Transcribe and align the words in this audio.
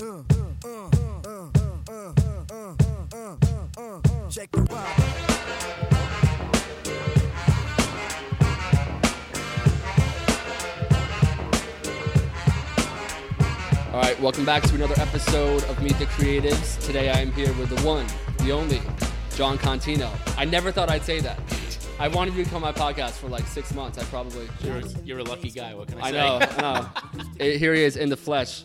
Check 0.00 0.08
the 4.50 4.64
vibe. 4.64 6.00
All 13.92 14.00
right, 14.00 14.18
welcome 14.22 14.46
back 14.46 14.62
to 14.62 14.74
another 14.74 14.94
episode 14.96 15.64
of 15.64 15.82
Meet 15.82 15.98
the 15.98 16.06
Creatives. 16.06 16.82
Today 16.86 17.10
I 17.10 17.18
am 17.20 17.32
here 17.32 17.52
with 17.54 17.68
the 17.68 17.86
one, 17.86 18.06
the 18.38 18.52
only, 18.52 18.80
Jon 19.34 19.58
Contino. 19.58 20.10
I 20.38 20.46
never 20.46 20.72
thought 20.72 20.88
I'd 20.88 21.02
say 21.04 21.20
that. 21.20 21.38
I 21.98 22.08
wanted 22.08 22.32
you 22.32 22.44
to 22.44 22.48
come 22.48 22.64
on 22.64 22.72
my 22.74 22.80
podcast 22.80 23.18
for 23.18 23.28
like 23.28 23.46
six 23.46 23.74
months. 23.74 23.98
I 23.98 24.04
probably. 24.04 24.48
You're, 24.62 24.80
you're 25.04 25.18
a 25.18 25.24
lucky 25.24 25.50
guy. 25.50 25.74
What 25.74 25.88
can 25.88 25.98
I, 25.98 26.06
I 26.06 26.10
say? 26.10 26.16
know, 26.16 26.38
I 26.40 26.60
know. 26.60 26.88
Eh, 27.40 27.58
Here 27.58 27.74
he 27.74 27.82
is 27.82 27.96
in 27.98 28.08
the 28.08 28.16
flesh. 28.16 28.64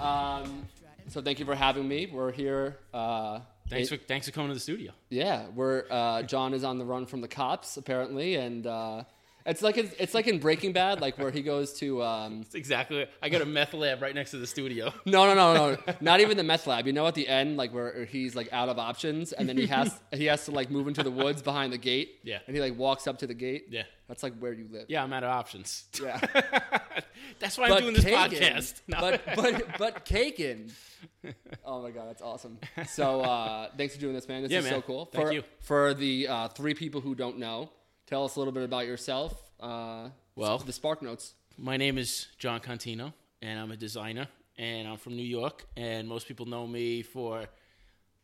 Um, 0.00 0.66
so 1.08 1.20
thank 1.20 1.38
you 1.38 1.44
for 1.44 1.54
having 1.54 1.86
me. 1.86 2.06
We're 2.10 2.32
here. 2.32 2.78
Uh, 2.94 3.40
Thanks 3.68 3.92
it- 3.92 4.00
for 4.00 4.06
thanks 4.06 4.26
for 4.26 4.32
coming 4.32 4.48
to 4.48 4.54
the 4.54 4.60
studio. 4.60 4.92
Yeah, 5.10 5.46
we're 5.54 5.84
uh, 5.90 6.22
John 6.22 6.54
is 6.54 6.64
on 6.64 6.78
the 6.78 6.84
run 6.84 7.06
from 7.06 7.20
the 7.20 7.28
cops 7.28 7.76
apparently, 7.76 8.34
and 8.36 8.66
uh, 8.66 9.04
it's 9.50 9.62
like 9.62 9.76
in, 9.76 9.90
it's 9.98 10.14
like 10.14 10.26
in 10.26 10.38
Breaking 10.38 10.72
Bad, 10.72 11.00
like 11.00 11.18
where 11.18 11.30
he 11.30 11.42
goes 11.42 11.72
to. 11.74 12.02
Um, 12.02 12.42
That's 12.42 12.54
exactly. 12.54 13.06
I 13.20 13.28
got 13.28 13.42
a 13.42 13.46
meth 13.46 13.74
lab 13.74 14.00
right 14.00 14.14
next 14.14 14.30
to 14.30 14.38
the 14.38 14.46
studio. 14.46 14.92
no, 15.04 15.26
no, 15.26 15.34
no, 15.34 15.54
no, 15.54 15.94
not 16.00 16.20
even 16.20 16.36
the 16.36 16.42
meth 16.42 16.66
lab. 16.66 16.86
You 16.86 16.92
know, 16.92 17.06
at 17.06 17.14
the 17.14 17.28
end, 17.28 17.56
like 17.56 17.74
where 17.74 18.04
he's 18.04 18.34
like 18.36 18.48
out 18.52 18.68
of 18.68 18.78
options, 18.78 19.32
and 19.32 19.48
then 19.48 19.56
he 19.56 19.66
has 19.66 19.98
he 20.12 20.26
has 20.26 20.44
to 20.46 20.52
like 20.52 20.70
move 20.70 20.88
into 20.88 21.02
the 21.02 21.10
woods 21.10 21.42
behind 21.42 21.72
the 21.72 21.78
gate. 21.78 22.20
Yeah. 22.22 22.38
and 22.46 22.54
he 22.54 22.62
like 22.62 22.78
walks 22.78 23.06
up 23.06 23.18
to 23.18 23.26
the 23.26 23.34
gate. 23.34 23.66
Yeah. 23.70 23.82
that's 24.08 24.22
like 24.22 24.38
where 24.38 24.52
you 24.52 24.68
live. 24.70 24.86
Yeah, 24.88 25.02
I'm 25.02 25.12
out 25.12 25.24
of 25.24 25.30
options. 25.30 25.84
Yeah. 26.02 26.20
That's 27.38 27.56
why 27.56 27.68
I'm 27.68 27.80
doing 27.80 27.94
this 27.94 28.04
Kagan- 28.04 28.30
podcast. 28.30 28.80
No. 28.86 29.00
But 29.00 29.22
but 29.36 29.78
but 29.78 30.04
Kagan. 30.04 30.72
Oh 31.64 31.82
my 31.82 31.90
god, 31.90 32.08
that's 32.08 32.20
awesome. 32.22 32.58
So 32.86 33.22
uh, 33.22 33.68
thanks 33.76 33.94
for 33.94 34.00
doing 34.00 34.14
this, 34.14 34.28
man. 34.28 34.42
This 34.42 34.52
Yeah, 34.52 34.58
is 34.58 34.66
so 34.66 34.72
man. 34.72 34.82
cool. 34.82 35.04
Thank 35.06 35.26
for, 35.26 35.32
you. 35.32 35.42
For 35.60 35.94
the 35.94 36.28
uh, 36.28 36.48
three 36.48 36.74
people 36.74 37.00
who 37.00 37.14
don't 37.14 37.38
know, 37.38 37.70
tell 38.10 38.24
us 38.24 38.34
a 38.36 38.40
little 38.40 38.52
bit 38.52 38.64
about 38.64 38.86
yourself. 38.86 39.32
Uh, 39.60 40.10
Well- 40.34 40.58
the 40.58 40.72
Spark 40.72 41.00
Notes. 41.00 41.34
My 41.56 41.76
name 41.76 41.96
is 41.96 42.26
Jon 42.38 42.60
Contino, 42.60 43.12
and 43.40 43.58
I'm 43.60 43.70
a 43.70 43.76
designer, 43.76 44.26
and 44.58 44.88
I'm 44.88 44.96
from 44.96 45.14
New 45.16 45.22
York. 45.22 45.64
And 45.76 46.08
most 46.08 46.26
people 46.26 46.46
know 46.46 46.66
me 46.66 47.02
for 47.02 47.46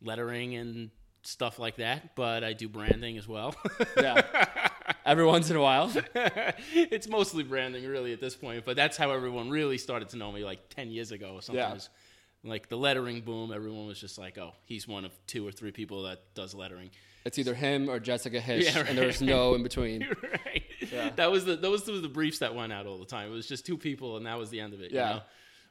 lettering 0.02 0.56
and 0.56 0.90
stuff 1.22 1.58
like 1.58 1.76
that, 1.76 2.16
but 2.16 2.42
I 2.42 2.52
do 2.52 2.68
branding 2.68 3.16
as 3.16 3.28
well. 3.28 3.54
Yeah. 3.96 4.58
Every 5.04 5.24
once 5.24 5.50
in 5.50 5.56
a 5.56 5.60
while. 5.60 5.92
it's 6.74 7.08
mostly 7.08 7.42
branding, 7.44 7.84
really, 7.86 8.12
at 8.12 8.20
this 8.20 8.34
point. 8.36 8.64
But 8.64 8.76
that's 8.76 8.96
how 8.96 9.10
everyone 9.12 9.50
really 9.50 9.78
started 9.78 10.08
to 10.10 10.16
know 10.16 10.30
me, 10.32 10.44
like 10.44 10.68
ten 10.68 10.90
years 10.90 11.10
ago 11.12 11.34
or 11.34 11.42
something. 11.42 11.60
Yeah. 11.62 11.78
Like 12.46 12.68
the 12.68 12.76
lettering 12.76 13.20
boom, 13.20 13.52
everyone 13.52 13.86
was 13.86 14.00
just 14.00 14.18
like, 14.18 14.38
"Oh, 14.38 14.52
he's 14.64 14.86
one 14.88 15.04
of 15.04 15.12
two 15.26 15.46
or 15.46 15.52
three 15.52 15.72
people 15.72 16.04
that 16.04 16.20
does 16.34 16.54
lettering." 16.54 16.90
It's 17.24 17.38
either 17.38 17.54
him 17.54 17.88
or 17.90 17.98
Jessica 17.98 18.40
Hische, 18.40 18.72
Yeah, 18.74 18.84
and 18.88 18.96
there's 18.96 19.20
right. 19.20 19.28
no 19.28 19.54
in 19.54 19.62
between. 19.70 20.06
right. 20.22 20.62
Yeah. 20.92 21.10
That 21.16 21.30
was 21.32 21.44
the 21.44 21.56
those 21.56 21.86
were 21.88 21.98
the 21.98 22.08
briefs 22.08 22.38
that 22.38 22.54
went 22.54 22.72
out 22.72 22.86
all 22.86 22.98
the 22.98 23.04
time. 23.06 23.28
It 23.28 23.34
was 23.34 23.48
just 23.48 23.66
two 23.66 23.76
people, 23.76 24.16
and 24.16 24.26
that 24.26 24.38
was 24.38 24.50
the 24.50 24.60
end 24.60 24.74
of 24.74 24.80
it. 24.80 24.92
Yeah. 24.92 25.08
You 25.08 25.14
know? 25.16 25.22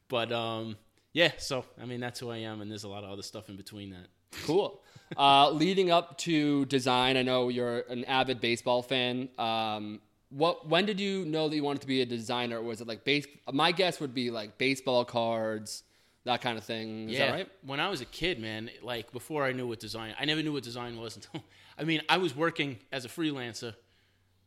But 0.09 0.31
um, 0.31 0.77
yeah. 1.13 1.31
So 1.37 1.63
I 1.81 1.85
mean, 1.85 1.99
that's 2.01 2.19
who 2.19 2.29
I 2.29 2.37
am, 2.37 2.61
and 2.61 2.69
there's 2.69 2.83
a 2.83 2.89
lot 2.89 3.03
of 3.03 3.09
other 3.09 3.23
stuff 3.23 3.49
in 3.49 3.55
between 3.55 3.91
that. 3.91 4.07
Cool. 4.45 4.81
Uh, 5.15 5.51
leading 5.51 5.91
up 5.91 6.17
to 6.17 6.65
design, 6.65 7.15
I 7.15 7.21
know 7.21 7.49
you're 7.49 7.81
an 7.89 8.05
avid 8.05 8.41
baseball 8.41 8.81
fan. 8.81 9.29
Um, 9.37 10.01
what? 10.29 10.67
When 10.67 10.87
did 10.87 10.99
you 10.99 11.25
know 11.25 11.47
that 11.47 11.55
you 11.55 11.63
wanted 11.63 11.81
to 11.81 11.87
be 11.87 12.01
a 12.01 12.07
designer? 12.07 12.59
Was 12.59 12.81
it 12.81 12.87
like 12.87 13.03
base? 13.03 13.27
My 13.53 13.71
guess 13.71 13.99
would 13.99 14.15
be 14.15 14.31
like 14.31 14.57
baseball 14.57 15.05
cards, 15.05 15.83
that 16.25 16.41
kind 16.41 16.57
of 16.57 16.63
thing. 16.63 17.09
Is 17.09 17.17
yeah. 17.17 17.27
that 17.27 17.33
right? 17.33 17.49
When 17.65 17.79
I 17.79 17.89
was 17.89 18.01
a 18.01 18.05
kid, 18.05 18.39
man, 18.39 18.69
like 18.81 19.11
before 19.11 19.43
I 19.43 19.53
knew 19.53 19.67
what 19.67 19.79
design, 19.79 20.15
I 20.19 20.25
never 20.25 20.43
knew 20.43 20.53
what 20.53 20.63
design 20.63 20.97
was 20.97 21.15
until. 21.15 21.43
I 21.77 21.83
mean, 21.83 22.01
I 22.09 22.17
was 22.17 22.35
working 22.35 22.77
as 22.91 23.05
a 23.05 23.09
freelancer 23.09 23.75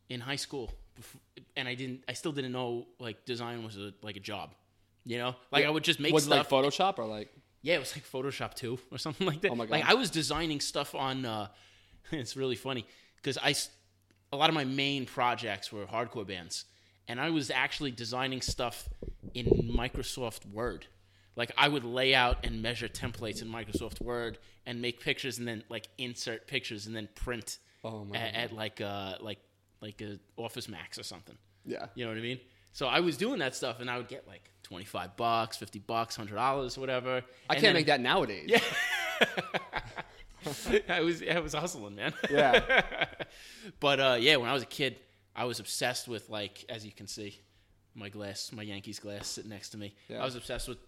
in 0.09 0.21
high 0.21 0.37
school, 0.37 0.73
before, 0.97 1.21
and 1.57 1.69
I 1.69 1.75
didn't. 1.75 2.05
I 2.09 2.13
still 2.13 2.33
didn't 2.33 2.53
know 2.53 2.87
like 2.99 3.25
design 3.25 3.65
was 3.65 3.77
a 3.77 3.93
like 4.03 4.17
a 4.17 4.21
job. 4.21 4.55
You 5.05 5.19
know, 5.19 5.37
like 5.51 5.65
I 5.65 5.71
would 5.71 5.85
just 5.85 6.01
make 6.01 6.13
was 6.13 6.25
it 6.25 6.27
stuff. 6.27 6.53
like 6.53 6.65
Photoshop 6.65 6.99
or 6.99 7.07
like? 7.07 7.33
Yeah, 7.63 7.77
it 7.77 7.81
was 7.81 7.95
like 7.97 8.09
Photoshop 8.09 8.55
2 8.55 8.79
or 8.93 8.99
something 8.99 9.27
like 9.27 9.41
that. 9.41 9.51
Oh 9.51 9.55
my 9.55 9.65
God. 9.65 9.73
Like 9.73 9.89
I 9.89 9.95
was 9.95 10.11
designing 10.11 10.61
stuff 10.61 10.95
on. 10.95 11.25
Uh, 11.25 11.49
it's 12.13 12.37
really 12.37 12.57
funny 12.57 12.87
because 13.17 13.39
I, 13.39 13.55
a 14.33 14.37
lot 14.37 14.49
of 14.49 14.55
my 14.55 14.65
main 14.65 15.07
projects 15.07 15.73
were 15.73 15.85
hardcore 15.85 16.27
bands, 16.27 16.65
and 17.07 17.21
I 17.21 17.31
was 17.31 17.51
actually 17.51 17.93
designing 17.93 18.41
stuff 18.41 18.89
in 19.35 19.47
Microsoft 19.47 20.51
Word. 20.51 20.87
Like 21.39 21.53
I 21.57 21.69
would 21.69 21.85
lay 21.85 22.17
out 22.17 22.45
and 22.45 22.61
measure 22.61 22.89
templates 22.89 23.41
in 23.41 23.49
Microsoft 23.49 24.01
Word 24.01 24.39
and 24.67 24.83
make 24.83 25.01
pictures, 25.01 25.39
and 25.39 25.47
then 25.47 25.63
like 25.69 25.89
insert 25.97 26.49
pictures 26.49 26.87
and 26.87 26.97
then 26.97 27.09
print 27.15 27.59
Oh 27.85 28.05
my 28.05 28.19
at, 28.19 28.35
at 28.35 28.53
like 28.53 28.81
uh 28.81 29.15
like 29.21 29.39
like 29.81 30.03
a 30.03 30.19
Office 30.37 30.69
Max 30.69 30.99
or 30.99 31.05
something. 31.05 31.39
Yeah. 31.65 31.87
You 31.95 32.05
know 32.05 32.11
what 32.11 32.19
I 32.19 32.23
mean? 32.23 32.41
So 32.73 32.89
I 32.89 33.01
was 33.01 33.17
doing 33.17 33.39
that 33.39 33.55
stuff, 33.55 33.81
and 33.81 33.89
I 33.89 33.97
would 33.99 34.09
get 34.09 34.27
like 34.27 34.51
twenty 34.65 34.85
five 34.85 35.17
bucks, 35.17 35.57
fifty 35.57 35.79
bucks, 35.79 36.17
hundred 36.17 36.35
dollars, 36.35 36.77
whatever. 36.77 37.23
I 37.49 37.55
can't 37.55 37.75
make 37.75 37.87
that 37.87 38.01
nowadays. 38.01 38.49
Yeah. 38.49 38.61
I 40.89 41.01
was 41.03 41.23
I 41.23 41.39
was 41.39 41.55
hustling, 41.55 41.95
man. 41.95 42.15
Yeah. 42.29 42.83
but 43.81 44.01
uh, 44.01 44.17
yeah, 44.19 44.37
when 44.37 44.49
I 44.49 44.53
was 44.53 44.65
a 44.65 44.67
kid, 44.67 44.97
I 45.37 45.45
was 45.45 45.61
obsessed 45.61 46.09
with 46.09 46.29
like, 46.31 46.65
as 46.69 46.85
you 46.85 46.91
can 46.91 47.07
see, 47.07 47.41
my 47.95 48.09
glass, 48.09 48.51
my 48.53 48.63
Yankees 48.63 48.99
glass 48.99 49.29
sitting 49.29 49.51
next 49.51 49.71
to 49.71 49.79
me. 49.79 49.95
Yeah. 50.09 50.21
I 50.21 50.25
was 50.25 50.35
obsessed 50.35 50.69
with 50.69 50.79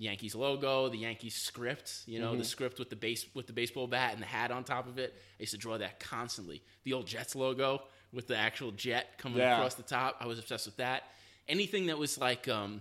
Yankees 0.00 0.34
logo, 0.36 0.88
the 0.88 0.96
Yankees 0.98 1.34
script. 1.34 2.02
You 2.06 2.20
know, 2.20 2.36
the 2.36 2.44
script 2.44 2.78
with 2.78 2.88
the 2.88 2.96
base 2.96 3.26
with 3.34 3.46
the 3.48 3.52
baseball 3.52 3.86
bat 3.88 4.12
and 4.14 4.22
the 4.22 4.26
hat 4.26 4.50
on 4.52 4.62
top 4.64 4.86
of 4.88 4.98
it. 4.98 5.12
I 5.38 5.42
used 5.42 5.52
to 5.52 5.58
draw 5.58 5.76
that 5.76 5.98
constantly. 6.00 6.62
The 6.84 6.92
old 6.92 7.06
Jets 7.06 7.34
logo 7.34 7.82
with 8.12 8.28
the 8.28 8.36
actual 8.36 8.70
jet 8.70 9.18
coming 9.18 9.38
Yeah. 9.38 9.56
across 9.56 9.74
the 9.74 9.82
top. 9.82 10.16
I 10.20 10.26
was 10.26 10.38
obsessed 10.38 10.66
with 10.66 10.76
that. 10.76 11.02
Anything 11.48 11.86
that 11.86 11.98
was 11.98 12.16
like 12.18 12.46
um, 12.48 12.80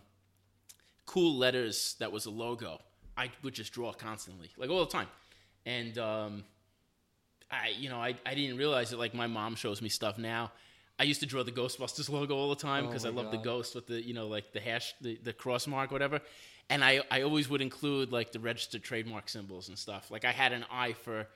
cool 1.05 1.35
letters 1.37 1.95
that 1.99 2.11
was 2.11 2.25
a 2.27 2.29
logo, 2.31 2.79
I 3.17 3.31
would 3.43 3.53
just 3.55 3.73
draw 3.73 3.91
constantly, 3.93 4.51
like 4.57 4.69
all 4.69 4.79
the 4.85 4.91
time. 4.91 5.07
And 5.65 5.97
um, 5.97 6.43
I, 7.49 7.69
you 7.77 7.89
know, 7.89 7.97
I, 7.97 8.13
I 8.25 8.35
didn't 8.35 8.57
realize 8.57 8.93
it. 8.93 8.99
Like 8.99 9.13
my 9.13 9.27
mom 9.27 9.55
shows 9.55 9.81
me 9.81 9.89
stuff 9.89 10.17
now. 10.17 10.51
I 10.99 11.03
used 11.03 11.19
to 11.19 11.25
draw 11.27 11.43
the 11.43 11.51
Ghostbusters 11.51 12.09
logo 12.09 12.35
all 12.35 12.49
the 12.49 12.55
time 12.55 12.85
Oh 12.85 12.87
because 12.87 13.05
I 13.05 13.09
love 13.09 13.31
the 13.31 13.37
ghost 13.37 13.75
with 13.75 13.87
the, 13.87 14.01
you 14.01 14.13
know, 14.13 14.27
like 14.27 14.51
the 14.51 14.59
hash, 14.59 14.95
the, 14.99 15.19
the 15.23 15.33
cross 15.33 15.67
mark, 15.67 15.91
whatever. 15.91 16.21
And 16.69 16.83
I, 16.83 17.01
I 17.11 17.21
always 17.21 17.47
would 17.49 17.61
include 17.61 18.11
like 18.11 18.31
the 18.31 18.39
registered 18.39 18.83
trademark 18.83 19.29
symbols 19.29 19.69
and 19.69 19.77
stuff. 19.77 20.09
Like 20.09 20.25
I 20.25 20.31
had 20.31 20.53
an 20.53 20.65
eye 20.71 20.93
for 20.93 21.27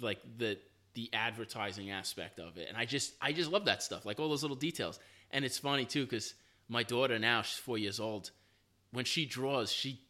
like 0.00 0.18
the 0.36 0.58
the 0.94 1.08
advertising 1.12 1.90
aspect 1.90 2.40
of 2.40 2.58
it, 2.58 2.66
and 2.68 2.76
I 2.76 2.84
just 2.84 3.14
I 3.20 3.32
just 3.32 3.50
love 3.50 3.66
that 3.66 3.82
stuff, 3.82 4.04
like 4.04 4.18
all 4.18 4.28
those 4.28 4.42
little 4.42 4.56
details. 4.56 4.98
And 5.30 5.44
it's 5.44 5.58
funny 5.58 5.84
too 5.84 6.04
because 6.04 6.34
my 6.68 6.82
daughter 6.82 7.18
now 7.18 7.42
she's 7.42 7.58
four 7.58 7.78
years 7.78 8.00
old. 8.00 8.30
When 8.90 9.04
she 9.04 9.24
draws, 9.24 9.72
she 9.72 10.00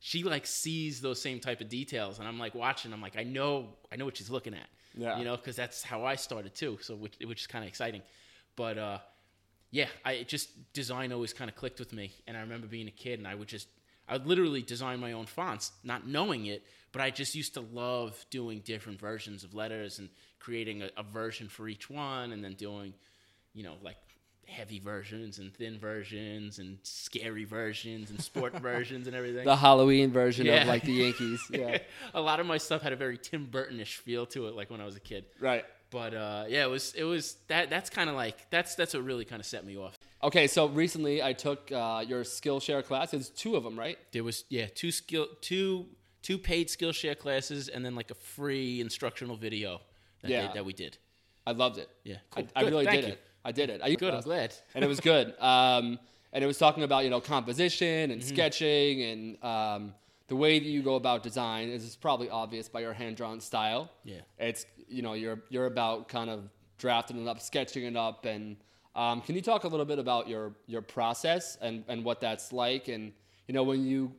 she 0.00 0.22
like 0.22 0.46
sees 0.46 1.00
those 1.00 1.20
same 1.20 1.38
type 1.40 1.60
of 1.60 1.68
details, 1.68 2.18
and 2.18 2.26
I'm 2.26 2.38
like 2.38 2.54
watching. 2.54 2.92
I'm 2.92 3.02
like 3.02 3.18
I 3.18 3.24
know 3.24 3.68
I 3.92 3.96
know 3.96 4.04
what 4.04 4.16
she's 4.16 4.30
looking 4.30 4.54
at. 4.54 4.68
Yeah. 4.94 5.18
you 5.18 5.24
know, 5.24 5.36
because 5.36 5.54
that's 5.54 5.82
how 5.82 6.04
I 6.04 6.16
started 6.16 6.54
too. 6.54 6.78
So 6.80 6.96
which 6.96 7.14
which 7.22 7.42
is 7.42 7.46
kind 7.46 7.62
of 7.62 7.68
exciting, 7.68 8.02
but 8.58 8.76
uh, 8.76 8.98
yeah, 9.70 9.86
I 10.04 10.12
it 10.22 10.28
just 10.28 10.50
design 10.74 11.12
always 11.12 11.32
kind 11.32 11.48
of 11.48 11.56
clicked 11.56 11.78
with 11.78 11.92
me, 11.92 12.12
and 12.26 12.36
I 12.36 12.40
remember 12.40 12.66
being 12.66 12.88
a 12.88 12.96
kid, 13.04 13.18
and 13.20 13.26
I 13.28 13.34
would 13.34 13.48
just 13.48 13.68
I 14.08 14.14
would 14.14 14.26
literally 14.26 14.62
design 14.62 15.00
my 15.00 15.12
own 15.12 15.26
fonts, 15.26 15.70
not 15.84 16.06
knowing 16.06 16.46
it, 16.46 16.62
but 16.92 17.00
I 17.00 17.10
just 17.10 17.34
used 17.34 17.54
to 17.54 17.60
love 17.60 18.12
doing 18.30 18.60
different 18.64 18.98
versions 19.00 19.44
of 19.44 19.54
letters 19.54 19.98
and 19.98 20.08
creating 20.40 20.82
a, 20.82 20.88
a 20.96 21.02
version 21.02 21.48
for 21.48 21.68
each 21.68 21.88
one, 21.90 22.32
and 22.32 22.42
then 22.44 22.54
doing, 22.54 22.94
you 23.54 23.62
know, 23.62 23.74
like 23.82 23.96
heavy 24.46 24.78
versions 24.78 25.38
and 25.38 25.52
thin 25.54 25.78
versions 25.78 26.58
and 26.58 26.78
scary 26.82 27.44
versions 27.44 28.08
and 28.08 28.18
sport 28.22 28.54
versions 28.62 29.06
and 29.06 29.14
everything. 29.14 29.44
The 29.44 29.54
Halloween 29.54 30.10
version 30.10 30.46
Yeah. 30.46 30.62
of 30.62 30.68
like 30.68 30.84
the 30.84 30.92
Yankees. 30.94 31.42
Yeah. 31.50 31.76
a 32.14 32.20
lot 32.20 32.40
of 32.40 32.46
my 32.46 32.56
stuff 32.56 32.80
had 32.80 32.94
a 32.94 32.96
very 32.96 33.18
Tim 33.18 33.46
Burtonish 33.46 33.96
feel 33.96 34.24
to 34.34 34.46
it, 34.48 34.54
like 34.54 34.70
when 34.70 34.80
I 34.80 34.86
was 34.86 34.96
a 34.96 35.00
kid. 35.00 35.26
right. 35.38 35.66
But 35.90 36.14
uh, 36.14 36.44
yeah, 36.48 36.64
it 36.64 36.70
was 36.70 36.92
it 36.94 37.04
was 37.04 37.36
that 37.48 37.70
that's 37.70 37.88
kind 37.90 38.10
of 38.10 38.16
like 38.16 38.50
that's 38.50 38.74
that's 38.74 38.94
what 38.94 39.04
really 39.04 39.24
kind 39.24 39.40
of 39.40 39.46
set 39.46 39.64
me 39.64 39.76
off. 39.78 39.96
Okay, 40.22 40.46
so 40.46 40.66
recently 40.68 41.22
I 41.22 41.32
took 41.32 41.70
uh, 41.72 42.04
your 42.06 42.22
Skillshare 42.24 42.84
class. 42.84 43.12
There's 43.12 43.30
two 43.30 43.56
of 43.56 43.64
them, 43.64 43.78
right? 43.78 43.96
There 44.12 44.24
was 44.24 44.44
yeah 44.50 44.66
two 44.74 44.90
skill 44.90 45.28
two 45.40 45.86
two 46.22 46.36
paid 46.36 46.68
Skillshare 46.68 47.16
classes 47.16 47.68
and 47.68 47.84
then 47.84 47.94
like 47.94 48.10
a 48.10 48.14
free 48.14 48.80
instructional 48.80 49.36
video 49.36 49.80
that, 50.20 50.30
Yeah. 50.30 50.48
they, 50.48 50.54
that 50.54 50.64
we 50.66 50.72
did. 50.72 50.98
I 51.46 51.52
loved 51.52 51.78
it. 51.78 51.88
Yeah, 52.04 52.16
I, 52.36 52.42
cool. 52.42 52.48
I 52.56 52.62
Good, 52.64 52.72
really 52.72 52.84
thank 52.84 53.00
did 53.00 53.06
you. 53.06 53.12
it. 53.14 53.20
I 53.44 53.52
did 53.52 53.70
it. 53.70 53.80
I 53.82 53.94
Good, 53.94 54.12
I'm 54.14 54.20
glad. 54.22 54.54
and 54.74 54.84
it 54.84 54.88
was 54.88 55.00
good. 55.00 55.32
Um, 55.40 55.98
and 56.34 56.44
it 56.44 56.46
was 56.46 56.58
talking 56.58 56.82
about 56.82 57.04
you 57.04 57.10
know 57.10 57.20
composition 57.22 58.10
Mm-hmm. 58.10 58.12
and 58.12 58.22
sketching 58.24 59.02
and 59.02 59.42
um, 59.44 59.94
the 60.28 60.36
way 60.36 60.58
that 60.58 60.64
you 60.66 60.82
go 60.82 60.94
about 60.94 61.22
design 61.22 61.68
is 61.68 61.96
probably 61.96 62.30
obvious 62.30 62.68
by 62.68 62.80
your 62.80 62.92
hand 62.92 63.16
drawn 63.16 63.40
style. 63.40 63.90
Yeah. 64.04 64.20
it's 64.38 64.66
you 64.88 65.02
know 65.02 65.14
you're 65.14 65.40
you're 65.48 65.66
about 65.66 66.08
kind 66.08 66.30
of 66.30 66.48
drafting 66.78 67.20
it 67.20 67.28
up, 67.28 67.40
sketching 67.40 67.84
it 67.84 67.96
up, 67.96 68.24
and 68.24 68.56
um, 68.94 69.20
can 69.20 69.34
you 69.34 69.42
talk 69.42 69.64
a 69.64 69.68
little 69.68 69.86
bit 69.86 69.98
about 69.98 70.28
your 70.28 70.54
your 70.66 70.82
process 70.82 71.58
and 71.60 71.84
and 71.88 72.04
what 72.04 72.20
that's 72.20 72.52
like 72.52 72.88
and 72.88 73.12
you 73.46 73.54
know 73.54 73.62
when 73.62 73.84
you 73.84 74.12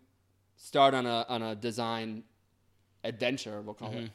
start 0.57 0.94
on 0.94 1.06
a 1.06 1.25
on 1.29 1.41
a 1.41 1.56
design 1.56 2.23
adventure, 3.03 3.62
we'll 3.62 3.73
call 3.75 3.94
it, 3.94 4.12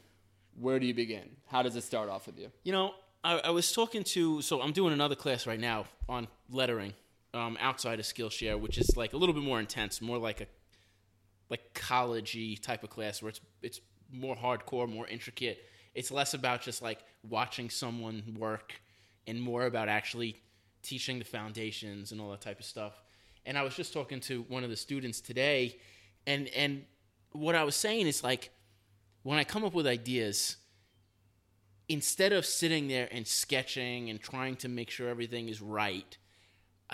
where 0.61 0.79
do 0.79 0.87
you 0.87 0.94
begin? 0.94 1.25
How 1.47 1.62
does 1.62 1.76
it 1.76 1.82
start 1.85 2.08
off 2.08 2.26
with 2.26 2.38
you? 2.38 2.50
You 2.64 2.73
know, 2.73 2.94
I, 3.23 3.38
I 3.44 3.50
was 3.50 3.73
talking 3.73 4.05
to, 4.05 4.43
so 4.43 4.61
I'm 4.61 4.73
doing 4.73 4.93
another 4.93 5.14
class 5.14 5.47
right 5.47 5.58
now 5.58 5.87
on 6.08 6.29
lettering 6.50 6.93
um, 7.32 7.56
outside 7.61 7.99
of 7.99 8.05
Skillshare, 8.05 8.61
which 8.61 8.79
is 8.79 8.97
like 8.97 9.14
a 9.14 9.17
little 9.17 9.35
bit 9.35 9.43
more 9.43 9.58
intense, 9.58 10.02
more 10.02 10.19
like 10.19 10.40
a 10.43 10.47
like 11.50 11.75
collegey 11.75 12.61
type 12.61 12.82
of 12.85 12.91
class 12.91 13.23
where 13.23 13.31
it's 13.31 13.41
it's 13.62 13.81
more 14.11 14.37
hardcore, 14.37 14.88
more 14.88 15.06
intricate. 15.06 15.67
It's 15.94 16.11
less 16.11 16.35
about 16.35 16.62
just 16.62 16.82
like 16.82 17.05
watching 17.29 17.70
someone 17.70 18.37
work 18.38 18.75
and 19.26 19.41
more 19.41 19.67
about 19.67 19.88
actually 19.88 20.41
teaching 20.82 21.19
the 21.19 21.25
foundations 21.25 22.12
and 22.12 22.20
all 22.20 22.31
that 22.31 22.41
type 22.41 22.58
of 22.58 22.64
stuff. 22.64 23.02
And 23.46 23.56
I 23.56 23.62
was 23.62 23.75
just 23.75 23.93
talking 23.93 24.20
to 24.20 24.43
one 24.49 24.64
of 24.64 24.70
the 24.70 24.76
students 24.76 25.20
today 25.20 25.76
and 26.26 26.49
and 26.49 26.85
what 27.32 27.55
I 27.55 27.64
was 27.64 27.76
saying 27.76 28.06
is 28.06 28.23
like 28.23 28.50
when 29.23 29.38
I 29.38 29.44
come 29.44 29.64
up 29.64 29.75
with 29.75 29.87
ideas, 29.87 30.56
instead 31.88 32.32
of 32.32 32.47
sitting 32.47 32.88
there 32.88 33.08
and 33.11 33.26
sketching 33.26 34.11
and 34.11 34.20
trying 34.20 34.56
to 34.56 34.69
make 34.69 34.90
sure 34.90 35.08
everything 35.08 35.49
is 35.49 35.61
right, 35.61 36.17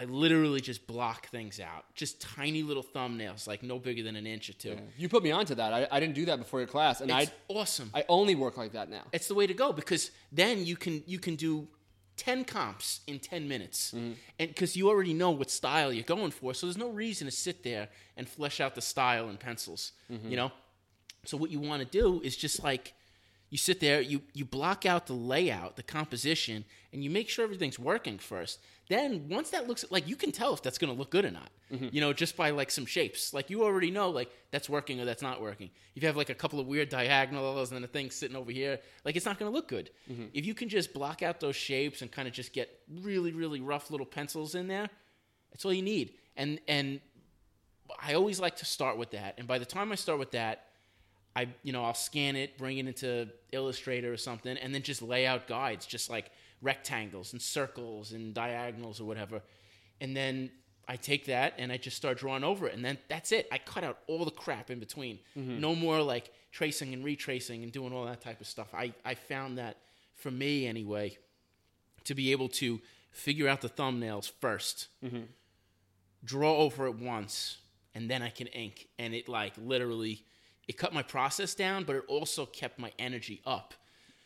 I 0.00 0.04
literally 0.04 0.62
just 0.62 0.86
block 0.86 1.28
things 1.28 1.60
out. 1.60 1.84
Just 1.94 2.22
tiny 2.22 2.62
little 2.62 2.82
thumbnails, 2.82 3.46
like 3.46 3.62
no 3.62 3.78
bigger 3.78 4.02
than 4.02 4.16
an 4.16 4.26
inch 4.26 4.48
or 4.48 4.54
two. 4.54 4.78
You 4.96 5.10
put 5.10 5.22
me 5.22 5.30
onto 5.30 5.54
that. 5.56 5.74
I, 5.74 5.86
I 5.92 6.00
didn't 6.00 6.14
do 6.14 6.24
that 6.24 6.38
before 6.38 6.58
your 6.60 6.66
class, 6.66 7.02
and 7.02 7.12
I 7.12 7.28
awesome. 7.48 7.90
I 7.92 8.06
only 8.08 8.34
work 8.34 8.56
like 8.56 8.72
that 8.72 8.88
now. 8.88 9.02
it's 9.12 9.28
the 9.28 9.34
way 9.34 9.46
to 9.46 9.52
go 9.52 9.74
because 9.74 10.10
then 10.32 10.64
you 10.64 10.74
can 10.76 11.02
you 11.06 11.18
can 11.18 11.36
do 11.36 11.68
10 12.16 12.44
comps 12.44 13.00
in 13.06 13.18
10 13.18 13.46
minutes 13.48 13.92
mm-hmm. 13.96 14.12
and 14.38 14.48
because 14.48 14.76
you 14.76 14.88
already 14.88 15.14
know 15.14 15.30
what 15.30 15.50
style 15.50 15.90
you're 15.90 16.04
going 16.04 16.30
for 16.30 16.52
so 16.52 16.66
there's 16.66 16.76
no 16.76 16.90
reason 16.90 17.26
to 17.26 17.30
sit 17.30 17.62
there 17.62 17.88
and 18.18 18.28
flesh 18.28 18.60
out 18.60 18.74
the 18.74 18.82
style 18.82 19.30
in 19.30 19.38
pencils 19.38 19.92
mm-hmm. 20.12 20.28
you 20.28 20.36
know 20.36 20.52
so 21.24 21.38
what 21.38 21.50
you 21.50 21.58
want 21.58 21.80
to 21.80 21.88
do 21.88 22.20
is 22.22 22.36
just 22.36 22.62
like 22.62 22.92
you 23.48 23.56
sit 23.56 23.80
there 23.80 24.02
you 24.02 24.20
you 24.34 24.44
block 24.44 24.84
out 24.84 25.06
the 25.06 25.14
layout 25.14 25.76
the 25.76 25.82
composition 25.82 26.66
and 26.92 27.02
you 27.02 27.08
make 27.08 27.26
sure 27.30 27.42
everything's 27.42 27.78
working 27.78 28.18
first 28.18 28.58
then 28.90 29.28
once 29.28 29.50
that 29.50 29.66
looks 29.66 29.84
like 29.90 30.06
you 30.06 30.16
can 30.16 30.32
tell 30.32 30.52
if 30.52 30.62
that's 30.62 30.76
going 30.76 30.92
to 30.92 30.98
look 30.98 31.10
good 31.10 31.24
or 31.24 31.30
not 31.30 31.48
mm-hmm. 31.72 31.88
you 31.92 32.00
know 32.00 32.12
just 32.12 32.36
by 32.36 32.50
like 32.50 32.70
some 32.70 32.84
shapes. 32.84 33.32
Like 33.32 33.48
you 33.48 33.64
already 33.64 33.90
know 33.90 34.10
like 34.10 34.30
that's 34.50 34.68
working 34.68 35.00
or 35.00 35.04
that's 35.04 35.22
not 35.22 35.40
working. 35.40 35.70
If 35.94 36.02
you 36.02 36.06
have 36.08 36.16
like 36.16 36.30
a 36.30 36.34
couple 36.34 36.60
of 36.60 36.66
weird 36.66 36.88
diagonals 36.88 37.70
and 37.70 37.76
then 37.76 37.84
a 37.84 37.92
thing 37.92 38.10
sitting 38.10 38.36
over 38.36 38.52
here 38.52 38.78
like 39.04 39.16
it's 39.16 39.26
not 39.26 39.38
going 39.38 39.50
to 39.50 39.54
look 39.54 39.68
good. 39.68 39.90
Mm-hmm. 40.10 40.26
If 40.34 40.44
you 40.44 40.54
can 40.54 40.68
just 40.68 40.92
block 40.92 41.22
out 41.22 41.40
those 41.40 41.56
shapes 41.56 42.02
and 42.02 42.10
kind 42.10 42.28
of 42.28 42.34
just 42.34 42.52
get 42.52 42.80
really 43.02 43.32
really 43.32 43.60
rough 43.60 43.90
little 43.90 44.06
pencils 44.06 44.54
in 44.54 44.68
there 44.68 44.90
that's 45.50 45.64
all 45.64 45.72
you 45.72 45.82
need. 45.82 46.14
And 46.36 46.60
and 46.68 47.00
I 48.00 48.14
always 48.14 48.40
like 48.40 48.56
to 48.56 48.64
start 48.64 48.98
with 48.98 49.10
that. 49.10 49.34
And 49.38 49.46
by 49.46 49.58
the 49.58 49.64
time 49.64 49.92
I 49.92 49.94
start 49.94 50.18
with 50.18 50.32
that, 50.32 50.66
I 51.34 51.48
you 51.62 51.72
know 51.72 51.84
I'll 51.84 51.94
scan 51.94 52.36
it, 52.36 52.58
bring 52.58 52.78
it 52.78 52.86
into 52.86 53.28
Illustrator 53.52 54.12
or 54.12 54.16
something, 54.16 54.56
and 54.56 54.74
then 54.74 54.82
just 54.82 55.02
lay 55.02 55.26
out 55.26 55.46
guides, 55.46 55.86
just 55.86 56.10
like 56.10 56.30
rectangles 56.62 57.32
and 57.32 57.40
circles 57.40 58.12
and 58.12 58.34
diagonals 58.34 59.00
or 59.00 59.04
whatever. 59.04 59.42
And 60.00 60.16
then 60.16 60.50
I 60.88 60.96
take 60.96 61.26
that 61.26 61.54
and 61.58 61.70
I 61.70 61.76
just 61.76 61.96
start 61.96 62.18
drawing 62.18 62.42
over 62.42 62.66
it, 62.66 62.74
and 62.74 62.84
then 62.84 62.98
that's 63.08 63.32
it. 63.32 63.48
I 63.52 63.58
cut 63.58 63.84
out 63.84 63.98
all 64.08 64.24
the 64.24 64.30
crap 64.30 64.70
in 64.70 64.80
between. 64.80 65.20
Mm-hmm. 65.36 65.60
No 65.60 65.74
more 65.74 66.02
like 66.02 66.32
tracing 66.50 66.92
and 66.92 67.04
retracing 67.04 67.62
and 67.62 67.70
doing 67.70 67.92
all 67.92 68.06
that 68.06 68.20
type 68.20 68.40
of 68.40 68.46
stuff. 68.46 68.68
I 68.74 68.92
I 69.04 69.14
found 69.14 69.58
that 69.58 69.76
for 70.16 70.30
me 70.30 70.66
anyway, 70.66 71.16
to 72.04 72.14
be 72.14 72.32
able 72.32 72.48
to 72.48 72.80
figure 73.12 73.48
out 73.48 73.60
the 73.60 73.68
thumbnails 73.68 74.30
1st 74.40 74.86
mm-hmm. 75.04 75.22
draw 76.24 76.56
over 76.56 76.86
it 76.86 76.96
once, 76.96 77.58
and 77.94 78.10
then 78.10 78.22
I 78.22 78.30
can 78.30 78.48
ink. 78.48 78.88
And 78.98 79.14
it 79.14 79.28
like 79.28 79.52
literally, 79.56 80.24
it 80.66 80.76
cut 80.76 80.92
my 80.92 81.02
process 81.02 81.54
down, 81.54 81.84
but 81.84 81.96
it 81.96 82.04
also 82.08 82.46
kept 82.46 82.78
my 82.78 82.92
energy 82.98 83.42
up. 83.46 83.74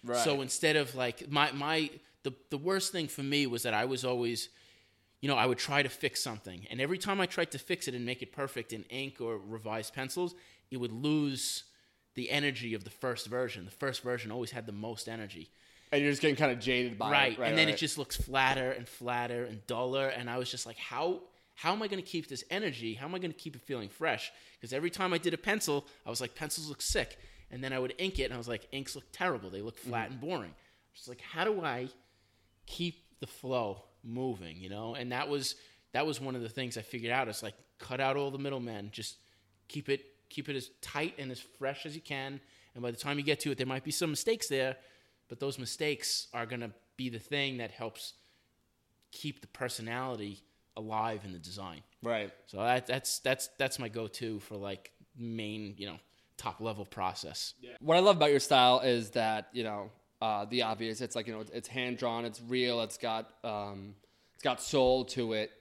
Right. 0.02 0.16
So 0.18 0.40
instead 0.40 0.76
of 0.76 0.94
like 0.94 1.30
my 1.30 1.52
my 1.52 1.90
the 2.24 2.32
the 2.50 2.58
worst 2.58 2.90
thing 2.92 3.06
for 3.06 3.22
me 3.22 3.46
was 3.46 3.62
that 3.62 3.74
I 3.74 3.84
was 3.84 4.04
always, 4.04 4.48
you 5.20 5.28
know, 5.28 5.36
I 5.36 5.46
would 5.46 5.58
try 5.58 5.82
to 5.82 5.88
fix 5.88 6.20
something, 6.22 6.66
and 6.70 6.80
every 6.80 6.98
time 6.98 7.20
I 7.20 7.26
tried 7.26 7.52
to 7.52 7.58
fix 7.58 7.86
it 7.86 7.94
and 7.94 8.04
make 8.04 8.22
it 8.22 8.32
perfect 8.32 8.72
in 8.72 8.82
ink 8.84 9.20
or 9.20 9.38
revised 9.38 9.94
pencils, 9.94 10.34
it 10.70 10.78
would 10.78 10.92
lose 10.92 11.64
the 12.14 12.30
energy 12.30 12.74
of 12.74 12.84
the 12.84 12.90
first 12.90 13.26
version. 13.26 13.64
The 13.64 13.70
first 13.70 14.02
version 14.02 14.30
always 14.30 14.50
had 14.50 14.66
the 14.66 14.72
most 14.72 15.08
energy. 15.08 15.50
And 15.92 16.02
you're 16.02 16.10
just 16.10 16.22
getting 16.22 16.36
kind 16.36 16.50
of 16.50 16.58
jaded 16.58 16.98
by 16.98 17.10
Right. 17.10 17.32
it. 17.32 17.38
Right. 17.38 17.48
and 17.48 17.58
then 17.58 17.66
right. 17.66 17.74
it 17.74 17.78
just 17.78 17.98
looks 17.98 18.16
flatter 18.16 18.72
and 18.72 18.88
flatter 18.88 19.44
and 19.44 19.64
duller. 19.66 20.08
And 20.08 20.28
I 20.28 20.38
was 20.38 20.50
just 20.50 20.66
like, 20.66 20.76
how 20.76 21.22
how 21.56 21.72
am 21.72 21.82
I 21.82 21.88
going 21.88 22.02
to 22.02 22.08
keep 22.08 22.28
this 22.28 22.42
energy? 22.50 22.94
How 22.94 23.06
am 23.06 23.14
I 23.14 23.18
going 23.18 23.32
to 23.32 23.38
keep 23.38 23.54
it 23.54 23.62
feeling 23.62 23.88
fresh? 23.88 24.32
Because 24.56 24.72
every 24.72 24.90
time 24.90 25.12
I 25.12 25.18
did 25.18 25.34
a 25.34 25.38
pencil, 25.38 25.86
I 26.04 26.10
was 26.10 26.20
like, 26.20 26.34
pencils 26.34 26.68
look 26.68 26.82
sick. 26.82 27.16
And 27.50 27.62
then 27.62 27.72
I 27.72 27.78
would 27.78 27.94
ink 27.98 28.18
it, 28.18 28.24
and 28.24 28.34
I 28.34 28.38
was 28.38 28.48
like, 28.48 28.66
inks 28.72 28.96
look 28.96 29.04
terrible. 29.12 29.50
They 29.50 29.62
look 29.62 29.78
flat 29.78 30.08
mm. 30.08 30.12
and 30.12 30.20
boring. 30.20 30.54
Just 30.94 31.08
like, 31.08 31.20
how 31.20 31.44
do 31.44 31.62
I 31.62 31.88
keep 32.66 33.04
the 33.20 33.26
flow 33.26 33.84
moving? 34.02 34.60
You 34.60 34.70
know? 34.70 34.94
And 34.94 35.12
that 35.12 35.28
was 35.28 35.56
that 35.92 36.06
was 36.06 36.20
one 36.20 36.34
of 36.34 36.42
the 36.42 36.48
things 36.48 36.76
I 36.76 36.82
figured 36.82 37.12
out. 37.12 37.28
It's 37.28 37.42
like 37.42 37.54
cut 37.78 38.00
out 38.00 38.16
all 38.16 38.30
the 38.30 38.38
middlemen. 38.38 38.90
Just 38.92 39.16
keep 39.68 39.88
it 39.88 40.04
keep 40.28 40.48
it 40.48 40.56
as 40.56 40.70
tight 40.80 41.14
and 41.18 41.30
as 41.30 41.40
fresh 41.40 41.86
as 41.86 41.94
you 41.94 42.00
can. 42.00 42.40
And 42.74 42.82
by 42.82 42.90
the 42.90 42.96
time 42.96 43.18
you 43.18 43.24
get 43.24 43.40
to 43.40 43.52
it, 43.52 43.58
there 43.58 43.66
might 43.66 43.84
be 43.84 43.92
some 43.92 44.10
mistakes 44.10 44.48
there, 44.48 44.76
but 45.28 45.38
those 45.38 45.58
mistakes 45.58 46.26
are 46.34 46.44
going 46.44 46.60
to 46.60 46.72
be 46.96 47.08
the 47.08 47.20
thing 47.20 47.58
that 47.58 47.70
helps 47.70 48.14
keep 49.12 49.40
the 49.40 49.46
personality 49.46 50.42
alive 50.76 51.20
in 51.24 51.32
the 51.32 51.38
design. 51.38 51.82
right. 52.02 52.32
So 52.46 52.58
that, 52.58 52.86
that's 52.86 53.20
that's 53.20 53.48
that's 53.58 53.78
my 53.78 53.88
go-to 53.88 54.40
for 54.40 54.56
like 54.56 54.90
main, 55.16 55.74
you 55.76 55.86
know, 55.86 55.98
top 56.36 56.60
level 56.60 56.84
process. 56.84 57.54
What 57.80 57.96
I 57.96 58.00
love 58.00 58.16
about 58.16 58.30
your 58.30 58.40
style 58.40 58.80
is 58.80 59.10
that 59.10 59.48
you 59.52 59.62
know 59.62 59.90
uh, 60.24 60.44
the 60.46 60.62
obvious. 60.62 61.00
It's 61.02 61.14
like 61.14 61.26
you 61.26 61.34
know 61.34 61.40
it's, 61.40 61.50
it's 61.50 61.68
hand 61.68 61.98
drawn. 61.98 62.24
It's 62.24 62.40
real. 62.48 62.80
It's 62.80 62.96
got 62.96 63.22
um, 63.44 63.94
it's 64.34 64.42
got 64.42 64.60
soul 64.60 65.04
to 65.16 65.34
it. 65.34 65.52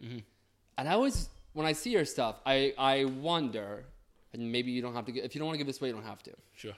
And 0.78 0.88
I 0.90 0.94
always 0.94 1.30
when 1.52 1.66
I 1.66 1.74
see 1.74 1.92
your 1.92 2.06
stuff, 2.06 2.36
I 2.46 2.74
I 2.78 3.06
wonder, 3.06 3.86
and 4.32 4.52
maybe 4.52 4.72
you 4.72 4.82
don't 4.82 4.96
have 4.96 5.06
to. 5.06 5.12
If 5.28 5.36
you 5.36 5.40
don't 5.40 5.48
want 5.48 5.56
to 5.56 5.64
give 5.64 5.68
this 5.68 5.82
away, 5.82 5.90
you 5.90 5.96
don't 5.96 6.06
have 6.06 6.24
to. 6.24 6.34
Sure. 6.56 6.74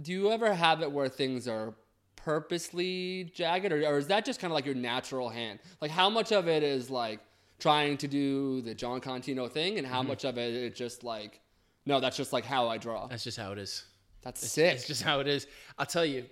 Do 0.00 0.12
you 0.12 0.30
ever 0.30 0.54
have 0.54 0.82
it 0.82 0.90
where 0.90 1.08
things 1.08 1.48
are 1.48 1.74
purposely 2.16 3.30
jagged, 3.34 3.72
or, 3.72 3.80
or 3.86 3.98
is 3.98 4.06
that 4.06 4.24
just 4.24 4.40
kind 4.40 4.50
of 4.52 4.54
like 4.54 4.66
your 4.66 4.74
natural 4.76 5.28
hand? 5.28 5.58
Like 5.80 5.90
how 5.90 6.08
much 6.08 6.30
of 6.32 6.48
it 6.48 6.62
is 6.62 6.90
like 6.90 7.20
trying 7.58 7.96
to 7.98 8.08
do 8.08 8.60
the 8.62 8.74
Jon 8.74 9.00
Contino 9.00 9.50
thing, 9.50 9.78
and 9.78 9.86
how 9.86 10.02
much 10.02 10.24
of 10.24 10.38
it 10.38 10.54
is 10.54 10.78
just 10.78 11.02
like, 11.02 11.40
no, 11.86 11.98
that's 11.98 12.16
just 12.16 12.32
like 12.32 12.44
how 12.44 12.68
I 12.68 12.78
draw. 12.78 13.08
That's 13.08 13.24
just 13.24 13.38
how 13.38 13.50
it 13.52 13.58
is. 13.58 13.84
That's 14.22 14.48
sick. 14.48 14.74
It's 14.74 14.86
just 14.86 15.02
how 15.02 15.20
it 15.20 15.26
is. 15.26 15.48
I'll 15.76 15.86
tell 15.86 16.06
you. 16.06 16.24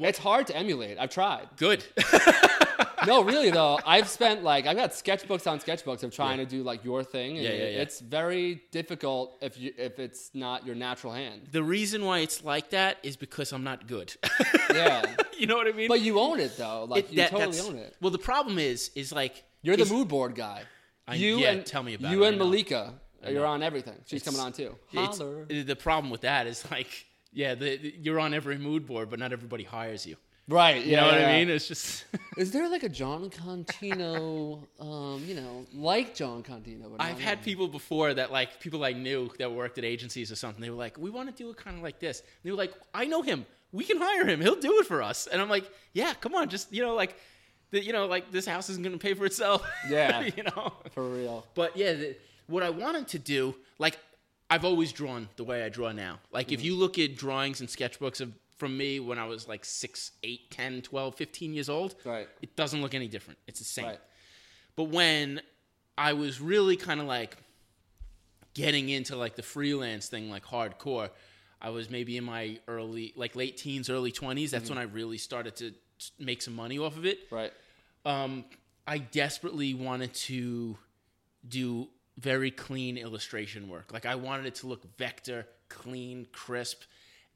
It's 0.00 0.18
hard 0.18 0.46
to 0.48 0.56
emulate. 0.56 0.98
I've 0.98 1.10
tried. 1.10 1.48
Good. 1.56 1.84
No, 3.06 3.22
really 3.22 3.50
though. 3.50 3.78
I've 3.86 4.08
spent 4.08 4.42
like 4.42 4.66
I've 4.66 4.76
got 4.76 4.90
sketchbooks 4.90 5.48
on 5.48 5.60
sketchbooks 5.60 6.02
of 6.02 6.12
trying 6.12 6.38
to 6.38 6.44
do 6.46 6.62
like 6.64 6.84
your 6.84 7.04
thing. 7.04 7.36
And 7.36 7.44
Yeah, 7.46 7.52
yeah, 7.52 7.58
yeah. 7.68 7.82
It's 7.82 8.00
very 8.00 8.62
difficult 8.72 9.36
if 9.40 9.58
you 9.58 9.72
if 9.78 9.98
it's 10.00 10.30
not 10.34 10.66
your 10.66 10.74
natural 10.74 11.12
hand. 11.12 11.42
the 11.52 11.62
reason 11.62 12.04
why 12.04 12.20
it's 12.20 12.42
like 12.42 12.70
that 12.70 12.96
is 13.04 13.16
because 13.16 13.52
I'm 13.52 13.62
not 13.64 13.86
good. 13.86 14.14
Yeah. 14.72 15.14
you 15.38 15.46
know 15.46 15.56
what 15.56 15.68
I 15.68 15.72
mean? 15.72 15.88
But 15.88 16.00
you 16.00 16.18
own 16.18 16.40
it 16.40 16.56
though. 16.56 16.84
Like 16.84 17.04
It- 17.04 17.10
you 17.12 17.16
that- 17.18 17.30
totally 17.30 17.60
own 17.60 17.76
it. 17.76 17.94
Well, 18.00 18.10
the 18.10 18.18
problem 18.18 18.58
is, 18.58 18.90
is 18.96 19.12
like 19.12 19.44
You're 19.62 19.76
the 19.76 19.84
mood 19.86 20.08
board 20.08 20.34
guy. 20.34 20.62
I- 21.06 21.14
you 21.14 21.38
yeah, 21.38 21.50
and 21.52 21.64
tell 21.66 21.82
me 21.84 21.94
about 21.94 22.10
you 22.10 22.24
it, 22.24 22.28
and. 22.30 22.38
Malika. 22.38 22.94
You're 23.28 23.46
on 23.46 23.62
everything. 23.62 23.94
She's 24.06 24.22
coming 24.22 24.40
on 24.40 24.52
too. 24.52 24.74
It's- 24.92 25.18
the 25.18 25.76
problem 25.76 26.10
with 26.10 26.22
that 26.22 26.46
is 26.46 26.68
like, 26.70 27.06
yeah, 27.36 27.54
the, 27.54 27.76
the- 27.76 27.94
you're 28.00 28.18
on 28.18 28.32
every 28.34 28.58
mood 28.58 28.86
board, 28.86 29.10
but 29.10 29.18
not 29.18 29.30
everybody 29.32 29.64
hires 29.64 30.04
you. 30.06 30.16
Right. 30.48 30.84
You 30.84 30.92
yeah, 30.92 31.00
know 31.00 31.06
what 31.08 31.20
yeah. 31.20 31.28
I 31.28 31.38
mean? 31.38 31.50
It's 31.50 31.66
just 31.68 32.04
Is 32.36 32.52
there 32.52 32.68
like 32.68 32.84
a 32.84 32.88
Jon 32.88 33.30
Contino, 33.30 34.60
um, 34.80 35.22
you 35.26 35.34
know, 35.34 35.66
like 35.74 36.14
Jon 36.14 36.42
Contino? 36.42 36.96
But 36.96 37.04
I've 37.04 37.20
had 37.20 37.42
people 37.42 37.68
before 37.68 38.14
that 38.14 38.30
like 38.32 38.60
people 38.60 38.84
I 38.84 38.92
knew 38.92 39.30
that 39.38 39.50
worked 39.50 39.76
at 39.78 39.84
agencies 39.84 40.30
or 40.30 40.36
something. 40.36 40.62
They 40.62 40.70
were 40.70 40.76
like, 40.76 40.98
"We 40.98 41.10
want 41.10 41.28
to 41.28 41.34
do 41.42 41.50
it 41.50 41.56
kind 41.56 41.76
of 41.76 41.82
like 41.82 41.98
this." 41.98 42.20
And 42.20 42.28
they 42.44 42.50
were 42.52 42.56
like, 42.56 42.72
"I 42.94 43.06
know 43.06 43.22
him. 43.22 43.44
We 43.72 43.84
can 43.84 43.98
hire 43.98 44.24
him. 44.26 44.40
He'll 44.40 44.60
do 44.60 44.78
it 44.80 44.86
for 44.86 45.02
us." 45.02 45.26
And 45.26 45.42
I'm 45.42 45.48
like, 45.48 45.68
"Yeah, 45.92 46.14
come 46.14 46.34
on, 46.34 46.48
just 46.48 46.72
you 46.72 46.82
know, 46.82 46.94
like, 46.94 47.16
the, 47.72 47.82
you 47.82 47.92
know, 47.92 48.06
like 48.06 48.30
this 48.30 48.46
house 48.46 48.70
isn't 48.70 48.82
going 48.84 48.96
to 48.96 49.02
pay 49.02 49.14
for 49.14 49.26
itself." 49.26 49.66
Yeah. 49.90 50.20
you 50.36 50.44
know. 50.44 50.72
for 50.92 51.08
real. 51.08 51.44
But 51.54 51.76
yeah, 51.76 51.92
the, 51.94 52.16
what 52.46 52.62
I 52.62 52.70
wanted 52.70 53.08
to 53.08 53.18
do, 53.18 53.54
like, 53.80 53.98
I've 54.48 54.64
always 54.64 54.92
drawn 54.92 55.28
the 55.36 55.44
way 55.44 55.64
I 55.64 55.68
draw 55.68 55.92
now. 55.92 56.20
Like, 56.30 56.52
if 56.52 56.62
you 56.64 56.76
look 56.76 56.98
at 56.98 57.16
drawings 57.16 57.60
and 57.60 57.68
sketchbooks 57.68 58.20
of 58.20 58.32
from 58.56 58.76
me 58.76 59.00
when 59.00 59.18
I 59.18 59.26
was 59.26 59.46
like 59.46 59.64
6, 59.64 60.12
8, 60.22 60.50
10, 60.50 60.82
12, 60.82 61.14
15 61.14 61.52
years 61.52 61.68
old, 61.68 61.94
Right. 62.04 62.28
it 62.40 62.56
doesn't 62.56 62.80
look 62.80 62.94
any 62.94 63.06
different. 63.08 63.38
It's 63.46 63.58
the 63.58 63.64
same. 63.66 63.84
Right. 63.86 64.00
But 64.76 64.84
when 64.84 65.42
I 65.98 66.12
was 66.14 66.40
really 66.40 66.76
kind 66.76 67.00
of 67.00 67.06
like 67.06 67.36
getting 68.54 68.88
into 68.88 69.16
like 69.16 69.36
the 69.36 69.42
freelance 69.42 70.08
thing, 70.08 70.30
like 70.30 70.44
hardcore, 70.44 71.10
I 71.60 71.70
was 71.70 71.90
maybe 71.90 72.16
in 72.16 72.24
my 72.24 72.58
early, 72.68 73.12
like 73.16 73.36
late 73.36 73.56
teens, 73.58 73.90
early 73.90 74.12
20s. 74.12 74.50
That's 74.50 74.70
when 74.70 74.78
I 74.78 74.82
really 74.84 75.18
started 75.18 75.56
to 75.56 75.74
make 76.18 76.40
some 76.42 76.54
money 76.54 76.78
off 76.78 76.96
of 76.96 77.04
it 77.06 77.20
Right. 77.30 77.52
um, 78.04 78.44
I 78.86 78.98
desperately 78.98 79.72
wanted 79.74 80.12
to 80.14 80.76
do 81.48 81.88
very 82.18 82.50
clean 82.50 82.96
illustration 82.96 83.68
work. 83.68 83.92
Like 83.92 84.06
I 84.06 84.14
wanted 84.14 84.46
it 84.46 84.54
to 84.56 84.66
look 84.66 84.84
vector, 84.96 85.46
clean, 85.68 86.26
crisp, 86.32 86.82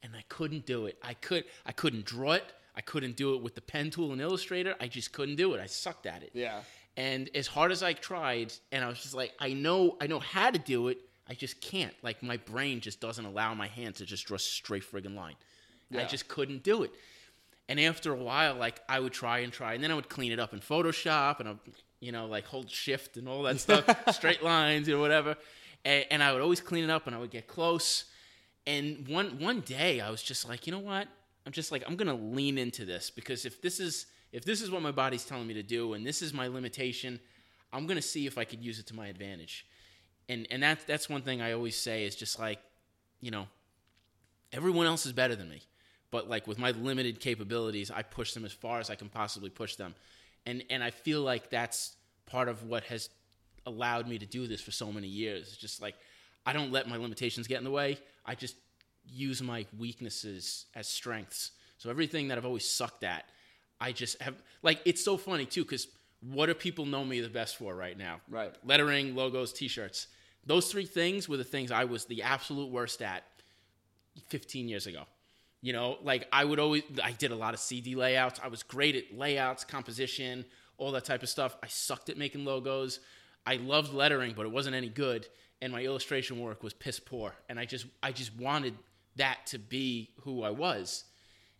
and 0.03 0.15
I 0.15 0.23
couldn't 0.29 0.65
do 0.65 0.85
it. 0.85 0.97
I 1.03 1.13
could 1.13 1.45
I 1.65 1.71
couldn't 1.71 2.05
draw 2.05 2.33
it. 2.33 2.45
I 2.75 2.81
couldn't 2.81 3.15
do 3.15 3.35
it 3.35 3.41
with 3.41 3.55
the 3.55 3.61
pen 3.61 3.91
tool 3.91 4.13
in 4.13 4.21
Illustrator. 4.21 4.75
I 4.79 4.87
just 4.87 5.11
couldn't 5.11 5.35
do 5.35 5.53
it. 5.53 5.59
I 5.59 5.65
sucked 5.65 6.05
at 6.05 6.23
it. 6.23 6.31
Yeah. 6.33 6.61
And 6.97 7.29
as 7.35 7.47
hard 7.47 7.71
as 7.71 7.83
I 7.83 7.93
tried, 7.93 8.53
and 8.71 8.83
I 8.83 8.87
was 8.87 9.01
just 9.01 9.13
like, 9.13 9.33
I 9.39 9.53
know 9.53 9.97
I 10.01 10.07
know 10.07 10.19
how 10.19 10.51
to 10.51 10.59
do 10.59 10.87
it. 10.87 10.99
I 11.29 11.33
just 11.33 11.61
can't. 11.61 11.93
Like 12.01 12.23
my 12.23 12.37
brain 12.37 12.81
just 12.81 12.99
doesn't 12.99 13.25
allow 13.25 13.53
my 13.53 13.67
hand 13.67 13.95
to 13.95 14.05
just 14.05 14.25
draw 14.25 14.35
a 14.35 14.39
straight 14.39 14.83
friggin' 14.83 15.15
line. 15.15 15.35
Yeah. 15.89 16.01
I 16.01 16.05
just 16.05 16.27
couldn't 16.27 16.63
do 16.63 16.83
it. 16.83 16.91
And 17.69 17.79
after 17.79 18.11
a 18.11 18.17
while, 18.17 18.55
like 18.55 18.81
I 18.89 18.99
would 18.99 19.13
try 19.13 19.39
and 19.39 19.53
try, 19.53 19.73
and 19.73 19.83
then 19.83 19.91
I 19.91 19.95
would 19.95 20.09
clean 20.09 20.31
it 20.31 20.39
up 20.39 20.53
in 20.53 20.59
Photoshop, 20.59 21.39
and 21.39 21.49
I, 21.49 21.55
you 22.01 22.11
know, 22.11 22.25
like 22.25 22.45
hold 22.45 22.69
shift 22.69 23.15
and 23.15 23.29
all 23.29 23.43
that 23.43 23.59
stuff, 23.59 23.85
straight 24.13 24.43
lines 24.43 24.89
or 24.89 24.99
whatever. 24.99 25.37
And, 25.85 26.05
and 26.11 26.23
I 26.23 26.33
would 26.33 26.41
always 26.41 26.59
clean 26.59 26.83
it 26.83 26.89
up, 26.89 27.07
and 27.07 27.15
I 27.15 27.19
would 27.19 27.31
get 27.31 27.47
close. 27.47 28.05
And 28.67 29.07
one 29.07 29.39
one 29.39 29.61
day, 29.61 30.01
I 30.01 30.09
was 30.09 30.21
just 30.21 30.49
like, 30.49 30.67
you 30.67 30.73
know 30.73 30.79
what? 30.79 31.07
I'm 31.45 31.53
just 31.53 31.71
like, 31.71 31.83
I'm 31.87 31.95
gonna 31.95 32.15
lean 32.15 32.57
into 32.57 32.83
this 32.83 33.09
because 33.09 33.45
if 33.45 33.61
this 33.61 33.79
is 33.79 34.07
if 34.33 34.43
this 34.43 34.61
is 34.61 34.69
what 34.69 34.81
my 34.81 34.91
body's 34.91 35.23
telling 35.23 35.47
me 35.47 35.53
to 35.53 35.63
do, 35.63 35.93
and 35.93 36.05
this 36.05 36.21
is 36.21 36.33
my 36.33 36.47
limitation, 36.47 37.19
I'm 37.71 37.87
gonna 37.87 38.01
see 38.01 38.27
if 38.27 38.37
I 38.37 38.43
could 38.43 38.61
use 38.61 38.79
it 38.79 38.87
to 38.87 38.95
my 38.95 39.07
advantage. 39.07 39.65
And 40.27 40.47
and 40.51 40.61
that's 40.61 40.83
that's 40.83 41.07
one 41.07 41.21
thing 41.21 41.41
I 41.41 41.53
always 41.53 41.77
say 41.77 42.05
is 42.05 42.15
just 42.15 42.39
like, 42.39 42.59
you 43.21 43.31
know, 43.31 43.47
everyone 44.51 44.87
else 44.87 45.05
is 45.05 45.13
better 45.13 45.35
than 45.35 45.49
me 45.49 45.61
but 46.11 46.29
like 46.29 46.45
with 46.45 46.59
my 46.59 46.71
limited 46.71 47.19
capabilities 47.19 47.89
i 47.89 48.01
push 48.01 48.33
them 48.33 48.45
as 48.45 48.51
far 48.51 48.79
as 48.79 48.89
i 48.89 48.95
can 48.95 49.09
possibly 49.09 49.49
push 49.49 49.75
them 49.75 49.95
and 50.45 50.63
and 50.69 50.83
i 50.83 50.89
feel 50.89 51.21
like 51.21 51.49
that's 51.49 51.95
part 52.25 52.47
of 52.47 52.63
what 52.63 52.83
has 52.85 53.09
allowed 53.65 54.07
me 54.07 54.17
to 54.17 54.25
do 54.25 54.47
this 54.47 54.61
for 54.61 54.71
so 54.71 54.91
many 54.91 55.07
years. 55.07 55.49
It's 55.49 55.57
just 55.57 55.81
like 55.81 55.95
i 56.45 56.53
don't 56.53 56.71
let 56.71 56.87
my 56.87 56.97
limitations 56.97 57.47
get 57.47 57.59
in 57.59 57.63
the 57.63 57.71
way. 57.71 57.97
I 58.25 58.35
just 58.35 58.55
use 59.05 59.41
my 59.41 59.65
weaknesses 59.77 60.65
as 60.75 60.87
strengths. 60.87 61.51
So 61.77 61.89
everything 61.89 62.27
that 62.29 62.37
i've 62.37 62.45
always 62.45 62.65
sucked 62.65 63.03
at 63.03 63.25
i 63.79 63.91
just 63.91 64.21
have 64.21 64.35
like 64.61 64.79
it's 64.85 65.03
so 65.03 65.17
funny 65.17 65.45
too 65.45 65.63
because 65.63 65.87
what 66.21 66.45
do 66.45 66.53
people 66.53 66.85
know 66.85 67.03
me 67.03 67.19
the 67.19 67.29
best 67.29 67.57
for 67.57 67.73
right 67.75 67.97
now? 67.97 68.21
Right. 68.29 68.53
lettering 68.63 69.15
logos 69.15 69.51
t-shirts. 69.53 70.07
Those 70.45 70.71
three 70.71 70.85
things 70.85 71.27
were 71.27 71.37
the 71.37 71.43
things 71.43 71.71
i 71.71 71.85
was 71.85 72.05
the 72.05 72.21
absolute 72.23 72.71
worst 72.71 73.01
at 73.01 73.23
15 74.29 74.67
years 74.67 74.87
ago. 74.87 75.03
You 75.61 75.73
know, 75.73 75.97
like 76.01 76.27
I 76.33 76.43
would 76.43 76.59
always, 76.59 76.83
I 77.03 77.11
did 77.11 77.31
a 77.31 77.35
lot 77.35 77.53
of 77.53 77.59
CD 77.59 77.95
layouts. 77.95 78.39
I 78.43 78.47
was 78.47 78.63
great 78.63 78.95
at 78.95 79.15
layouts, 79.17 79.63
composition, 79.63 80.43
all 80.77 80.91
that 80.93 81.05
type 81.05 81.21
of 81.21 81.29
stuff. 81.29 81.55
I 81.61 81.67
sucked 81.67 82.09
at 82.09 82.17
making 82.17 82.45
logos. 82.45 82.99
I 83.45 83.57
loved 83.57 83.93
lettering, 83.93 84.33
but 84.35 84.45
it 84.45 84.51
wasn't 84.51 84.75
any 84.75 84.89
good. 84.89 85.27
And 85.61 85.71
my 85.71 85.83
illustration 85.83 86.39
work 86.39 86.63
was 86.63 86.73
piss 86.73 86.99
poor. 86.99 87.35
And 87.47 87.59
I 87.59 87.65
just, 87.65 87.85
I 88.01 88.11
just 88.11 88.35
wanted 88.35 88.73
that 89.17 89.45
to 89.47 89.59
be 89.59 90.09
who 90.21 90.41
I 90.43 90.49
was. 90.49 91.03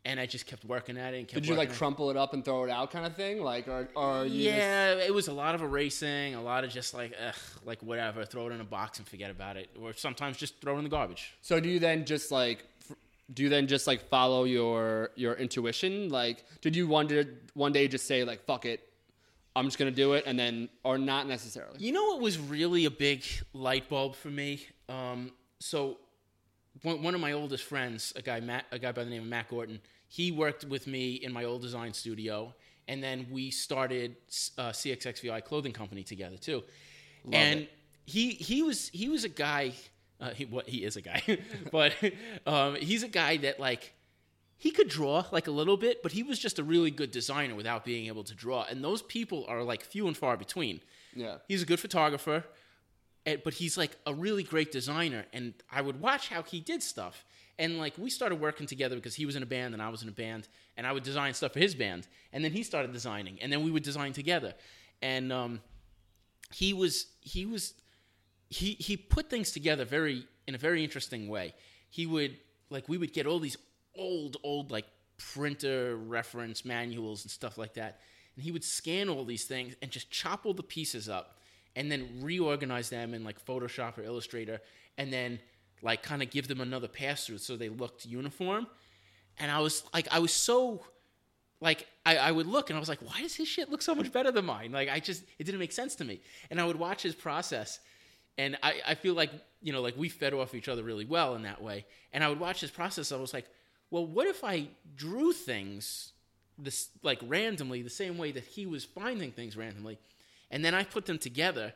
And 0.03 0.20
I 0.20 0.25
just 0.25 0.48
kept 0.48 0.65
working 0.65 0.98
at 0.98 1.13
it. 1.13 1.20
And 1.20 1.27
kept 1.27 1.43
Did 1.43 1.50
you 1.50 1.55
like 1.55 1.70
at 1.70 1.75
it. 1.75 1.77
crumple 1.77 2.10
it 2.10 2.17
up 2.17 2.34
and 2.34 2.43
throw 2.43 2.63
it 2.63 2.72
out 2.72 2.89
kind 2.89 3.05
of 3.05 3.15
thing? 3.15 3.43
Like, 3.43 3.67
or, 3.67 3.88
or 3.93 4.25
you 4.25 4.46
just- 4.46 4.58
Yeah, 4.58 4.93
it 4.96 5.13
was 5.13 5.27
a 5.27 5.34
lot 5.34 5.53
of 5.53 5.62
erasing, 5.62 6.34
a 6.34 6.41
lot 6.41 6.63
of 6.63 6.72
just 6.72 6.96
like, 6.96 7.13
ugh, 7.24 7.36
like 7.65 7.84
whatever, 7.84 8.25
throw 8.25 8.48
it 8.48 8.51
in 8.53 8.62
a 8.62 8.63
box 8.63 8.98
and 8.98 9.08
forget 9.08 9.29
about 9.29 9.58
it, 9.58 9.70
or 9.79 9.93
sometimes 9.93 10.38
just 10.38 10.60
throw 10.60 10.74
it 10.74 10.77
in 10.79 10.84
the 10.86 10.89
garbage. 10.89 11.36
So 11.41 11.60
do 11.60 11.70
you 11.70 11.77
then 11.77 12.05
just 12.05 12.31
like 12.31 12.65
do 13.33 13.43
you 13.43 13.50
then 13.50 13.67
just 13.67 13.88
like 13.88 14.09
follow 14.09 14.43
your 14.43 15.11
your 15.15 15.33
intuition? 15.35 16.09
Like 16.09 16.45
did 16.61 16.75
you 16.75 16.88
one 16.88 17.07
day, 17.07 17.27
one 17.53 17.71
day 17.71 17.88
just 17.88 18.07
say 18.07 18.23
like 18.23 18.45
fuck 18.45 18.65
it, 18.65 18.81
I'm 19.55 19.65
just 19.65 19.77
gonna 19.77 19.91
do 19.91 20.13
it, 20.13 20.23
and 20.25 20.38
then 20.38 20.69
or 20.83 20.97
not 20.97 21.27
necessarily? 21.27 21.79
You 21.79 21.91
know 21.91 22.05
what 22.05 22.21
was 22.21 22.38
really 22.38 22.85
a 22.85 22.91
big 22.91 23.23
light 23.53 23.89
bulb 23.89 24.15
for 24.15 24.29
me? 24.29 24.65
Um, 24.89 25.31
so 25.59 25.97
one, 26.83 27.03
one 27.03 27.15
of 27.15 27.21
my 27.21 27.33
oldest 27.33 27.63
friends, 27.63 28.13
a 28.15 28.21
guy 28.21 28.39
Matt, 28.39 28.65
a 28.71 28.79
guy 28.79 28.91
by 28.91 29.03
the 29.03 29.09
name 29.09 29.23
of 29.23 29.27
Matt 29.27 29.50
Gordon, 29.50 29.79
he 30.07 30.31
worked 30.31 30.65
with 30.65 30.88
me 30.88 31.13
in 31.13 31.31
my 31.31 31.43
old 31.43 31.61
design 31.61 31.93
studio, 31.93 32.53
and 32.88 33.03
then 33.03 33.27
we 33.31 33.51
started 33.51 34.15
uh, 34.57 34.69
CXXVI 34.69 35.43
clothing 35.45 35.73
company 35.73 36.03
together 36.03 36.38
too. 36.38 36.63
and 37.31 37.61
it. 37.61 37.71
he 38.05 38.31
he 38.31 38.63
was 38.63 38.89
he 38.89 39.09
was 39.09 39.23
a 39.23 39.29
guy. 39.29 39.73
Uh, 40.22 40.30
he 40.30 40.46
what 40.46 40.70
he 40.70 40.84
is 40.86 40.96
a 40.96 41.01
guy, 41.01 41.40
but 41.72 41.94
um, 42.46 42.75
he's 42.75 43.01
a 43.01 43.08
guy 43.08 43.38
that 43.38 43.60
like 43.60 43.94
he 44.62 44.70
could 44.70 44.88
draw 44.88 45.25
like 45.32 45.48
a 45.48 45.51
little 45.51 45.75
bit, 45.75 46.04
but 46.04 46.12
he 46.12 46.22
was 46.22 46.38
just 46.38 46.60
a 46.60 46.63
really 46.63 46.92
good 46.92 47.10
designer 47.10 47.56
without 47.56 47.84
being 47.84 48.06
able 48.06 48.24
to 48.24 48.36
draw. 48.36 48.63
And 48.70 48.84
those 48.84 49.01
people 49.01 49.44
are 49.48 49.63
like 49.63 49.84
few 49.84 50.06
and 50.08 50.16
far 50.16 50.38
between. 50.38 50.82
Yeah. 51.16 51.38
He's 51.48 51.63
a 51.63 51.66
good 51.66 51.80
photographer, 51.80 52.46
and, 53.25 53.42
but 53.44 53.56
he's 53.56 53.75
like 53.75 53.98
a 54.06 54.13
really 54.13 54.44
great 54.44 54.72
designer. 54.72 55.25
And 55.34 55.56
I 55.72 55.82
would 55.82 56.00
watch 56.00 56.30
how 56.30 56.44
he 56.44 56.60
did 56.60 56.84
stuff. 56.84 57.25
And 57.58 57.80
like 57.80 57.98
we 57.98 58.12
started 58.12 58.40
working 58.40 58.68
together 58.68 58.96
because 58.96 59.16
he 59.16 59.25
was 59.25 59.36
in 59.36 59.42
a 59.42 59.48
band 59.48 59.74
and 59.74 59.82
I 59.82 59.90
was 59.90 60.04
in 60.04 60.10
a 60.10 60.12
band, 60.12 60.48
and 60.78 60.86
I 60.86 60.92
would 60.92 61.01
design 61.01 61.34
stuff 61.34 61.54
for 61.54 61.60
his 61.60 61.74
band. 61.74 62.08
And 62.32 62.46
then 62.46 62.51
he 62.51 62.62
started 62.62 62.94
designing, 62.94 63.40
and 63.42 63.51
then 63.51 63.63
we 63.63 63.72
would 63.72 63.84
design 63.84 64.13
together. 64.13 64.54
And 65.01 65.34
um, 65.34 65.62
he 66.54 66.74
was 66.74 67.08
he 67.22 67.48
was 67.48 67.74
he 68.51 68.74
he 68.74 68.98
put 68.98 69.29
things 69.29 69.51
together 69.51 69.86
very 69.86 70.27
in 70.46 70.55
a 70.55 70.58
very 70.58 70.84
interesting 70.84 71.29
way. 71.29 71.55
He 71.89 72.05
would 72.05 72.38
like 72.70 72.88
we 72.89 72.98
would 72.98 73.13
get 73.13 73.25
all 73.25 73.39
these 73.39 73.58
old 73.96 74.38
old 74.43 74.72
like 74.72 74.86
printer 75.17 75.96
reference 75.96 76.65
manuals 76.65 77.24
and 77.24 77.31
stuff 77.31 77.58
like 77.58 77.75
that, 77.75 78.01
and 78.36 78.43
he 78.43 78.51
would 78.51 78.65
scan 78.65 79.08
all 79.08 79.24
these 79.24 79.46
things 79.46 79.75
and 79.81 79.89
just 79.89 80.12
chop 80.12 80.46
all 80.46 80.53
the 80.53 80.63
pieces 80.63 81.08
up 81.08 81.39
and 81.77 81.89
then 81.89 82.20
reorganize 82.22 82.89
them 82.89 83.13
in 83.13 83.24
like 83.24 83.43
Photoshop 83.46 83.98
or 83.98 84.03
Illustrator, 84.03 84.60
and 84.98 85.13
then 85.13 85.39
like 85.81 86.03
kind 86.03 86.22
of 86.22 86.29
give 86.29 86.50
them 86.50 86.60
another 86.60 86.89
pass 86.89 87.25
through 87.25 87.38
so 87.38 87.55
they 87.55 87.70
looked 87.70 88.05
uniform. 88.05 88.67
And 89.39 89.50
I 89.50 89.60
was 89.60 89.84
like, 89.93 90.10
I 90.12 90.20
was 90.20 90.34
so 90.34 90.86
like 91.62 91.88
I, 92.05 92.17
I 92.17 92.31
would 92.31 92.48
look 92.48 92.70
and 92.70 92.75
I 92.75 92.81
was 92.81 92.89
like, 92.89 93.00
why 93.01 93.22
does 93.22 93.34
his 93.34 93.48
shit 93.48 93.72
look 93.72 93.81
so 93.81 93.96
much 93.96 94.12
better 94.12 94.29
than 94.29 94.43
mine? 94.43 94.74
Like 94.74 94.89
I 94.89 95.00
just 95.00 95.24
it 95.39 95.46
didn't 95.46 95.60
make 95.60 95.72
sense 95.72 95.96
to 95.96 96.03
me. 96.03 96.20
And 96.50 96.60
I 96.60 96.65
would 96.65 96.75
watch 96.77 97.01
his 97.01 97.15
process 97.15 97.79
and 98.38 98.57
I, 98.63 98.81
I 98.88 98.95
feel 98.95 99.13
like 99.13 99.31
you 99.61 99.71
know 99.73 99.81
like 99.81 99.95
we 99.97 100.09
fed 100.09 100.33
off 100.33 100.55
each 100.55 100.67
other 100.69 100.83
really 100.83 101.05
well 101.05 101.35
in 101.35 101.43
that 101.43 101.61
way. 101.61 101.85
And 102.13 102.23
I 102.23 102.29
would 102.29 102.39
watch 102.39 102.61
this 102.61 102.71
process. 102.71 103.11
I 103.11 103.17
was 103.17 103.33
like, 103.33 103.45
well, 103.89 104.05
what 104.05 104.27
if 104.27 104.43
I 104.43 104.67
drew 104.95 105.31
things 105.33 106.13
this 106.57 106.89
like 107.03 107.19
randomly 107.27 107.81
the 107.81 107.89
same 107.89 108.17
way 108.17 108.31
that 108.31 108.43
he 108.43 108.65
was 108.65 108.83
finding 108.85 109.31
things 109.31 109.55
randomly, 109.57 109.97
and 110.50 110.63
then 110.63 110.73
I 110.75 110.83
put 110.83 111.05
them 111.05 111.17
together, 111.17 111.73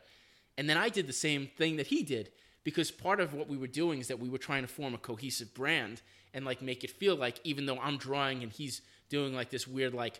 and 0.57 0.69
then 0.69 0.77
I 0.77 0.89
did 0.89 1.07
the 1.07 1.13
same 1.13 1.47
thing 1.57 1.77
that 1.77 1.87
he 1.87 2.03
did 2.03 2.31
because 2.63 2.89
part 2.91 3.19
of 3.19 3.33
what 3.33 3.47
we 3.47 3.57
were 3.57 3.67
doing 3.67 3.99
is 3.99 4.07
that 4.07 4.19
we 4.19 4.27
were 4.29 4.39
trying 4.39 4.63
to 4.63 4.67
form 4.67 4.93
a 4.95 4.97
cohesive 4.97 5.53
brand 5.53 6.01
and 6.33 6.45
like 6.45 6.61
make 6.61 6.83
it 6.83 6.89
feel 6.89 7.15
like 7.15 7.39
even 7.43 7.65
though 7.67 7.77
I'm 7.79 7.97
drawing 7.97 8.41
and 8.43 8.51
he's 8.51 8.81
doing 9.09 9.35
like 9.35 9.49
this 9.51 9.67
weird 9.67 9.93
like 9.93 10.19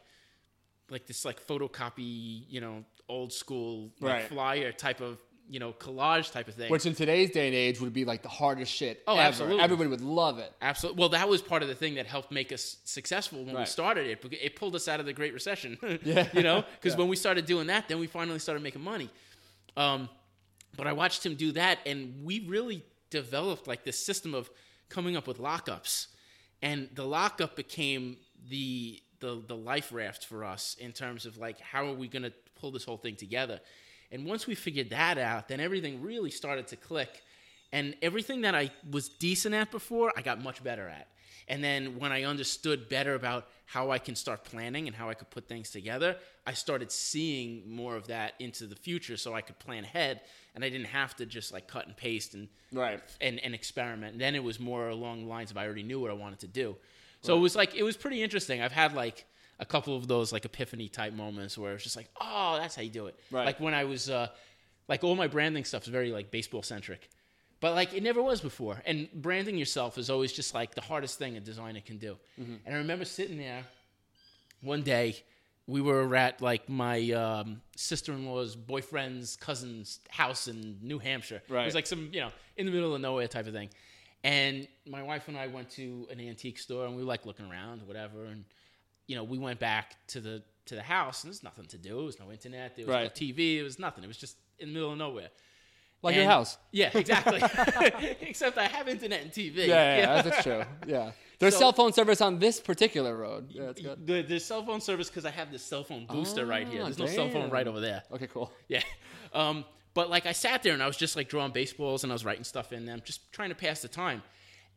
like 0.92 1.08
this 1.08 1.26
like 1.26 1.46
photocopy 1.46 2.44
you 2.48 2.62
know 2.62 2.84
old 3.10 3.34
school 3.34 3.92
like, 4.00 4.14
Right. 4.14 4.28
flyer 4.30 4.72
type 4.72 5.02
of 5.02 5.18
you 5.48 5.60
know 5.60 5.74
collage 5.74 6.32
type 6.32 6.48
of 6.48 6.56
thing 6.56 6.72
Which 6.72 6.86
in 6.86 6.96
today's 6.96 7.30
day 7.32 7.46
and 7.48 7.56
age 7.56 7.80
would 7.80 7.94
be 7.94 8.04
like 8.06 8.24
the 8.24 8.30
hardest 8.30 8.72
shit. 8.72 9.04
Oh, 9.08 9.14
ever. 9.14 9.22
absolutely. 9.22 9.62
Everybody 9.62 9.90
would 9.90 10.02
love 10.02 10.40
it. 10.40 10.52
Absolutely. 10.62 11.00
Well, 11.00 11.10
that 11.10 11.30
was 11.30 11.42
part 11.42 11.62
of 11.62 11.70
the 11.70 11.76
thing 11.76 11.96
that 11.96 12.08
helped 12.08 12.32
make 12.32 12.52
us 12.52 12.78
successful 12.86 13.44
when 13.44 13.56
we 13.56 13.66
started 13.66 14.08
it. 14.08 14.26
It 14.42 14.56
pulled 14.56 14.76
us 14.76 14.88
out 14.88 15.00
of 15.00 15.06
the 15.06 15.14
Great 15.14 15.34
Recession. 15.34 15.78
Yeah. 16.04 16.28
You 16.34 16.44
know, 16.44 16.64
because 16.82 16.94
Yeah. 16.94 17.00
when 17.00 17.08
we 17.10 17.16
started 17.16 17.46
doing 17.46 17.68
that, 17.68 17.88
then 17.88 18.00
we 18.00 18.08
finally 18.08 18.40
started 18.40 18.64
making 18.64 18.82
money. 18.84 19.10
Um, 19.78 20.10
but 20.76 20.88
I 20.88 20.94
watched 20.94 21.26
him 21.26 21.36
do 21.36 21.52
that, 21.54 21.80
and 21.86 22.26
we 22.26 22.46
really 22.48 22.84
developed 23.10 23.68
like 23.68 23.84
this 23.84 23.98
system 23.98 24.34
of 24.34 24.50
coming 24.90 25.16
up 25.16 25.28
with 25.28 25.38
lockups, 25.40 26.08
and 26.62 26.90
the 26.94 27.06
lockup 27.06 27.56
became 27.56 28.18
the 28.50 29.02
the 29.20 29.42
the 29.48 29.56
life 29.56 29.92
raft 29.94 30.26
for 30.26 30.44
us 30.44 30.76
in 30.80 30.92
terms 30.92 31.26
of 31.26 31.38
like 31.38 31.60
how 31.60 31.86
are 31.88 31.94
we 31.94 32.08
going 32.08 32.24
to 32.24 32.34
pull 32.60 32.72
this 32.72 32.84
whole 32.84 32.98
thing 32.98 33.16
together. 33.16 33.60
And 34.12 34.26
once 34.26 34.48
we 34.48 34.56
figured 34.56 34.90
that 34.92 35.18
out, 35.18 35.48
then 35.48 35.60
everything 35.60 36.02
really 36.02 36.32
started 36.32 36.68
to 36.68 36.76
click. 36.76 37.24
And 37.72 37.96
everything 38.02 38.42
that 38.42 38.56
I 38.56 38.72
was 38.90 39.10
decent 39.10 39.54
at 39.56 39.72
before, 39.72 40.14
I 40.16 40.22
got 40.22 40.42
much 40.42 40.64
better 40.64 40.88
at. 40.88 41.08
And 41.48 41.64
then 41.64 42.00
when 42.00 42.12
I 42.12 42.24
understood 42.24 42.90
better 42.90 43.14
about 43.14 43.48
how 43.66 43.92
I 43.92 44.00
can 44.00 44.16
start 44.16 44.44
planning 44.44 44.88
and 44.88 44.96
how 44.96 45.10
I 45.10 45.14
could 45.14 45.30
put 45.30 45.48
things 45.48 45.70
together, 45.70 46.16
I 46.48 46.54
started 46.54 46.92
seeing 46.92 47.70
more 47.70 47.96
of 47.96 48.08
that 48.08 48.34
into 48.40 48.66
the 48.66 48.76
future 48.76 49.18
so 49.18 49.34
I 49.34 49.42
could 49.42 49.60
plan 49.60 49.84
ahead 49.84 50.22
and 50.56 50.64
I 50.64 50.70
didn't 50.70 50.88
have 50.88 51.16
to 51.18 51.26
just 51.26 51.52
like 51.54 51.68
cut 51.68 51.86
and 51.86 51.96
paste 51.96 52.34
and 52.34 52.48
Right. 52.72 53.00
and, 53.22 53.40
and 53.44 53.54
experiment. 53.54 54.14
And 54.14 54.22
then 54.22 54.34
it 54.36 54.44
was 54.44 54.60
more 54.60 54.90
along 54.90 55.22
the 55.24 55.28
lines 55.30 55.52
of 55.52 55.58
I 55.58 55.66
already 55.66 55.84
knew 55.84 56.00
what 56.00 56.10
I 56.10 56.16
wanted 56.16 56.40
to 56.40 56.48
do. 56.48 56.76
So 57.22 57.36
it 57.36 57.40
was 57.40 57.56
like 57.56 57.76
it 57.76 57.84
was 57.84 57.98
pretty 57.98 58.22
interesting. 58.22 58.62
I've 58.62 58.72
had 58.72 58.94
like 58.94 59.26
a 59.60 59.66
couple 59.66 59.96
of 59.96 60.08
those 60.08 60.32
like 60.34 60.46
epiphany 60.46 60.90
type 60.90 61.14
moments 61.14 61.58
where 61.58 61.74
it's 61.74 61.84
just 61.84 61.96
like, 61.96 62.10
oh, 62.20 62.58
that's 62.60 62.76
how 62.76 62.82
you 62.82 62.90
do 62.90 63.08
it. 63.08 63.20
Right. 63.32 63.46
Like 63.46 63.60
when 63.60 63.74
I 63.74 63.86
was 63.86 64.10
uh, 64.10 64.28
like 64.88 65.04
all 65.04 65.16
my 65.16 65.28
branding 65.28 65.64
stuff 65.64 65.84
is 65.84 65.90
very 65.90 66.12
like 66.12 66.32
baseball 66.32 66.64
centric. 66.64 67.10
But 67.62 67.74
like 67.74 67.94
it 67.94 68.04
never 68.04 68.22
was 68.22 68.42
before. 68.42 68.82
And 68.86 69.10
branding 69.14 69.58
yourself 69.58 69.98
is 69.98 70.10
always 70.10 70.34
just 70.34 70.54
like 70.54 70.76
the 70.76 70.82
hardest 70.82 71.18
thing 71.18 71.38
a 71.38 71.40
designer 71.40 71.82
can 71.82 71.98
do. 71.98 72.18
And 72.66 72.76
I 72.76 72.78
remember 72.80 73.06
sitting 73.06 73.38
there 73.38 73.64
one 74.62 74.82
day 74.82 75.16
we 75.68 75.82
were 75.82 76.16
at 76.16 76.42
like 76.42 76.70
my 76.70 77.12
um, 77.12 77.62
sister-in-law's 77.76 78.56
boyfriend's 78.56 79.36
cousin's 79.36 80.00
house 80.10 80.48
in 80.48 80.78
New 80.82 81.00
Hampshire. 81.00 81.42
It 81.64 81.66
was 81.66 81.76
like 81.76 81.88
some, 81.88 82.10
you 82.12 82.22
know, 82.22 82.30
in 82.58 82.66
the 82.68 82.72
middle 82.72 82.94
of 82.94 83.02
nowhere 83.02 83.28
type 83.28 83.48
of 83.48 83.54
thing. 83.54 83.70
And 84.24 84.68
my 84.88 85.02
wife 85.02 85.28
and 85.28 85.38
I 85.38 85.48
went 85.48 85.70
to 85.72 86.08
an 86.12 86.20
antique 86.20 86.60
store 86.60 86.86
and 86.86 86.96
we 86.96 87.02
were 87.02 87.08
like 87.08 87.26
looking 87.26 87.50
around, 87.50 87.82
whatever. 87.88 88.26
And 88.26 88.46
you 89.08 89.16
know, 89.16 89.24
we 89.24 89.38
went 89.38 89.60
back 89.60 89.96
to 90.08 90.20
the 90.20 90.44
to 90.66 90.76
the 90.76 90.82
house 90.82 91.24
and 91.24 91.32
there's 91.32 91.44
nothing 91.44 91.66
to 91.66 91.78
do. 91.78 91.96
There 91.96 92.06
was 92.06 92.20
no 92.20 92.32
internet. 92.32 92.76
There 92.76 92.86
was 92.88 92.96
no 92.96 93.10
TV. 93.10 93.58
It 93.58 93.64
was 93.64 93.78
nothing. 93.78 94.04
It 94.04 94.08
was 94.08 94.18
just 94.18 94.38
in 94.60 94.70
the 94.70 94.74
middle 94.74 94.92
of 94.92 94.98
nowhere. 94.98 95.30
Like 96.02 96.16
your 96.16 96.26
house. 96.26 96.58
Yeah, 96.72 96.92
exactly. 96.94 97.42
Except 98.22 98.58
I 98.58 98.68
have 98.68 98.88
internet 98.88 99.22
and 99.24 99.32
TV. 99.32 99.58
Yeah, 99.58 99.66
yeah, 99.66 99.98
yeah, 99.98 100.22
that's 100.22 100.44
true. 100.44 100.64
Yeah. 100.88 101.12
There's 101.40 101.54
So- 101.54 101.60
cell 101.60 101.74
phone 101.74 101.94
service 101.94 102.22
on 102.22 102.40
this 102.40 102.60
particular 102.60 103.16
road. 103.18 103.48
Yeah, 103.50 103.66
that's 103.68 103.82
good. 103.82 104.06
The, 104.06 104.22
the 104.22 104.40
cell 104.40 104.64
phone 104.66 104.82
service 104.82 105.10
because 105.10 105.26
I 105.26 105.32
have 105.32 105.52
this 105.52 105.64
cell 105.64 105.84
phone 105.84 106.06
booster 106.06 106.46
right 106.46 106.68
here. 106.68 106.82
Ah, 106.82 106.86
There's 106.86 107.00
no 107.00 107.08
cell 107.08 107.30
phone 107.30 107.50
right 107.50 107.68
over 107.68 107.80
there. 107.80 108.04
Okay, 108.12 108.28
cool. 108.28 108.52
Yeah. 108.68 108.84
Um, 109.34 109.66
but 109.94 110.10
like 110.10 110.26
I 110.26 110.32
sat 110.32 110.62
there 110.64 110.74
and 110.74 110.84
I 110.84 110.88
was 110.88 110.98
just 110.98 111.16
like 111.16 111.28
drawing 111.28 111.52
baseballs 111.52 112.04
and 112.04 112.12
I 112.12 112.16
was 112.16 112.24
writing 112.24 112.44
stuff 112.44 112.72
in 112.72 112.86
them, 112.86 113.02
just 113.04 113.32
trying 113.34 113.50
to 113.50 113.56
pass 113.56 113.82
the 113.82 113.88
time. 113.88 114.22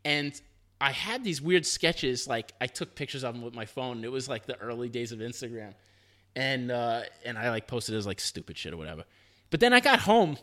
And 0.04 0.40
I 0.80 0.92
had 0.92 1.25
these 1.25 1.42
weird 1.42 1.66
sketches. 1.66 2.28
Like 2.28 2.52
I 2.61 2.66
took 2.66 2.94
pictures 2.94 3.25
of 3.25 3.35
them 3.35 3.42
with 3.42 3.54
my 3.54 3.66
phone. 3.66 4.04
It 4.04 4.12
was 4.12 4.28
like 4.28 4.47
the 4.47 4.58
early 4.58 4.88
days 4.88 5.12
of 5.12 5.18
Instagram, 5.18 5.75
and 6.37 6.70
uh, 6.70 7.02
and 7.25 7.37
I 7.37 7.50
like 7.50 7.66
posted 7.66 7.94
as 7.94 8.06
like 8.06 8.20
stupid 8.20 8.56
shit 8.56 8.73
or 8.73 8.76
whatever. 8.76 9.04
But 9.50 9.61
then 9.61 9.73
I 9.73 9.80
got 9.80 10.00
home 10.00 10.38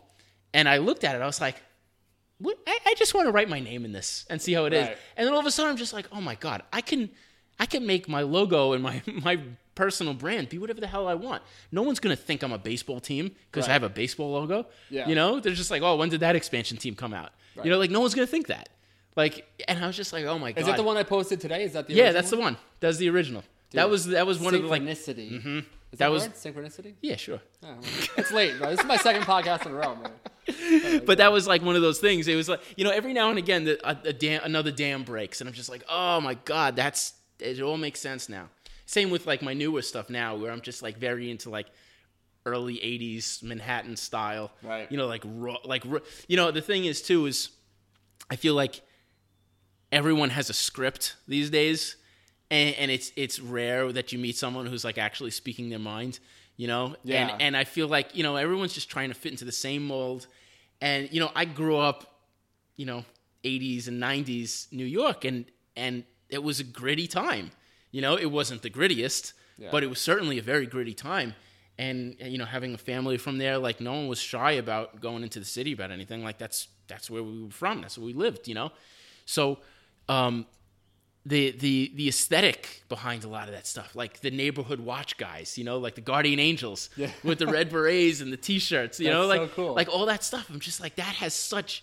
and 0.52 0.68
I 0.68 0.78
looked 0.78 1.04
at 1.04 1.14
it. 1.14 1.22
I 1.22 1.26
was 1.26 1.40
like, 1.40 1.56
what? 2.38 2.58
I, 2.66 2.78
I 2.86 2.94
just 2.96 3.14
want 3.14 3.26
to 3.28 3.32
write 3.32 3.48
my 3.48 3.60
name 3.60 3.84
in 3.84 3.92
this 3.92 4.26
and 4.28 4.40
see 4.40 4.52
how 4.52 4.66
it 4.66 4.72
is. 4.72 4.86
Right. 4.88 4.98
And 5.16 5.26
then 5.26 5.32
all 5.32 5.40
of 5.40 5.46
a 5.46 5.50
sudden, 5.50 5.70
I'm 5.70 5.76
just 5.76 5.92
like, 5.92 6.06
oh 6.12 6.20
my 6.20 6.34
god, 6.34 6.62
I 6.72 6.80
can, 6.80 7.10
I 7.58 7.66
can 7.66 7.86
make 7.86 8.08
my 8.08 8.22
logo 8.22 8.72
and 8.72 8.82
my 8.82 9.02
my 9.06 9.40
personal 9.74 10.14
brand 10.14 10.48
be 10.48 10.58
whatever 10.58 10.80
the 10.80 10.86
hell 10.86 11.08
I 11.08 11.14
want. 11.14 11.42
No 11.72 11.82
one's 11.82 12.00
gonna 12.00 12.16
think 12.16 12.42
I'm 12.42 12.52
a 12.52 12.58
baseball 12.58 13.00
team 13.00 13.30
because 13.50 13.68
I 13.68 13.72
have 13.72 13.82
a 13.82 13.88
baseball 13.88 14.32
logo. 14.32 14.66
Yeah. 14.90 15.08
You 15.08 15.14
know, 15.14 15.40
they're 15.40 15.54
just 15.54 15.70
like, 15.70 15.82
oh, 15.82 15.96
when 15.96 16.08
did 16.08 16.20
that 16.20 16.36
expansion 16.36 16.76
team 16.76 16.94
come 16.94 17.14
out? 17.14 17.32
You 17.62 17.70
know, 17.70 17.78
like 17.78 17.90
no 17.90 18.00
one's 18.00 18.14
gonna 18.14 18.26
think 18.26 18.48
that. 18.48 18.68
Like, 19.16 19.46
and 19.66 19.82
I 19.82 19.86
was 19.86 19.96
just 19.96 20.12
like, 20.12 20.24
oh 20.26 20.38
my 20.38 20.52
god. 20.52 20.60
Is 20.60 20.66
that 20.66 20.76
the 20.76 20.82
one 20.82 20.96
I 20.96 21.02
posted 21.02 21.40
today? 21.40 21.64
Is 21.64 21.72
that 21.72 21.86
the 21.86 21.94
Yeah, 21.94 22.04
original 22.04 22.14
that's 22.14 22.30
the 22.30 22.36
one. 22.38 22.56
That's 22.80 22.98
the 22.98 23.08
original. 23.10 23.42
that 23.72 23.88
was 23.90 24.06
that 24.06 24.26
was 24.26 24.38
one 24.38 24.54
of 24.54 24.62
the 24.62 24.68
like. 24.68 24.82
synchronicity. 24.82 25.32
Mm-hmm. 25.32 25.58
Is 25.58 25.64
That 25.92 25.98
that, 25.98 26.10
was- 26.10 26.22
word? 26.24 26.34
synchronicity. 26.34 26.94
Yeah, 27.00 27.16
sure. 27.16 27.40
Oh, 27.62 27.68
well, 27.68 27.78
it's 28.18 28.30
late, 28.32 28.58
bro. 28.58 28.70
This 28.70 28.80
is 28.80 28.86
my 28.86 28.96
second 28.98 29.22
podcast 29.22 29.64
in 29.66 29.72
a 29.72 29.76
row, 29.76 29.94
man. 29.96 31.02
but 31.06 31.18
that 31.18 31.32
was 31.32 31.46
like 31.46 31.62
one 31.62 31.76
of 31.76 31.82
those 31.82 31.98
things. 31.98 32.28
It 32.28 32.36
was 32.36 32.48
like 32.48 32.60
you 32.76 32.84
know, 32.84 32.90
every 32.90 33.12
now 33.12 33.30
and 33.30 33.38
again, 33.38 33.64
the, 33.64 33.88
a, 33.88 33.96
a 34.08 34.12
dam, 34.12 34.42
another 34.44 34.70
dam 34.70 35.02
breaks, 35.04 35.40
and 35.40 35.48
I'm 35.48 35.54
just 35.54 35.68
like, 35.70 35.82
oh 35.88 36.20
my 36.20 36.34
god, 36.34 36.76
that's 36.76 37.14
it. 37.40 37.60
All 37.62 37.76
makes 37.78 38.00
sense 38.00 38.28
now. 38.28 38.48
Same 38.84 39.10
with 39.10 39.26
like 39.26 39.42
my 39.42 39.54
newer 39.54 39.82
stuff 39.82 40.10
now, 40.10 40.36
where 40.36 40.52
I'm 40.52 40.60
just 40.60 40.82
like 40.82 40.98
very 40.98 41.30
into 41.30 41.50
like 41.50 41.66
early 42.44 42.74
'80s 42.76 43.42
Manhattan 43.42 43.96
style, 43.96 44.52
Right. 44.62 44.90
You 44.90 44.98
know, 44.98 45.06
like 45.06 45.22
raw, 45.24 45.56
like 45.64 45.82
raw- 45.86 46.00
you 46.28 46.36
know, 46.36 46.50
the 46.50 46.60
thing 46.62 46.84
is 46.84 47.00
too 47.02 47.26
is 47.26 47.48
I 48.30 48.36
feel 48.36 48.54
like 48.54 48.82
everyone 49.96 50.30
has 50.30 50.50
a 50.50 50.52
script 50.52 51.16
these 51.26 51.48
days, 51.50 51.96
and, 52.50 52.74
and 52.76 52.90
it's 52.90 53.12
it's 53.16 53.40
rare 53.40 53.90
that 53.92 54.12
you 54.12 54.18
meet 54.18 54.36
someone 54.36 54.66
who's 54.66 54.84
like 54.84 54.98
actually 54.98 55.30
speaking 55.30 55.70
their 55.70 55.78
mind, 55.94 56.18
you 56.56 56.68
know. 56.68 56.94
Yeah. 57.02 57.28
And 57.28 57.42
and 57.42 57.56
I 57.56 57.64
feel 57.64 57.88
like 57.88 58.14
you 58.14 58.22
know 58.22 58.36
everyone's 58.36 58.74
just 58.74 58.90
trying 58.90 59.08
to 59.08 59.14
fit 59.14 59.32
into 59.32 59.44
the 59.44 59.52
same 59.66 59.86
mold, 59.86 60.26
and 60.80 61.08
you 61.12 61.20
know 61.20 61.30
I 61.34 61.44
grew 61.46 61.76
up, 61.76 61.98
you 62.76 62.86
know, 62.86 63.04
80s 63.44 63.88
and 63.88 64.00
90s 64.02 64.70
New 64.72 64.84
York, 64.84 65.24
and 65.24 65.44
and 65.76 66.04
it 66.28 66.42
was 66.42 66.60
a 66.60 66.64
gritty 66.64 67.06
time. 67.06 67.50
You 67.90 68.02
know, 68.02 68.16
it 68.16 68.30
wasn't 68.30 68.60
the 68.62 68.70
grittiest, 68.70 69.32
Yeah. 69.58 69.68
but 69.72 69.82
it 69.82 69.86
was 69.88 70.00
certainly 70.00 70.38
a 70.38 70.42
very 70.42 70.66
gritty 70.66 70.92
time. 70.94 71.34
And, 71.78 72.16
and 72.20 72.32
you 72.32 72.38
know, 72.38 72.46
having 72.46 72.72
a 72.74 72.78
family 72.78 73.18
from 73.18 73.36
there, 73.38 73.58
like 73.58 73.80
no 73.82 73.92
one 73.92 74.08
was 74.08 74.18
shy 74.18 74.52
about 74.52 75.00
going 75.00 75.22
into 75.22 75.38
the 75.38 75.44
city 75.44 75.72
about 75.72 75.90
anything. 75.90 76.24
Like 76.24 76.38
that's 76.38 76.68
that's 76.88 77.10
where 77.10 77.22
we 77.22 77.42
were 77.44 77.50
from. 77.50 77.80
That's 77.82 77.96
where 77.98 78.06
we 78.06 78.14
lived. 78.14 78.48
You 78.48 78.54
know, 78.54 78.72
so 79.26 79.58
um, 80.08 80.46
the 81.24 81.50
the 81.52 81.92
the 81.96 82.08
aesthetic 82.08 82.84
behind 82.88 83.24
a 83.24 83.28
lot 83.28 83.48
of 83.48 83.54
that 83.54 83.66
stuff, 83.66 83.96
like 83.96 84.20
the 84.20 84.30
neighborhood 84.30 84.78
watch 84.80 85.16
guys, 85.16 85.58
you 85.58 85.64
know, 85.64 85.78
like 85.78 85.94
the 85.96 86.00
guardian 86.00 86.38
angels 86.38 86.88
Yeah. 86.96 87.10
with 87.24 87.38
the 87.40 87.46
red 87.48 87.68
berets 87.70 88.20
and 88.20 88.32
the 88.32 88.36
t-shirts, 88.36 89.00
you 89.00 89.10
know, 89.10 89.26
like 89.26 89.40
so 89.40 89.48
cool. 89.48 89.74
like 89.74 89.88
all 89.88 90.06
that 90.06 90.22
stuff. 90.22 90.48
I'm 90.50 90.60
just 90.60 90.80
like 90.80 90.96
that 90.96 91.16
has 91.16 91.34
such 91.34 91.82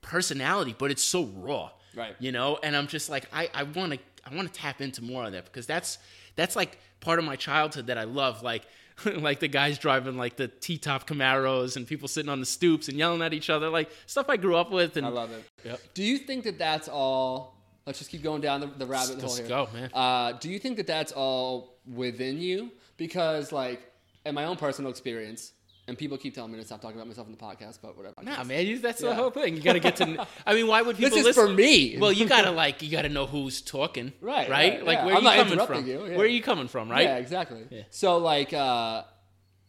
personality, 0.00 0.74
but 0.78 0.90
it's 0.90 1.02
so 1.02 1.24
raw, 1.36 1.70
Right. 1.96 2.14
You 2.18 2.32
know, 2.32 2.58
and 2.62 2.76
I'm 2.76 2.86
just 2.86 3.08
like 3.10 3.26
I 3.32 3.48
I 3.54 3.62
want 3.64 3.92
to 3.94 3.98
I 4.24 4.34
want 4.34 4.52
to 4.52 4.60
tap 4.60 4.80
into 4.80 5.02
more 5.02 5.24
of 5.24 5.32
that 5.32 5.44
because 5.46 5.66
that's 5.66 5.98
that's 6.36 6.54
like 6.56 6.78
part 7.00 7.18
of 7.18 7.24
my 7.24 7.36
childhood 7.36 7.86
that 7.88 7.98
I 7.98 8.04
love, 8.04 8.42
like. 8.42 8.64
like 9.16 9.40
the 9.40 9.48
guys 9.48 9.76
driving 9.76 10.16
like 10.16 10.36
the 10.36 10.46
T-top 10.46 11.04
Camaros 11.04 11.74
and 11.76 11.84
people 11.84 12.06
sitting 12.06 12.28
on 12.30 12.38
the 12.38 12.46
stoops 12.46 12.86
and 12.86 12.96
yelling 12.96 13.22
at 13.22 13.34
each 13.34 13.50
other, 13.50 13.68
like 13.68 13.90
stuff 14.06 14.26
I 14.28 14.36
grew 14.36 14.54
up 14.54 14.70
with. 14.70 14.96
And 14.96 15.04
I 15.04 15.08
love 15.10 15.32
it. 15.32 15.44
Yep. 15.64 15.80
Do 15.94 16.04
you 16.04 16.16
think 16.16 16.44
that 16.44 16.60
that's 16.60 16.88
all? 16.88 17.53
Let's 17.86 17.98
just 17.98 18.10
keep 18.10 18.22
going 18.22 18.40
down 18.40 18.60
the, 18.60 18.66
the 18.66 18.86
rabbit 18.86 19.18
Let's 19.18 19.24
hole 19.24 19.36
here. 19.36 19.46
go, 19.46 19.68
man. 19.72 19.90
Uh, 19.92 20.32
do 20.32 20.48
you 20.48 20.58
think 20.58 20.76
that 20.78 20.86
that's 20.86 21.12
all 21.12 21.76
within 21.86 22.40
you? 22.40 22.70
Because, 22.96 23.52
like, 23.52 23.82
in 24.24 24.34
my 24.34 24.44
own 24.44 24.56
personal 24.56 24.90
experience, 24.90 25.52
and 25.86 25.98
people 25.98 26.16
keep 26.16 26.34
telling 26.34 26.50
me 26.50 26.58
to 26.58 26.64
stop 26.64 26.80
talking 26.80 26.96
about 26.96 27.08
myself 27.08 27.26
in 27.26 27.32
the 27.32 27.38
podcast, 27.38 27.80
but 27.82 27.94
whatever. 27.94 28.14
Nah, 28.22 28.42
man, 28.44 28.66
you- 28.66 28.78
that's 28.78 29.02
Yeah. 29.02 29.10
the 29.10 29.14
whole 29.16 29.30
thing. 29.30 29.54
You 29.54 29.60
got 29.60 29.74
to 29.74 29.80
get 29.80 29.96
to. 29.96 30.26
I 30.46 30.54
mean, 30.54 30.66
why 30.66 30.80
would 30.80 30.96
people 30.98 31.10
This 31.10 31.18
is 31.18 31.24
listen? 31.36 31.48
for 31.48 31.52
me. 31.52 31.98
Well, 31.98 32.10
you 32.10 32.26
gotta 32.26 32.50
like, 32.52 32.80
you 32.82 32.90
gotta 32.90 33.10
know 33.10 33.26
who's 33.26 33.60
talking, 33.60 34.14
Right, 34.22 34.48
Right? 34.48 34.72
right, 34.76 34.84
like, 34.86 34.98
yeah. 35.00 35.04
where 35.04 35.14
are 35.14 35.18
I'm 35.18 35.24
you 35.24 35.56
coming 35.56 35.66
from? 35.66 35.86
you, 35.86 36.06
yeah. 36.06 36.16
Where 36.16 36.24
are 36.24 36.26
you 36.26 36.40
coming 36.42 36.68
from, 36.68 36.90
right? 36.90 37.02
Yeah, 37.02 37.16
exactly. 37.16 37.84
So 37.90 38.16
like 38.16 38.54
uh 38.54 39.02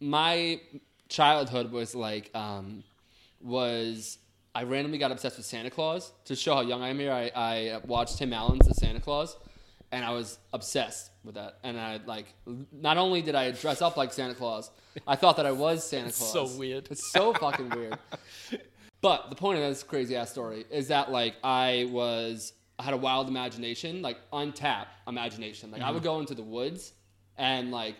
my 0.00 0.58
childhood 1.10 1.70
was 1.70 1.94
like 1.94 2.30
um 2.34 2.82
was 3.42 4.16
I 4.56 4.62
randomly 4.62 4.96
got 4.96 5.12
obsessed 5.12 5.36
with 5.36 5.44
Santa 5.44 5.68
Claus. 5.68 6.12
To 6.24 6.34
show 6.34 6.54
how 6.54 6.62
young 6.62 6.82
I 6.82 6.88
am 6.88 6.98
here, 6.98 7.12
I, 7.12 7.30
I 7.34 7.80
watched 7.84 8.16
Tim 8.16 8.32
Allen's 8.32 8.66
The 8.66 8.72
Santa 8.72 9.00
Claus 9.00 9.36
and 9.92 10.02
I 10.02 10.12
was 10.12 10.38
obsessed 10.50 11.10
with 11.24 11.34
that. 11.34 11.58
And 11.62 11.78
I 11.78 12.00
like 12.06 12.24
not 12.72 12.96
only 12.96 13.20
did 13.20 13.34
I 13.34 13.50
dress 13.50 13.82
up 13.82 13.98
like 13.98 14.14
Santa 14.14 14.32
Claus, 14.32 14.70
I 15.06 15.14
thought 15.14 15.36
that 15.36 15.44
I 15.44 15.52
was 15.52 15.86
Santa 15.86 16.10
Claus. 16.10 16.22
It's 16.22 16.32
so 16.32 16.58
weird. 16.58 16.88
It's 16.90 17.12
so 17.12 17.34
fucking 17.34 17.68
weird. 17.68 17.98
But 19.02 19.28
the 19.28 19.36
point 19.36 19.58
of 19.58 19.68
this 19.68 19.82
crazy 19.82 20.16
ass 20.16 20.30
story 20.30 20.64
is 20.70 20.88
that 20.88 21.12
like 21.12 21.36
I 21.44 21.86
was 21.90 22.54
I 22.78 22.82
had 22.82 22.94
a 22.94 22.96
wild 22.96 23.28
imagination, 23.28 24.00
like 24.00 24.16
untapped 24.32 24.90
imagination. 25.06 25.70
Like 25.70 25.82
I 25.82 25.90
would 25.90 25.98
mm-hmm. 25.98 26.04
go 26.04 26.20
into 26.20 26.34
the 26.34 26.42
woods 26.42 26.94
and 27.36 27.70
like 27.70 27.94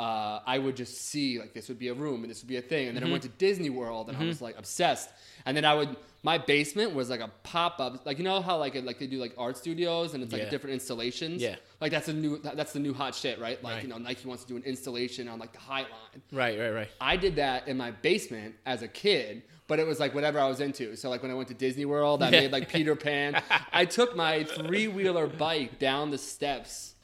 uh, 0.00 0.40
I 0.46 0.58
would 0.58 0.76
just 0.76 1.06
see 1.08 1.40
like 1.40 1.54
this 1.54 1.68
would 1.68 1.78
be 1.78 1.88
a 1.88 1.94
room 1.94 2.22
and 2.22 2.30
this 2.30 2.42
would 2.42 2.48
be 2.48 2.56
a 2.56 2.62
thing. 2.62 2.88
And 2.88 2.96
then 2.96 3.04
I 3.04 3.10
went 3.10 3.24
mm-hmm. 3.24 3.32
to 3.32 3.38
Disney 3.38 3.70
World 3.70 4.08
and 4.08 4.16
I 4.16 4.20
mm-hmm. 4.20 4.28
was 4.28 4.40
like 4.40 4.56
obsessed. 4.56 5.10
And 5.48 5.56
then 5.56 5.64
I 5.64 5.72
would 5.74 5.96
my 6.22 6.36
basement 6.36 6.94
was 6.94 7.08
like 7.08 7.20
a 7.20 7.30
pop 7.42 7.78
up, 7.80 8.04
like 8.04 8.18
you 8.18 8.24
know 8.24 8.42
how 8.42 8.58
like 8.58 8.74
like 8.84 8.98
they 8.98 9.06
do 9.06 9.18
like 9.18 9.32
art 9.38 9.56
studios 9.56 10.12
and 10.14 10.22
it's 10.22 10.32
like 10.32 10.42
Yeah. 10.42 10.50
different 10.50 10.74
installations. 10.74 11.40
Yeah. 11.40 11.56
like 11.80 11.90
that's 11.90 12.08
a 12.08 12.12
new 12.12 12.38
that's 12.38 12.72
the 12.74 12.80
new 12.80 12.92
hot 12.92 13.14
shit, 13.14 13.40
right? 13.40 13.62
Like 13.64 13.74
Right. 13.76 13.82
you 13.84 13.88
know 13.88 13.96
Nike 13.98 14.28
wants 14.28 14.42
to 14.44 14.48
do 14.48 14.56
an 14.56 14.62
installation 14.64 15.26
on 15.26 15.38
like 15.38 15.52
the 15.52 15.58
High 15.60 15.82
Line. 15.94 16.22
Right, 16.32 16.58
right, 16.58 16.70
right. 16.70 16.88
I 17.00 17.16
did 17.16 17.36
that 17.36 17.66
in 17.66 17.76
my 17.78 17.92
basement 17.92 18.56
as 18.66 18.82
a 18.82 18.88
kid, 18.88 19.42
but 19.68 19.78
it 19.78 19.86
was 19.86 19.98
like 20.00 20.14
whatever 20.14 20.38
I 20.38 20.48
was 20.48 20.60
into. 20.60 20.96
So 20.96 21.08
like 21.08 21.22
when 21.22 21.30
I 21.30 21.34
went 21.34 21.48
to 21.48 21.54
Disney 21.54 21.86
World, 21.86 22.22
I 22.22 22.30
made 22.30 22.52
like 22.52 22.68
Peter 22.68 22.94
Pan. 22.94 23.40
I 23.72 23.86
took 23.86 24.14
my 24.16 24.44
three 24.44 24.86
wheeler 24.88 25.28
bike 25.28 25.78
down 25.78 26.10
the 26.10 26.18
steps, 26.18 26.94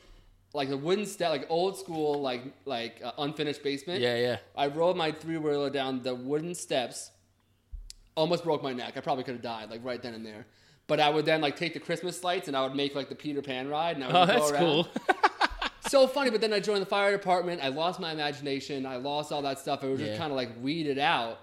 like 0.53 0.69
a 0.69 0.77
wooden 0.77 1.07
step, 1.07 1.31
like 1.31 1.47
old 1.49 1.79
school, 1.79 2.21
like 2.21 2.43
like 2.67 3.01
uh, 3.03 3.13
unfinished 3.19 3.63
basement. 3.63 4.01
Yeah, 4.03 4.17
yeah. 4.17 4.37
I 4.57 4.67
rode 4.67 4.97
my 4.97 5.13
three 5.13 5.39
wheeler 5.39 5.71
down 5.71 6.03
the 6.03 6.15
wooden 6.15 6.55
steps. 6.55 7.11
Almost 8.17 8.45
broke 8.45 8.63
my 8.63 8.73
neck. 8.73 8.95
I 8.97 9.01
probably 9.01 9.25
could 9.25 9.35
have 9.35 9.43
died 9.43 9.71
like 9.71 9.85
right 9.85 10.01
then 10.03 10.15
and 10.15 10.25
there. 10.25 10.47
But 10.87 11.01
I 11.01 11.09
would 11.09 11.25
then 11.25 11.41
like 11.41 11.57
take 11.57 11.75
the 11.75 11.81
Christmas 11.81 12.23
lights 12.23 12.47
and 12.49 12.57
I 12.57 12.63
would 12.67 12.75
make 12.77 12.95
like 12.95 13.09
the 13.09 13.15
Peter 13.15 13.43
Pan 13.43 13.69
ride. 13.69 13.97
And 13.97 14.05
I 14.05 14.07
would 14.09 14.17
Oh, 14.17 14.27
go 14.27 14.33
that's 14.41 14.51
around 14.53 14.61
cool. 14.61 14.89
so 15.89 16.07
funny. 16.07 16.31
But 16.31 16.41
then 16.41 16.53
I 16.53 16.61
joined 16.61 16.83
the 16.83 16.87
fire 16.87 17.11
department. 17.13 17.61
I 17.63 17.69
lost 17.69 17.99
my 18.01 18.13
imagination. 18.13 18.87
I 18.87 18.97
lost 18.97 19.33
all 19.33 19.43
that 19.43 19.59
stuff. 19.59 19.83
It 19.83 19.89
was 19.89 20.01
Yeah. 20.01 20.09
just 20.09 20.19
kind 20.19 20.31
of 20.31 20.37
like 20.37 20.51
weeded 20.61 20.99
out. 20.99 21.39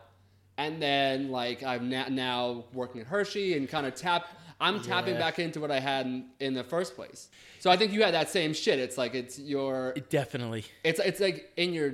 And 0.58 0.82
then 0.82 1.30
like 1.32 1.64
I'm 1.64 1.90
na- 1.90 2.10
now 2.10 2.66
working 2.74 3.02
at 3.02 3.08
Hershey 3.08 3.58
and 3.58 3.68
kind 3.68 3.86
of 3.86 3.96
tap. 3.96 4.28
I'm 4.60 4.82
tapping 4.84 5.16
Yeah. 5.16 5.20
back 5.22 5.40
into 5.40 5.60
what 5.60 5.72
I 5.72 5.80
had 5.80 6.06
in, 6.06 6.26
in 6.40 6.54
the 6.54 6.64
first 6.64 6.96
place. 6.96 7.30
So 7.60 7.72
I 7.72 7.78
think 7.78 7.92
you 7.94 8.04
had 8.04 8.14
that 8.14 8.30
same 8.30 8.54
shit. 8.54 8.78
It's 8.80 8.98
like 8.98 9.16
it's 9.16 9.40
your 9.40 9.94
Definitely. 10.10 10.66
it's 10.84 11.00
it's 11.00 11.20
like 11.20 11.52
in 11.58 11.74
your 11.74 11.94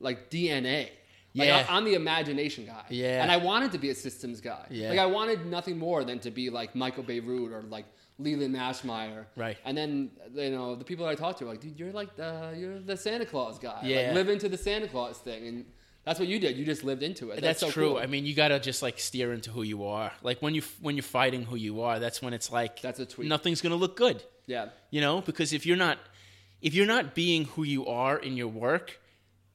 like 0.00 0.30
DNA. 0.30 0.90
Like 1.34 1.50
I, 1.50 1.76
am 1.76 1.84
the 1.84 1.94
imagination 1.94 2.66
guy. 2.66 2.84
Yeah. 2.88 3.22
And 3.22 3.30
I 3.30 3.38
wanted 3.38 3.72
to 3.72 3.78
be 3.78 3.90
a 3.90 3.94
systems 3.94 4.40
guy. 4.40 4.66
Yeah. 4.70 4.90
Like 4.90 4.98
I 5.00 5.06
wanted 5.06 5.46
nothing 5.46 5.78
more 5.78 6.04
than 6.04 6.18
to 6.20 6.30
be 6.30 6.48
like 6.50 6.74
Michael 6.76 7.02
Bierut 7.02 7.52
or 7.52 7.62
like 7.62 7.86
Leland 8.18 8.54
Maschmeyer. 8.54 9.26
Right. 9.36 9.56
And 9.64 9.76
then 9.76 10.10
you 10.34 10.50
know 10.50 10.76
the 10.76 10.84
people 10.84 11.04
that 11.06 11.10
I 11.10 11.14
talked 11.16 11.38
to 11.38 11.44
were 11.44 11.50
like, 11.50 11.60
dude, 11.60 11.78
you're 11.78 11.92
like 11.92 12.14
the 12.16 12.54
you're 12.56 12.78
the 12.78 12.96
Santa 12.96 13.26
Claus 13.26 13.58
guy. 13.58 13.80
Yeah. 13.82 14.06
Like 14.06 14.14
live 14.14 14.28
into 14.28 14.48
the 14.48 14.58
Santa 14.58 14.86
Claus 14.86 15.18
thing, 15.18 15.48
and 15.48 15.64
that's 16.04 16.20
what 16.20 16.28
you 16.28 16.38
did. 16.38 16.56
You 16.56 16.64
just 16.64 16.84
lived 16.84 17.02
into 17.02 17.30
it. 17.30 17.40
That's, 17.40 17.60
so 17.60 17.70
true. 17.70 17.88
cool. 17.90 17.98
I 17.98 18.06
mean, 18.06 18.26
you 18.26 18.34
gotta 18.34 18.60
just 18.60 18.82
like 18.82 19.00
steer 19.00 19.32
into 19.32 19.50
who 19.50 19.62
you 19.62 19.84
are. 19.86 20.12
Like 20.22 20.40
when 20.40 20.54
you 20.54 20.62
when 20.80 20.94
you're 20.96 21.02
fighting 21.02 21.42
who 21.44 21.56
you 21.56 21.82
are, 21.82 21.98
that's 21.98 22.22
when 22.22 22.34
it's 22.34 22.52
like 22.52 22.80
That's 22.80 23.00
a 23.00 23.06
tweet. 23.06 23.28
Nothing's 23.28 23.60
gonna 23.60 23.74
look 23.76 23.96
good. 23.96 24.22
yeah. 24.46 24.68
You 24.90 25.00
know, 25.00 25.20
because 25.20 25.52
if 25.52 25.66
you're 25.66 25.76
not 25.76 25.98
if 26.62 26.74
you're 26.74 26.86
not 26.86 27.14
being 27.14 27.46
who 27.46 27.64
you 27.64 27.86
are 27.86 28.16
in 28.16 28.36
your 28.36 28.48
work, 28.48 29.00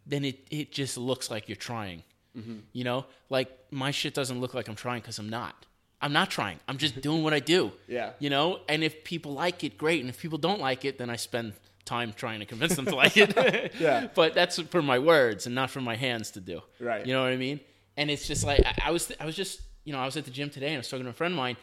then 0.09 0.25
it 0.25 0.47
it 0.51 0.71
just 0.71 0.97
looks 0.97 1.29
like 1.31 1.47
you're 1.47 1.55
trying. 1.55 2.03
Mm-hmm. 2.37 2.57
You 2.73 2.83
know, 2.83 3.05
like 3.29 3.49
my 3.71 3.91
shit 3.91 4.13
doesn't 4.13 4.39
look 4.41 4.53
like 4.53 4.67
I'm 4.67 4.75
trying 4.75 5.01
because 5.01 5.19
I'm 5.19 5.29
not. 5.29 5.65
I'm 6.01 6.13
not 6.13 6.29
trying. 6.29 6.59
I'm 6.67 6.77
just 6.77 7.01
doing 7.07 7.23
what 7.23 7.33
I 7.33 7.39
do. 7.39 7.71
Yeah. 7.87 8.11
You 8.19 8.29
know, 8.29 8.59
and 8.67 8.83
if 8.83 9.03
people 9.03 9.33
like 9.33 9.63
it, 9.63 9.77
great. 9.77 10.01
And 10.01 10.09
if 10.09 10.19
people 10.19 10.37
don't 10.37 10.59
like 10.59 10.85
it, 10.85 10.97
then 10.97 11.09
I 11.09 11.15
spend 11.15 11.53
time 11.85 12.13
trying 12.15 12.39
to 12.39 12.45
convince 12.45 12.75
them 12.75 12.85
to 12.85 12.95
like 12.95 13.17
it. 13.17 13.73
Yeah. 13.79 14.07
But 14.15 14.33
that's 14.33 14.59
for 14.59 14.81
my 14.81 14.99
words 14.99 15.45
and 15.45 15.55
not 15.55 15.69
for 15.69 15.81
my 15.81 15.95
hands 15.95 16.31
to 16.31 16.39
do. 16.39 16.61
Right. 16.79 17.05
You 17.05 17.13
know 17.13 17.23
what 17.23 17.31
I 17.31 17.37
mean? 17.37 17.59
And 17.97 18.09
it's 18.09 18.27
just 18.27 18.45
like 18.45 18.61
I, 18.65 18.89
I 18.89 18.91
was. 18.91 19.11
I 19.19 19.25
was 19.25 19.35
just. 19.35 19.61
You 19.85 19.93
know, 19.93 19.99
I 19.99 20.05
was 20.05 20.17
at 20.17 20.25
the 20.25 20.31
gym 20.31 20.49
today 20.51 20.67
and 20.67 20.75
I 20.75 20.79
was 20.79 20.89
talking 20.89 21.05
to 21.05 21.09
a 21.09 21.13
friend 21.13 21.33
of 21.33 21.37
mine, 21.37 21.57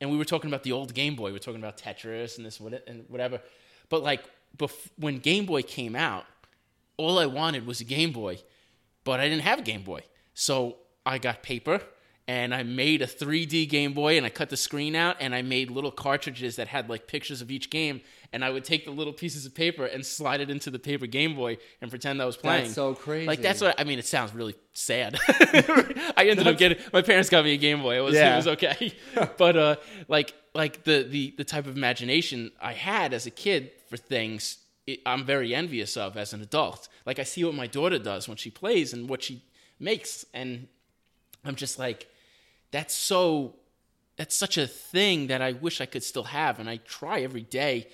and 0.00 0.10
we 0.10 0.16
were 0.16 0.24
talking 0.24 0.48
about 0.48 0.62
the 0.62 0.72
old 0.72 0.94
Game 0.94 1.14
Boy. 1.14 1.26
We 1.26 1.32
were 1.32 1.38
talking 1.38 1.60
about 1.60 1.76
Tetris 1.76 2.38
and 2.38 2.46
this 2.46 2.58
what 2.58 2.82
and 2.88 3.04
whatever. 3.08 3.40
But 3.90 4.02
like, 4.02 4.22
bef- 4.56 4.90
when 4.96 5.18
Game 5.18 5.44
Boy 5.46 5.62
came 5.62 5.94
out, 5.94 6.24
all 6.96 7.18
I 7.18 7.26
wanted 7.26 7.66
was 7.66 7.80
a 7.80 7.84
Game 7.84 8.12
Boy, 8.12 8.38
but 9.04 9.20
I 9.20 9.28
didn't 9.28 9.42
have 9.42 9.60
a 9.60 9.62
Game 9.62 9.82
Boy. 9.82 10.00
So 10.34 10.76
I 11.04 11.18
got 11.18 11.42
paper 11.42 11.80
and 12.28 12.52
I 12.52 12.64
made 12.64 13.02
a 13.02 13.06
3D 13.06 13.68
Game 13.68 13.92
Boy 13.92 14.16
and 14.16 14.26
I 14.26 14.30
cut 14.30 14.50
the 14.50 14.56
screen 14.56 14.96
out 14.96 15.16
and 15.20 15.34
I 15.34 15.42
made 15.42 15.70
little 15.70 15.92
cartridges 15.92 16.56
that 16.56 16.66
had 16.68 16.88
like 16.90 17.06
pictures 17.06 17.40
of 17.40 17.50
each 17.50 17.70
game. 17.70 18.00
And 18.32 18.44
I 18.44 18.50
would 18.50 18.64
take 18.64 18.84
the 18.84 18.90
little 18.90 19.12
pieces 19.12 19.46
of 19.46 19.54
paper 19.54 19.86
and 19.86 20.04
slide 20.04 20.40
it 20.40 20.50
into 20.50 20.68
the 20.70 20.80
paper 20.80 21.06
Game 21.06 21.36
Boy 21.36 21.58
and 21.80 21.88
pretend 21.88 22.20
I 22.20 22.24
was 22.26 22.36
playing. 22.36 22.70
so 22.70 22.94
crazy. 22.94 23.26
Like 23.26 23.40
that's 23.40 23.60
what 23.60 23.78
I 23.80 23.84
mean. 23.84 23.98
It 24.00 24.04
sounds 24.06 24.34
really 24.34 24.56
sad. 24.72 25.16
I 25.28 26.26
ended 26.28 26.46
up 26.48 26.58
getting 26.58 26.78
my 26.92 27.02
parents 27.02 27.30
got 27.30 27.44
me 27.44 27.54
a 27.54 27.56
Game 27.56 27.80
Boy. 27.82 27.96
It 27.98 28.00
was 28.00 28.14
Yeah. 28.14 28.34
it 28.34 28.36
was 28.36 28.48
okay, 28.48 28.92
but 29.38 29.56
uh, 29.56 29.76
like 30.08 30.34
like 30.54 30.82
the 30.82 31.06
the 31.08 31.34
the 31.38 31.44
type 31.44 31.66
of 31.66 31.76
imagination 31.76 32.50
I 32.60 32.72
had 32.72 33.14
as 33.14 33.26
a 33.26 33.30
kid 33.30 33.70
for 33.88 33.96
things, 33.96 34.58
it, 34.86 35.00
I'm 35.06 35.24
very 35.24 35.54
envious 35.54 35.96
of 35.96 36.16
as 36.16 36.32
an 36.32 36.40
adult. 36.42 36.88
Like 37.04 37.18
I 37.18 37.24
see 37.24 37.44
what 37.44 37.54
my 37.54 37.66
daughter 37.66 37.98
does 37.98 38.28
when 38.28 38.36
she 38.36 38.50
plays 38.50 38.92
and 38.92 39.08
what 39.08 39.22
she 39.22 39.42
makes, 39.80 40.24
and 40.32 40.68
I'm 41.44 41.54
just 41.56 41.78
like, 41.78 42.08
that's 42.70 42.94
so. 42.94 43.54
That's 44.18 44.34
such 44.34 44.56
a 44.56 44.66
thing 44.66 45.26
that 45.26 45.42
I 45.42 45.52
wish 45.52 45.82
I 45.82 45.84
could 45.86 46.02
still 46.02 46.22
have, 46.24 46.58
and 46.58 46.70
I 46.70 46.78
try 46.78 47.20
every 47.20 47.42
day 47.42 47.88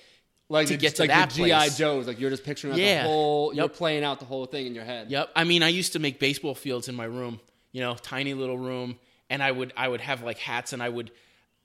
like 0.47 0.67
to 0.67 0.73
the- 0.73 0.77
get 0.77 0.95
to 0.95 1.01
like 1.01 1.09
that 1.09 1.31
the 1.31 1.43
GI. 1.49 1.75
Joes. 1.75 2.07
Like 2.07 2.17
you're 2.17 2.29
just 2.29 2.45
picturing 2.45 2.71
out 2.73 2.79
Yeah. 2.79 3.03
the 3.03 3.09
whole. 3.09 3.53
You're 3.53 3.67
playing 3.67 4.05
out 4.05 4.19
the 4.19 4.25
whole 4.25 4.45
thing 4.45 4.65
in 4.67 4.73
your 4.73 4.85
head. 4.85 5.11
Yep. 5.11 5.31
I 5.35 5.43
mean, 5.43 5.63
I 5.63 5.67
used 5.67 5.91
to 5.93 5.99
make 5.99 6.19
baseball 6.19 6.55
fields 6.55 6.87
in 6.87 6.95
my 6.95 7.03
room, 7.03 7.41
you 7.73 7.81
know, 7.81 7.95
tiny 7.95 8.33
little 8.33 8.57
room, 8.57 8.99
and 9.29 9.43
I 9.43 9.51
would 9.51 9.73
I 9.75 9.89
would 9.89 9.99
have 9.99 10.23
like 10.23 10.37
hats 10.37 10.71
and 10.71 10.81
I 10.81 10.87
would 10.87 11.11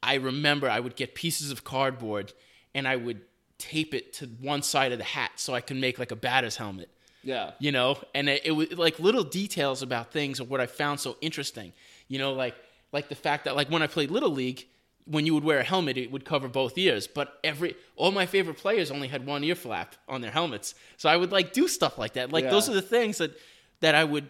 I 0.03 0.15
remember 0.15 0.69
I 0.69 0.81
would 0.81 0.97
get 0.97 1.15
pieces 1.15 1.53
of 1.53 1.63
cardboard 1.63 2.33
and 2.75 2.89
I 2.89 2.97
would 2.97 3.21
tape 3.59 3.95
it 3.95 4.13
to 4.15 4.27
one 4.41 4.63
side 4.63 4.93
of 4.93 4.99
the 4.99 5.05
hat 5.05 5.33
so 5.37 5.55
I 5.55 5.61
can 5.61 5.81
make 5.81 5.99
like 5.99 6.11
a 6.13 6.17
batter's 6.17 6.57
helmet. 6.57 6.89
Yeah. 7.23 7.53
You 7.59 7.73
know, 7.73 7.99
and 8.15 8.29
it, 8.29 8.43
it 8.45 8.53
was 8.53 8.73
like 8.73 8.99
little 9.01 9.25
details 9.25 9.83
about 9.83 10.13
things 10.13 10.41
of 10.41 10.49
what 10.51 10.61
I 10.61 10.67
found 10.67 11.01
so 11.01 11.17
interesting. 11.21 11.73
You 12.07 12.19
know, 12.19 12.33
like 12.33 12.55
like 12.93 13.09
the 13.09 13.15
fact 13.17 13.45
that 13.45 13.57
like 13.57 13.69
when 13.71 13.83
I 13.83 13.87
played 13.87 14.11
little 14.11 14.31
league, 14.31 14.67
when 15.05 15.27
you 15.27 15.35
would 15.35 15.45
wear 15.45 15.59
a 15.59 15.65
helmet, 15.65 15.97
it 15.99 16.11
would 16.13 16.25
cover 16.25 16.49
both 16.49 16.79
ears. 16.79 17.07
But 17.07 17.39
every 17.43 17.75
all 17.97 18.13
my 18.13 18.25
favorite 18.27 18.57
players 18.59 18.91
only 18.91 19.09
had 19.09 19.27
one 19.27 19.43
ear 19.45 19.55
flap 19.57 19.95
on 20.09 20.21
their 20.21 20.31
helmets, 20.31 20.75
so 20.97 21.09
I 21.09 21.17
would 21.17 21.33
like 21.33 21.53
do 21.53 21.67
stuff 21.69 21.99
like 21.99 22.13
that. 22.15 22.33
Like 22.33 22.45
Yeah. 22.45 22.51
those 22.51 22.69
are 22.69 22.75
the 22.75 22.83
things 22.83 23.19
that 23.19 23.37
that 23.81 23.95
I 23.95 24.05
would 24.05 24.29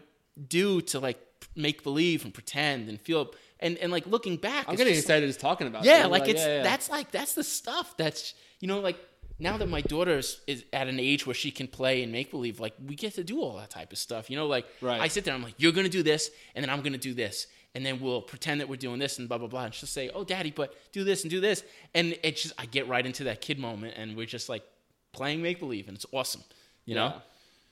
do 0.49 0.81
to 0.83 0.99
like 0.99 1.19
make 1.55 1.83
believe 1.83 2.25
and 2.25 2.33
pretend 2.33 2.89
and 2.89 3.01
feel 3.01 3.33
and 3.61 3.77
and 3.79 3.93
like 3.93 4.07
looking 4.07 4.37
back. 4.39 4.65
I'm 4.69 4.77
getting 4.77 4.95
excited 4.95 5.27
just 5.29 5.41
talking 5.41 5.67
about. 5.67 5.85
yeah, 5.85 6.05
it. 6.07 6.09
like 6.11 6.27
it's 6.29 6.41
yeah, 6.41 6.57
yeah. 6.59 6.63
that's 6.63 6.89
like 6.91 7.11
that's 7.11 7.35
the 7.35 7.45
stuff 7.45 7.97
that's 7.97 8.35
you 8.61 8.67
know 8.69 8.81
like 8.81 8.97
now 9.39 9.57
that 9.57 9.69
my 9.69 9.81
daughter 9.81 10.19
is, 10.19 10.41
is 10.47 10.65
at 10.73 10.89
an 10.89 10.99
age 10.99 11.27
where 11.27 11.35
she 11.35 11.51
can 11.51 11.69
play 11.69 12.03
and 12.03 12.11
make 12.11 12.31
believe, 12.31 12.61
like 12.61 12.75
we 12.85 12.95
get 12.95 13.15
to 13.15 13.25
do 13.25 13.41
all 13.41 13.57
that 13.57 13.71
type 13.71 13.93
of 13.93 13.99
stuff. 13.99 14.31
You 14.31 14.37
know, 14.37 14.47
like 14.47 14.67
Right. 14.81 15.01
I 15.01 15.09
sit 15.09 15.25
there, 15.25 15.35
I'm 15.35 15.43
like, 15.43 15.55
you're 15.59 15.73
gonna 15.73 15.89
do 15.89 16.03
this, 16.03 16.31
and 16.55 16.63
then 16.63 16.71
I'm 16.71 16.83
gonna 16.83 16.99
do 16.99 17.15
this, 17.15 17.47
and 17.75 17.85
then 17.85 18.01
we'll 18.01 18.23
pretend 18.23 18.61
that 18.61 18.69
we're 18.69 18.77
doing 18.77 18.99
this 18.99 19.19
and 19.19 19.29
blah 19.29 19.39
blah 19.39 19.49
blah, 19.49 19.65
and 19.65 19.75
she'll 19.75 19.87
say, 19.87 20.11
oh, 20.15 20.25
daddy, 20.25 20.51
but 20.51 20.75
do 20.93 21.05
this 21.05 21.23
and 21.23 21.31
do 21.31 21.41
this, 21.41 21.63
and 21.95 22.17
it's 22.23 22.43
just 22.43 22.55
I 22.59 22.67
get 22.67 22.89
right 22.89 23.05
into 23.05 23.25
that 23.25 23.41
kid 23.41 23.59
moment, 23.59 23.95
and 23.97 24.17
we're 24.17 24.27
just 24.27 24.49
like 24.49 24.65
playing 25.13 25.43
make 25.43 25.59
believe, 25.61 25.89
and 25.89 25.97
it's 25.97 26.07
awesome. 26.13 26.43
You 26.85 26.95
know? 26.95 27.15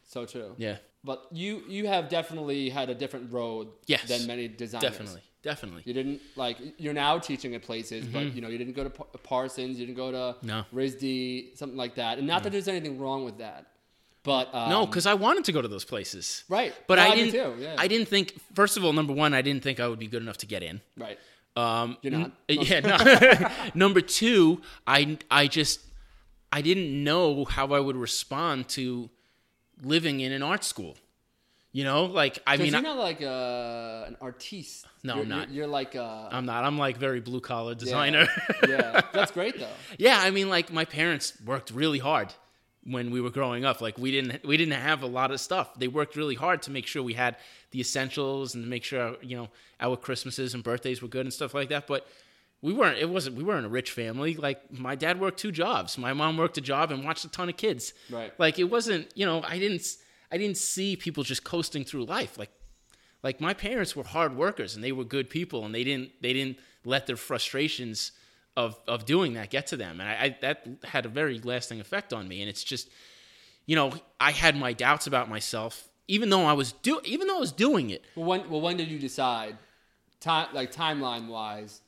So 0.09 0.25
true. 0.27 0.55
Yeah, 0.59 0.77
But 1.11 1.19
you 1.33 1.63
you 1.69 1.87
have 1.87 2.05
definitely 2.19 2.69
had 2.79 2.87
a 2.91 2.95
different 3.03 3.27
road 3.33 3.65
Yes. 3.87 4.03
than 4.11 4.27
many 4.27 4.49
designers. 4.49 4.91
definitely, 4.91 5.23
definitely. 5.51 5.83
You 5.87 5.95
didn't 5.99 6.21
like 6.45 6.57
you're 6.83 6.99
now 7.07 7.15
teaching 7.31 7.55
at 7.55 7.63
places, 7.71 8.03
but 8.15 8.25
you 8.35 8.41
know 8.43 8.49
you 8.55 8.59
didn't 8.63 8.77
go 8.81 8.85
to 8.85 8.91
Pa- 8.99 9.05
Parsons, 9.23 9.79
you 9.79 9.87
didn't 9.87 9.97
go 10.05 10.11
to 10.19 10.25
Mm-hmm. 10.39 10.47
No. 10.53 10.65
RISD, 10.75 11.57
something 11.61 11.79
like 11.85 11.95
that. 12.03 12.19
And 12.19 12.27
not 12.27 12.43
that 12.43 12.51
there's 12.55 12.69
anything 12.77 12.99
wrong 13.03 13.25
with 13.29 13.39
that, 13.39 13.61
but 14.25 14.53
um, 14.55 14.69
No, 14.71 14.81
because 14.87 15.07
I 15.07 15.15
wanted 15.15 15.45
to 15.45 15.53
go 15.53 15.63
to 15.63 15.69
those 15.69 15.85
places. 15.85 16.45
right. 16.49 16.75
But 16.89 16.97
No, 16.97 17.03
I 17.03 17.15
did 17.15 17.31
didn't. 17.33 17.61
Yeah. 17.61 17.77
I 17.79 17.87
didn't 17.89 18.09
think. 18.09 18.27
First 18.55 18.77
of 18.77 18.85
all, 18.85 18.93
number 18.93 19.13
one, 19.13 19.33
I 19.41 19.43
didn't 19.43 19.63
think 19.63 19.79
I 19.79 19.87
would 19.91 20.01
be 20.07 20.09
good 20.09 20.23
enough 20.27 20.39
to 20.39 20.47
get 20.47 20.63
in. 20.63 20.81
Right. 20.97 21.19
Um, 21.57 21.97
You're 22.03 22.13
not. 22.19 22.33
n- 22.49 22.59
yeah. 22.71 22.81
No. 22.81 23.71
Number 23.87 24.01
two, 24.03 24.61
I 24.87 25.17
I 25.31 25.47
just 25.47 25.81
I 26.53 26.61
didn't 26.63 26.91
know 27.09 27.45
how 27.45 27.67
I 27.73 27.81
would 27.87 27.97
respond 27.97 28.69
to 28.71 29.09
living 29.83 30.21
in 30.21 30.33
an 30.33 30.43
art 30.43 30.65
school. 30.65 30.97
You 31.73 31.85
know, 31.85 32.07
like 32.07 32.39
I 32.47 32.57
mean, 32.57 32.69
you're 32.69 32.79
I, 32.79 32.81
not 32.81 32.97
like 32.97 33.21
uh, 33.21 34.05
an 34.07 34.17
artiste. 34.23 34.87
No, 35.03 35.17
you're, 35.17 35.23
I'm 35.25 35.29
not. 35.29 35.49
You're, 35.49 35.57
you're 35.57 35.67
like 35.67 35.95
uh, 35.95 36.29
I'm 36.31 36.47
not. 36.47 36.65
I'm 36.65 36.79
like 36.79 36.97
very 36.97 37.21
blue 37.21 37.41
collar 37.41 37.75
designer. 37.75 38.29
yeah, 38.67 39.03
that's 39.13 39.31
great 39.31 39.59
though. 39.59 39.69
yeah, 39.99 40.19
I 40.19 40.31
mean, 40.31 40.49
like 40.49 40.73
my 40.73 40.87
parents 40.87 41.35
worked 41.45 41.71
really 41.71 41.99
hard 41.99 42.33
when 42.87 43.11
we 43.11 43.21
were 43.21 43.31
growing 43.31 43.67
up. 43.67 43.83
Like 43.83 43.99
we 43.99 44.11
didn't 44.11 44.47
we 44.47 44.57
didn't 44.57 44.81
have 44.81 45.03
a 45.03 45.07
lot 45.07 45.31
of 45.31 45.39
stuff. 45.39 45.79
They 45.79 45.89
worked 45.89 46.17
really 46.17 46.35
hard 46.35 46.63
to 46.63 46.71
make 46.71 46.87
sure 46.87 47.03
we 47.03 47.13
had 47.13 47.37
the 47.73 47.81
essentials 47.81 48.55
and 48.55 48.65
to 48.65 48.71
make 48.71 48.85
sure 48.85 49.17
you 49.21 49.37
know 49.37 49.49
our 49.79 49.97
Christmases 49.97 50.55
and 50.55 50.65
birthdays 50.65 51.03
were 51.03 51.09
good 51.09 51.27
and 51.27 51.33
stuff 51.33 51.53
like 51.53 51.69
that. 51.69 51.87
But 51.87 52.07
we 52.63 52.73
weren't. 52.73 52.99
It 52.99 53.09
wasn't. 53.09 53.37
We 53.37 53.45
weren't 53.45 53.67
a 53.67 53.69
rich 53.69 53.91
family. 53.91 54.35
Like 54.35 54.73
my 54.73 54.95
dad 54.95 55.21
worked 55.21 55.39
two 55.39 55.53
jobs. 55.53 55.99
My 55.99 56.13
mom 56.13 56.37
worked 56.37 56.59
a 56.59 56.61
job 56.63 56.91
and 56.91 57.05
watched 57.05 57.25
a 57.25 57.31
ton 57.31 57.49
of 57.49 57.57
kids. 57.57 57.93
Right. 58.11 58.33
Like 58.39 58.59
it 58.59 58.65
wasn't. 58.65 59.09
You 59.15 59.27
know, 59.27 59.43
I 59.43 59.59
didn't. 59.59 59.83
I 60.33 60.39
didn't 60.39 60.57
see 60.57 60.97
people 60.97 61.23
just 61.23 61.45
coasting 61.45 61.85
through 61.85 62.05
life. 62.07 62.37
Like 62.39 62.51
like 63.23 63.41
my 63.41 63.55
parents 63.55 63.97
were 63.97 64.05
hard 64.05 64.37
workers 64.37 64.75
and 64.75 64.85
they 64.85 64.93
were 64.93 65.05
good 65.05 65.29
people 65.31 65.65
and 65.65 65.75
they 65.75 65.85
didn't 65.85 66.11
they 66.21 66.33
didn't 66.33 66.59
let 66.85 67.07
their 67.07 67.17
frustrations 67.17 68.13
of 68.57 68.79
of 68.87 69.05
doing 69.05 69.35
that 69.35 69.51
get 69.51 69.67
to 69.69 69.77
them 69.77 70.01
and 70.01 70.09
I, 70.09 70.15
I 70.25 70.37
that 70.43 70.67
had 70.85 71.07
a 71.07 71.09
very 71.09 71.41
lasting 71.41 71.81
effect 71.81 72.13
on 72.13 72.29
me 72.29 72.41
and 72.41 72.49
it's 72.49 72.63
just 72.65 72.89
you 73.67 73.75
know 73.75 73.93
I 74.21 74.31
had 74.31 74.57
my 74.57 74.73
doubts 74.73 75.07
about 75.07 75.29
myself 75.29 75.89
even 76.09 76.31
though 76.31 76.45
I 76.45 76.53
was 76.53 76.73
do 76.73 77.01
even 77.05 77.27
though 77.27 77.37
I 77.37 77.41
was 77.41 77.53
doing 77.53 77.91
it 77.91 78.05
Well, 78.15 78.27
when 78.27 78.51
well 78.51 78.61
when 78.61 78.77
did 78.77 78.89
you 78.89 78.99
decide, 78.99 79.57
time 80.21 80.49
like 80.53 80.73
timeline 80.73 81.27
wise? 81.29 81.81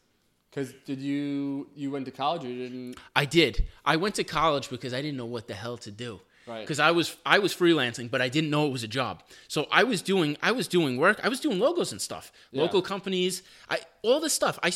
Because 0.51 0.73
did 0.87 1.01
you 1.01 1.69
you 1.75 1.91
went 1.91 2.05
to 2.07 2.11
college 2.11 2.45
or 2.45 2.49
you 2.49 2.63
didn't? 2.69 2.97
I 3.15 3.25
did 3.25 3.65
I 3.85 3.97
went 3.97 4.15
to 4.17 4.25
college 4.25 4.71
because 4.71 4.93
I 4.95 5.03
didn't 5.03 5.17
know 5.17 5.27
what 5.27 5.47
the 5.49 5.55
hell 5.55 5.77
to 5.79 5.91
do 5.91 6.21
Right. 6.47 6.61
because 6.63 6.81
I 6.81 6.91
was 6.93 7.15
I 7.27 7.39
was 7.41 7.55
freelancing 7.55 8.11
but 8.11 8.23
I 8.23 8.29
didn't 8.31 8.49
know 8.49 8.67
it 8.67 8.73
was 8.73 8.83
a 8.83 8.89
job 8.89 9.23
so 9.49 9.67
I 9.71 9.85
was 9.85 10.01
doing 10.01 10.39
I 10.43 10.53
was 10.53 10.67
doing 10.67 10.97
work 10.97 11.21
I 11.23 11.29
was 11.29 11.41
doing 11.41 11.59
logos 11.59 11.93
and 11.93 12.01
stuff 12.01 12.33
yeah. 12.53 12.63
local 12.63 12.81
companies 12.81 13.43
I 13.69 13.81
all 14.03 14.19
this 14.21 14.33
stuff 14.33 14.59
I. 14.63 14.73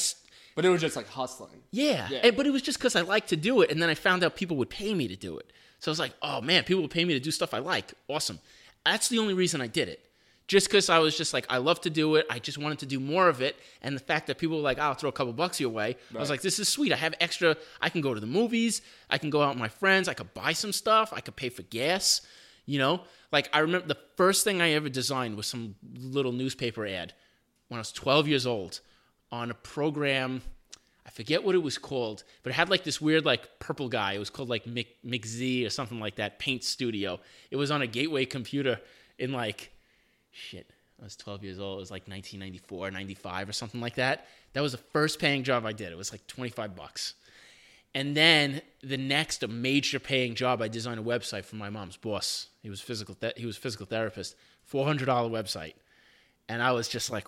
But 0.55 0.67
it 0.67 0.69
was 0.69 0.83
just 0.83 0.97
like 0.97 1.09
hustling. 1.09 1.63
Yeah, 1.71 2.09
Yeah. 2.11 2.19
and- 2.25 2.37
but 2.37 2.47
it 2.47 2.51
was 2.51 2.61
just 2.61 2.77
because 2.79 2.95
I 2.95 3.01
liked 3.01 3.31
to 3.31 3.37
do 3.37 3.63
it, 3.63 3.71
and 3.71 3.81
then 3.81 3.89
I 3.89 3.95
found 3.95 4.23
out 4.23 4.37
people 4.37 4.59
would 4.59 4.69
pay 4.69 4.93
me 4.93 5.09
to 5.09 5.17
do 5.17 5.39
it. 5.39 5.51
So 5.79 5.91
I 5.91 5.93
was 5.93 5.99
like, 5.99 6.13
oh 6.21 6.43
man, 6.43 6.65
people 6.65 6.83
would 6.83 6.91
pay 6.91 7.07
me 7.07 7.15
to 7.15 7.21
do 7.21 7.31
stuff 7.31 7.55
I 7.55 7.59
like. 7.61 7.95
Awesome. 8.07 8.39
That's 8.85 9.09
the 9.09 9.19
only 9.19 9.33
reason 9.33 9.63
I 9.63 9.67
did 9.67 9.89
it. 9.89 10.01
Just 10.49 10.69
because 10.69 10.91
I 10.91 10.99
was 10.99 11.17
just 11.17 11.33
like, 11.33 11.47
I 11.49 11.59
love 11.59 11.81
to 11.83 11.91
do 11.91 12.17
it. 12.17 12.27
I 12.29 12.39
just 12.39 12.59
wanted 12.59 12.81
to 12.81 12.87
do 12.87 13.01
more 13.01 13.29
of 13.29 13.41
it. 13.41 13.57
And 13.81 13.97
the 13.97 14.01
fact 14.01 14.27
that 14.27 14.39
people 14.39 14.57
were 14.57 14.63
like, 14.63 14.79
I'll 14.79 14.95
throw 14.95 15.09
a 15.09 15.13
couple 15.13 15.33
bucks 15.33 15.61
your 15.61 15.71
way. 15.71 15.97
I 16.15 16.19
was 16.19 16.31
like, 16.31 16.43
this 16.43 16.59
is 16.59 16.69
sweet. 16.69 16.93
I 16.93 16.97
have 16.97 17.15
extra. 17.21 17.57
I 17.81 17.89
can 17.89 18.01
go 18.01 18.13
to 18.13 18.21
the 18.21 18.27
movies. 18.27 18.83
I 19.09 19.19
can 19.19 19.31
go 19.31 19.43
out 19.43 19.51
with 19.51 19.59
my 19.59 19.69
friends. 19.69 20.09
I 20.09 20.15
could 20.15 20.35
buy 20.35 20.53
some 20.53 20.73
stuff. 20.73 21.13
I 21.15 21.21
could 21.21 21.37
pay 21.37 21.49
for 21.49 21.63
gas. 21.63 22.21
You 22.67 22.79
know, 22.79 23.01
like 23.33 23.49
I 23.53 23.61
remember 23.61 23.89
the 23.89 23.99
first 24.17 24.45
thing 24.45 24.61
I 24.61 24.73
ever 24.73 24.89
designed 24.89 25.37
was 25.37 25.47
some 25.47 25.75
little 25.97 26.33
newspaper 26.33 26.87
ad 26.87 27.13
when 27.69 27.79
I 27.79 27.81
was 27.81 27.91
12 27.91 28.29
years 28.29 28.47
old 28.47 28.81
on 29.33 29.51
a 29.51 29.55
program. 29.55 30.43
I 31.05 31.11
forget 31.11 31.43
what 31.43 31.57
it 31.57 31.63
was 31.63 31.79
called, 31.79 32.23
but 32.43 32.51
it 32.51 32.53
had 32.53 32.69
like 32.69 32.85
this 32.85 33.01
weird 33.01 33.25
like 33.25 33.59
purple 33.59 33.89
guy. 33.89 34.13
It 34.13 34.21
was 34.21 34.31
called 34.31 34.49
like 34.49 34.65
Mick, 34.65 34.87
McZ 35.05 35.67
or 35.67 35.71
something 35.71 35.99
like 35.99 36.17
that. 36.17 36.39
Paint 36.39 36.63
Studio. 36.63 37.19
It 37.51 37.57
was 37.57 37.73
on 37.73 37.83
a 37.83 37.87
gateway 37.87 38.27
computer 38.27 38.81
in 39.19 39.33
like 39.33 39.73
shit. 40.33 40.67
I 41.01 41.05
was 41.05 41.17
12 41.17 41.45
years 41.45 41.59
old. 41.59 41.79
It 41.79 41.81
was 41.81 41.91
like 41.91 42.03
1994, 42.09 42.91
95 42.91 43.49
or 43.49 43.53
something 43.53 43.81
like 43.81 43.97
that. 43.97 44.27
That 44.53 44.61
was 44.61 44.73
the 44.73 44.79
first 44.79 45.19
paying 45.19 45.43
job 45.43 45.67
I 45.67 45.73
did. 45.73 45.91
It 45.93 45.97
was 45.99 46.13
like 46.13 46.27
25 46.27 46.77
bucks. 46.77 47.15
And 47.95 48.17
then 48.17 48.63
the 48.83 48.97
next 48.97 49.47
major 49.47 49.99
paying 49.99 50.35
job, 50.35 50.63
I 50.63 50.69
designed 50.69 51.01
a 51.01 51.03
website 51.03 51.45
for 51.45 51.57
my 51.57 51.69
mom's 51.71 51.97
boss. 51.97 52.49
He 52.63 52.71
was 52.71 52.81
physical. 52.81 53.15
Th- 53.15 53.35
he 53.37 53.45
was 53.45 53.57
a 53.59 53.61
physical 53.61 53.85
therapist. 53.87 54.35
Four 54.65 54.87
hundred 54.87 55.07
dollar 55.07 55.29
website, 55.29 55.75
and 56.49 56.63
I 56.63 56.73
was 56.73 56.89
just 56.89 57.11
like, 57.11 57.27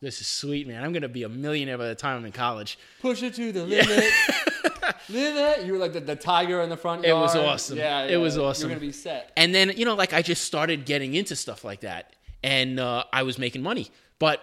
this 0.00 0.20
is 0.20 0.26
sweet, 0.26 0.66
man. 0.66 0.82
I'm 0.82 0.92
gonna 0.92 1.08
be 1.08 1.22
a 1.22 1.28
millionaire 1.28 1.78
by 1.78 1.86
the 1.86 1.94
time 1.94 2.16
I'm 2.16 2.24
in 2.24 2.32
college. 2.32 2.76
Push 3.00 3.22
it 3.22 3.34
to 3.34 3.52
the 3.52 3.64
limit. 3.64 4.10
limit. 5.08 5.64
You 5.64 5.74
were 5.74 5.78
like 5.78 5.92
the, 5.92 6.00
the 6.00 6.16
tiger 6.16 6.60
in 6.62 6.70
the 6.70 6.76
front 6.76 7.04
yard. 7.04 7.16
It 7.16 7.20
was 7.20 7.36
awesome. 7.36 7.78
Yeah, 7.78 8.04
It 8.06 8.16
was 8.16 8.38
awesome. 8.38 8.70
You're 8.70 8.78
gonna 8.78 8.86
be 8.86 8.92
set. 8.92 9.30
And 9.36 9.54
then, 9.54 9.72
you 9.76 9.84
know, 9.84 9.94
like 9.94 10.12
I 10.12 10.22
just 10.22 10.44
started 10.44 10.86
getting 10.86 11.14
into 11.14 11.36
stuff 11.36 11.64
like 11.64 11.80
that. 11.80 12.14
And 12.42 12.80
uh, 12.80 13.04
I 13.12 13.22
was 13.22 13.38
making 13.38 13.62
money. 13.62 13.90
But 14.18 14.40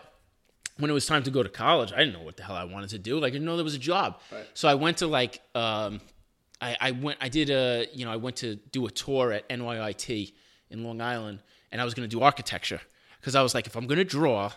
when 0.77 0.91
it 0.91 0.93
was 0.93 1.05
time 1.05 1.23
to 1.23 1.31
go 1.31 1.41
to 1.41 1.49
college, 1.49 1.91
I 1.91 1.97
didn't 1.97 2.13
know 2.13 2.21
what 2.21 2.37
the 2.37 2.43
hell 2.43 2.55
I 2.55 2.63
wanted 2.65 2.89
to 2.91 2.99
do. 2.99 3.19
Like, 3.19 3.31
I 3.31 3.33
didn't 3.33 3.45
know 3.45 3.55
there 3.55 3.63
was 3.63 3.75
a 3.75 3.79
job. 3.79 4.19
Right. 4.31 4.45
So 4.53 4.67
I 4.67 4.75
went 4.75 4.97
to 4.97 5.07
like, 5.07 5.41
um, 5.55 6.01
I, 6.61 6.77
I 6.79 6.91
went, 6.91 7.17
I 7.21 7.29
did 7.29 7.49
a, 7.49 7.87
you 7.93 8.05
know, 8.05 8.11
I 8.11 8.17
went 8.17 8.37
to 8.37 8.55
do 8.55 8.85
a 8.85 8.91
tour 8.91 9.31
at 9.31 9.47
NYIT 9.49 10.33
in 10.69 10.83
Long 10.83 11.01
Island 11.01 11.39
and 11.71 11.81
I 11.81 11.85
was 11.85 11.93
going 11.93 12.07
to 12.07 12.15
do 12.15 12.21
architecture 12.23 12.81
because 13.19 13.35
I 13.35 13.41
was 13.41 13.53
like, 13.53 13.67
if 13.67 13.75
I'm 13.75 13.87
going 13.87 13.97
to 13.97 14.03
draw, 14.03 14.51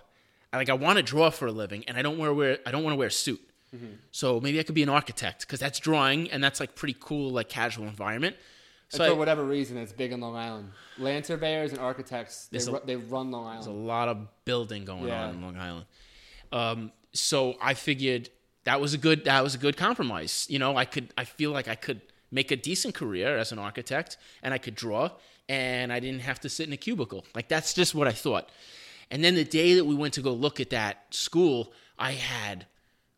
I, 0.53 0.57
like 0.57 0.69
I 0.69 0.75
want 0.75 0.97
to 0.97 1.03
draw 1.03 1.31
for 1.31 1.47
a 1.47 1.53
living 1.53 1.85
and 1.89 1.97
I 1.97 2.03
don't 2.03 2.19
wear, 2.19 2.33
wear 2.35 2.59
I 2.67 2.71
don't 2.71 2.83
want 2.83 2.93
to 2.95 2.99
wear 2.99 3.09
a 3.09 3.13
suit. 3.13 3.41
So 4.11 4.41
maybe 4.41 4.59
I 4.59 4.65
could 4.65 4.75
be 4.75 4.83
an 4.83 4.89
architect 4.89 5.43
because 5.43 5.61
that's 5.61 5.79
drawing 5.79 6.29
and 6.33 6.43
that's 6.43 6.59
like 6.59 6.75
pretty 6.75 6.97
cool, 6.99 7.31
like 7.31 7.49
casual 7.49 7.87
environment. 7.87 8.35
So 8.91 8.97
And 8.97 9.05
I- 9.05 9.15
for 9.15 9.19
whatever 9.19 9.45
reason, 9.45 9.77
it's 9.79 9.93
big 9.93 10.13
in 10.13 10.21
Long 10.21 10.37
Island. 10.37 10.71
Land 10.99 11.25
surveyors 11.25 11.71
and 11.73 11.81
architects, 11.81 12.47
they, 12.53 12.59
a- 12.59 12.73
ru- 12.73 12.81
they 12.85 12.97
run 12.97 13.31
Long 13.31 13.45
Island. 13.47 13.59
There's 13.63 13.67
a 13.69 13.71
lot 13.73 14.09
of 14.09 14.29
building 14.45 14.85
going 14.85 15.07
Yeah. 15.09 15.25
on 15.29 15.35
in 15.37 15.43
Long 15.43 15.57
Island. 15.57 15.87
Um, 16.53 16.93
so 17.13 17.55
I 17.61 17.75
figured 17.75 18.31
that 18.65 18.81
was 18.81 18.93
a 18.95 18.99
good 18.99 19.25
that 19.25 19.43
was 19.43 19.55
a 19.55 19.59
good 19.59 19.77
compromise. 19.77 20.47
You 20.51 20.59
know, 20.59 20.77
I 20.77 20.85
could 20.85 21.13
I 21.17 21.25
feel 21.25 21.51
like 21.53 21.69
I 21.69 21.75
could 21.77 22.01
make 22.31 22.51
a 22.51 22.57
decent 22.57 22.95
career 22.95 23.39
as 23.39 23.53
an 23.53 23.59
architect 23.59 24.17
and 24.43 24.53
I 24.55 24.59
could 24.59 24.75
draw 24.75 25.11
and 25.49 25.93
I 25.93 25.99
didn't 26.01 26.21
have 26.21 26.39
to 26.41 26.49
sit 26.49 26.67
in 26.67 26.73
a 26.73 26.77
cubicle. 26.77 27.25
Like 27.35 27.49
that's 27.49 27.73
just 27.75 27.95
what 27.95 28.07
I 28.09 28.13
thought. 28.13 28.51
And 29.11 29.25
then 29.25 29.35
the 29.35 29.45
day 29.45 29.75
that 29.75 29.85
we 29.85 29.95
went 29.95 30.15
to 30.15 30.23
go 30.23 30.33
look 30.33 30.61
at 30.61 30.71
that 30.71 31.07
school, 31.15 31.73
I 31.99 32.13
had 32.13 32.67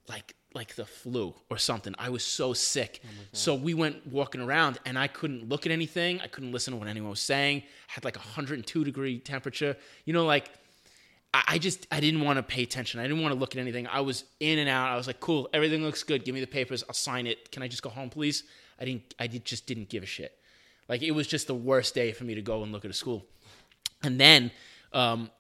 like 0.09 0.35
like 0.55 0.75
the 0.75 0.85
flu 0.85 1.35
or 1.51 1.59
something. 1.59 1.95
I 1.99 2.11
was 2.11 2.25
so 2.25 2.53
sick. 2.53 3.03
so 3.33 3.55
we 3.55 3.75
went 3.75 4.07
walking 4.07 4.41
around 4.41 4.79
and 4.85 4.99
I 4.99 5.09
couldn't 5.09 5.49
look 5.49 5.67
at 5.67 5.73
anything. 5.73 6.21
I 6.21 6.27
couldn't 6.27 6.53
listen 6.53 6.73
to 6.73 6.79
what 6.79 6.89
anyone 6.89 7.11
was 7.11 7.21
saying. 7.21 7.63
I 7.89 7.93
had 7.93 8.05
like 8.05 8.17
a 8.17 8.21
102 8.21 8.85
degree 8.85 9.19
temperature. 9.19 9.77
You 10.05 10.13
know, 10.13 10.25
like 10.25 10.51
I, 11.35 11.43
I 11.49 11.59
just 11.59 11.87
I 11.91 12.01
didn't 12.01 12.21
want 12.21 12.39
to 12.39 12.43
pay 12.43 12.63
attention. 12.63 13.01
I 13.01 13.05
didn't 13.05 13.23
want 13.23 13.35
to 13.35 13.39
look 13.39 13.55
at 13.55 13.61
anything. 13.61 13.87
I 13.87 14.01
was 14.01 14.25
in 14.41 14.59
and 14.59 14.69
out. 14.69 14.91
I 14.91 14.97
was 14.97 15.07
like, 15.07 15.21
cool, 15.21 15.49
everything 15.53 15.83
looks 15.83 16.03
good. 16.03 16.25
Give 16.25 16.35
me 16.35 16.41
the 16.41 16.47
papers. 16.47 16.85
I'll 16.89 16.95
sign 16.95 17.27
it. 17.27 17.51
Can 17.51 17.63
I 17.63 17.69
just 17.69 17.83
go 17.83 17.91
home, 17.91 18.11
please? 18.11 18.45
I 18.81 18.85
didn't. 18.85 19.15
I 19.19 19.27
did, 19.27 19.45
just 19.45 19.67
didn't 19.67 19.89
give 19.89 20.03
a 20.03 20.07
shit. 20.07 20.39
Like 20.89 21.03
it 21.03 21.13
was 21.13 21.27
just 21.27 21.47
the 21.47 21.55
worst 21.55 21.95
day 21.95 22.13
for 22.13 22.25
me 22.25 22.35
to 22.35 22.43
go 22.43 22.63
and 22.63 22.73
look 22.73 22.85
at 22.85 22.91
a 22.91 22.95
school. 22.95 23.25
And 24.03 24.19
then 24.19 24.51
um, 24.93 25.31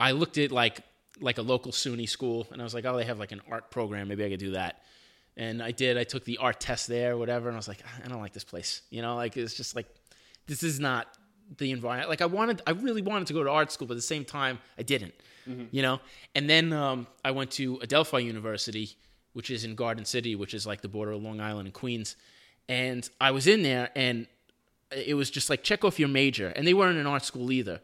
I 0.00 0.12
looked 0.12 0.38
at 0.38 0.50
like 0.50 0.80
like 1.20 1.38
a 1.38 1.42
local 1.42 1.72
SUNY 1.72 2.08
school, 2.08 2.46
and 2.52 2.60
I 2.60 2.64
was 2.64 2.74
like, 2.74 2.84
oh, 2.84 2.96
they 2.96 3.04
have 3.04 3.18
like 3.18 3.32
an 3.32 3.40
art 3.50 3.70
program. 3.70 4.08
Maybe 4.08 4.24
I 4.24 4.28
could 4.28 4.40
do 4.40 4.52
that. 4.52 4.82
And 5.36 5.62
I 5.62 5.70
did. 5.70 5.96
I 5.96 6.04
took 6.04 6.24
the 6.24 6.38
art 6.38 6.58
test 6.60 6.88
there, 6.88 7.16
whatever. 7.16 7.48
And 7.48 7.56
I 7.56 7.58
was 7.58 7.68
like, 7.68 7.82
I 8.04 8.08
don't 8.08 8.20
like 8.20 8.32
this 8.32 8.44
place. 8.44 8.82
You 8.90 9.02
know, 9.02 9.14
like 9.16 9.36
it's 9.36 9.54
just 9.54 9.76
like 9.76 9.86
this 10.46 10.62
is 10.62 10.80
not 10.80 11.06
the 11.58 11.70
environment. 11.70 12.10
Like 12.10 12.20
I 12.20 12.26
wanted, 12.26 12.60
I 12.66 12.72
really 12.72 13.02
wanted 13.02 13.28
to 13.28 13.34
go 13.34 13.44
to 13.44 13.50
art 13.50 13.70
school, 13.70 13.86
but 13.86 13.94
at 13.94 13.98
the 13.98 14.02
same 14.02 14.24
time, 14.24 14.58
I 14.78 14.82
didn't. 14.82 15.14
You 15.70 15.82
know. 15.82 16.00
And 16.34 16.50
then 16.50 16.72
um, 16.72 17.06
I 17.24 17.30
went 17.30 17.50
to 17.52 17.78
Adelphi 17.80 18.22
University, 18.22 18.96
which 19.32 19.50
is 19.50 19.64
in 19.64 19.74
Garden 19.76 20.04
City, 20.04 20.34
which 20.34 20.52
is 20.52 20.66
like 20.66 20.82
the 20.82 20.88
border 20.88 21.12
of 21.12 21.22
Long 21.22 21.40
Island 21.40 21.66
and 21.66 21.72
Queens. 21.72 22.16
And 22.68 23.08
I 23.18 23.30
was 23.30 23.46
in 23.46 23.62
there, 23.62 23.88
and 23.96 24.26
it 24.90 25.14
was 25.14 25.30
just 25.30 25.48
like 25.48 25.62
check 25.62 25.84
off 25.84 25.98
your 25.98 26.08
major, 26.08 26.48
and 26.48 26.66
they 26.66 26.74
weren't 26.74 26.98
an 26.98 27.06
art 27.06 27.24
school 27.24 27.50
either. 27.50 27.80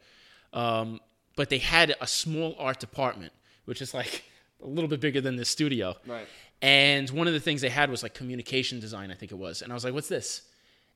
Um, 0.52 1.00
but 1.36 1.50
they 1.50 1.58
had 1.58 1.94
a 2.00 2.06
small 2.06 2.54
art 2.58 2.80
department, 2.80 3.32
which 3.64 3.82
is 3.82 3.94
like 3.94 4.24
a 4.62 4.66
little 4.66 4.88
bit 4.88 5.00
bigger 5.00 5.20
than 5.20 5.36
the 5.36 5.44
studio. 5.44 5.94
Right. 6.06 6.26
And 6.62 7.10
one 7.10 7.26
of 7.26 7.34
the 7.34 7.40
things 7.40 7.60
they 7.60 7.68
had 7.68 7.90
was 7.90 8.02
like 8.02 8.14
communication 8.14 8.80
design, 8.80 9.10
I 9.10 9.14
think 9.14 9.32
it 9.32 9.38
was. 9.38 9.60
And 9.62 9.70
I 9.72 9.74
was 9.74 9.84
like, 9.84 9.92
"What's 9.94 10.08
this?" 10.08 10.42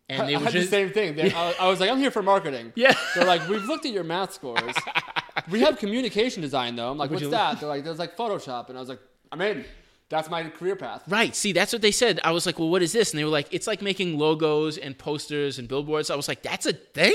And 0.09 0.23
I 0.23 0.27
they 0.27 0.37
were 0.37 0.45
had 0.45 0.53
just 0.53 0.71
the 0.71 0.77
same 0.77 0.91
thing. 0.91 1.15
They, 1.15 1.33
I, 1.35 1.55
I 1.61 1.69
was 1.69 1.81
like, 1.81 1.91
I'm 1.91 1.99
here 1.99 2.11
for 2.11 2.23
marketing. 2.23 2.73
Yeah. 2.75 2.95
They're 3.15 3.27
like, 3.27 3.47
we've 3.49 3.65
looked 3.65 3.85
at 3.85 3.93
your 3.93 4.05
math 4.05 4.33
scores. 4.33 4.75
we 5.51 5.61
have 5.61 5.79
communication 5.79 6.41
design 6.43 6.77
though. 6.77 6.91
I'm 6.91 6.99
like, 6.99 7.11
what's 7.11 7.23
you- 7.23 7.31
that? 7.31 7.61
They're 7.61 7.69
like, 7.69 7.85
there's 7.85 7.99
like 7.99 8.17
Photoshop, 8.17 8.69
and 8.69 8.79
I 8.79 8.81
was 8.81 8.89
like, 8.89 9.01
I'm 9.31 9.41
in. 9.43 9.65
That's 10.11 10.31
my 10.31 10.45
career 10.45 10.75
path. 10.75 11.03
Right. 11.07 11.37
See, 11.37 11.53
that's 11.53 11.71
what 11.71 11.83
they 11.83 11.91
said. 11.91 12.19
I 12.25 12.31
was 12.31 12.47
like, 12.47 12.59
well, 12.59 12.71
what 12.71 12.81
is 12.81 12.93
this? 12.93 13.11
And 13.13 13.19
they 13.21 13.25
were 13.25 13.31
like, 13.31 13.49
it's 13.51 13.67
like 13.67 13.83
making 13.83 14.19
logos 14.19 14.79
and 14.79 14.97
posters 14.97 15.59
and 15.59 15.69
billboards. 15.69 16.09
I 16.09 16.17
was 16.17 16.29
like, 16.29 16.41
that's 16.43 16.65
a 16.65 16.73
thing? 16.73 17.15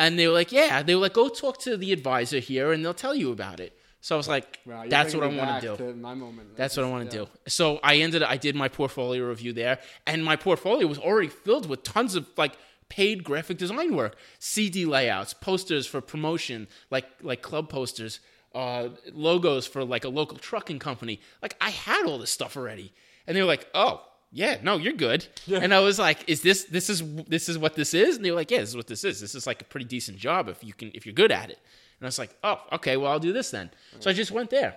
And 0.00 0.18
they 0.18 0.26
were 0.26 0.34
like, 0.34 0.50
yeah. 0.50 0.82
They 0.82 0.94
were 0.96 1.02
like, 1.02 1.14
go 1.14 1.28
talk 1.28 1.58
to 1.66 1.76
the 1.76 1.92
advisor 1.92 2.38
here 2.40 2.72
and 2.72 2.82
they'll 2.84 2.94
tell 3.06 3.14
you 3.14 3.30
about 3.32 3.60
it. 3.60 3.72
So 4.00 4.16
I 4.16 4.18
was 4.18 4.28
like, 4.28 4.58
Wow, 4.64 4.84
that's 4.88 5.14
what 5.14 5.24
I 5.24 5.26
want 5.26 5.60
to 5.62 5.76
do. 5.76 5.94
my 5.94 6.14
moment. 6.14 6.56
That's 6.56 6.74
what 6.76 6.86
I 6.86 6.88
want 6.88 7.04
Yeah. 7.04 7.10
to 7.20 7.24
do. 7.26 7.30
So 7.48 7.78
I 7.82 7.96
ended. 7.96 8.22
up, 8.22 8.30
I 8.30 8.38
did 8.38 8.54
my 8.56 8.68
portfolio 8.68 9.22
review 9.28 9.52
there, 9.52 9.78
and 10.06 10.24
my 10.24 10.36
portfolio 10.36 10.86
was 10.86 10.98
already 10.98 11.28
filled 11.28 11.66
with 11.68 11.82
tons 11.82 12.14
of 12.14 12.26
like 12.38 12.54
paid 12.88 13.22
graphic 13.24 13.58
design 13.58 13.94
work, 13.94 14.16
CD 14.38 14.86
layouts, 14.86 15.34
posters 15.34 15.86
for 15.86 16.00
promotion, 16.00 16.66
like 16.90 17.06
like 17.20 17.42
club 17.42 17.68
posters, 17.68 18.20
uh, 18.54 18.88
logos 19.12 19.66
for 19.66 19.84
like 19.84 20.04
a 20.04 20.08
local 20.08 20.38
trucking 20.38 20.78
company. 20.78 21.20
Like 21.42 21.54
I 21.60 21.68
had 21.70 22.06
all 22.06 22.18
this 22.18 22.30
stuff 22.30 22.56
already, 22.56 22.94
and 23.26 23.36
they 23.36 23.42
were 23.42 23.46
like, 23.54 23.68
"Oh, 23.74 24.00
yeah, 24.32 24.58
no, 24.62 24.76
you're 24.76 24.92
good." 24.92 25.26
And 25.60 25.74
I 25.74 25.80
was 25.80 25.98
like, 25.98 26.28
"Is 26.28 26.42
this 26.42 26.64
this 26.64 26.88
is 26.90 27.02
this 27.24 27.48
is 27.48 27.58
what 27.58 27.74
this 27.74 27.94
is?" 27.94 28.16
And 28.16 28.24
they 28.24 28.30
were 28.30 28.36
like, 28.36 28.50
"Yeah, 28.50 28.60
this 28.60 28.70
is 28.70 28.76
what 28.76 28.86
this 28.86 29.04
is. 29.04 29.20
This 29.20 29.34
is 29.34 29.46
like 29.46 29.60
a 29.62 29.64
pretty 29.64 29.86
decent 29.86 30.18
job 30.18 30.48
if 30.48 30.62
you 30.62 30.72
can 30.72 30.90
if 30.94 31.06
you're 31.06 31.14
good 31.14 31.32
at 31.32 31.50
it." 31.50 31.58
And 31.98 32.06
I 32.06 32.08
was 32.08 32.18
like, 32.18 32.36
"Oh, 32.42 32.60
okay, 32.72 32.96
well 32.96 33.10
I'll 33.10 33.18
do 33.20 33.32
this 33.32 33.50
then." 33.50 33.70
So 33.98 34.10
I 34.10 34.12
just 34.12 34.30
went 34.30 34.50
there 34.50 34.76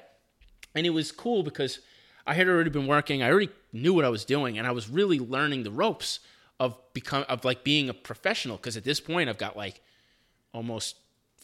and 0.75 0.85
it 0.85 0.91
was 0.91 1.11
cool 1.11 1.43
because 1.43 1.79
I 2.25 2.33
had 2.33 2.47
already 2.47 2.69
been 2.69 2.87
working. 2.87 3.21
I 3.21 3.29
already 3.29 3.49
knew 3.71 3.93
what 3.93 4.05
I 4.05 4.09
was 4.09 4.25
doing, 4.25 4.57
and 4.57 4.65
I 4.65 4.71
was 4.71 4.89
really 4.89 5.19
learning 5.19 5.63
the 5.63 5.71
ropes 5.71 6.19
of 6.59 6.77
become 6.93 7.25
of 7.29 7.43
like 7.45 7.63
being 7.63 7.89
a 7.89 7.93
professional. 7.93 8.57
Because 8.57 8.77
at 8.77 8.83
this 8.83 8.99
point, 8.99 9.29
I've 9.29 9.37
got 9.37 9.57
like 9.57 9.81
almost 10.53 10.95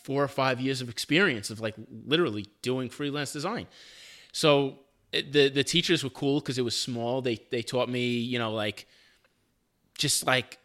four 0.04 0.24
or 0.24 0.28
five 0.28 0.60
years 0.62 0.82
of 0.82 0.90
experience 0.90 1.50
of 1.50 1.60
like 1.60 1.76
literally 2.06 2.48
doing 2.62 2.90
freelance 2.90 3.34
design. 3.34 3.68
So 4.32 4.80
the 5.12 5.50
the 5.50 5.64
teachers 5.64 6.04
were 6.04 6.10
cool 6.10 6.40
because 6.40 6.58
it 6.58 6.64
was 6.64 6.76
small. 6.76 7.22
They 7.22 7.40
they 7.50 7.62
taught 7.62 7.90
me, 7.90 8.18
you 8.20 8.40
know, 8.40 8.54
like 8.54 8.88
just 9.98 10.26
like 10.26 10.60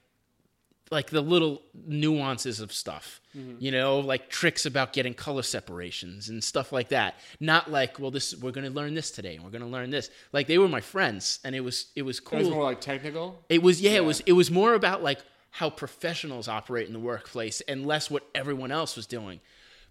like 0.90 1.10
the 1.10 1.20
little 1.20 1.62
nuances 1.86 2.60
of 2.60 2.72
stuff 2.72 3.20
mm-hmm. 3.36 3.56
you 3.58 3.70
know 3.70 3.98
like 3.98 4.28
tricks 4.28 4.66
about 4.66 4.92
getting 4.92 5.14
color 5.14 5.42
separations 5.42 6.28
and 6.28 6.42
stuff 6.42 6.72
like 6.72 6.88
that. 6.90 7.16
Not 7.40 7.70
like 7.70 7.98
well 7.98 8.10
this 8.10 8.34
we're 8.36 8.52
going 8.52 8.66
to 8.66 8.70
learn 8.70 8.94
this 8.94 9.10
today 9.10 9.34
and 9.34 9.44
we're 9.44 9.50
going 9.50 9.62
to 9.62 9.68
learn 9.68 9.90
this. 9.90 10.10
Like 10.32 10.46
they 10.46 10.58
were 10.58 10.68
my 10.68 10.80
friends 10.80 11.40
and 11.44 11.54
it 11.54 11.60
was 11.60 11.86
it 11.96 12.02
was 12.02 12.18
It 12.18 12.32
was 12.32 12.46
cool. 12.46 12.56
more 12.56 12.64
like 12.64 12.80
technical. 12.80 13.42
it 13.48 13.62
was 13.62 13.80
yeah, 13.80 13.92
it 13.92 14.04
was 14.04 14.20
it 14.20 14.32
was 14.32 14.50
more 14.50 14.74
about 14.74 15.02
like 15.02 15.20
how 15.50 15.70
professionals 15.70 16.48
operate 16.48 16.86
in 16.86 16.92
the 16.92 16.98
workplace 17.00 17.60
and 17.62 17.86
less 17.86 18.10
what 18.10 18.26
everyone 18.34 18.72
else 18.72 18.96
was 18.96 19.06
doing 19.06 19.40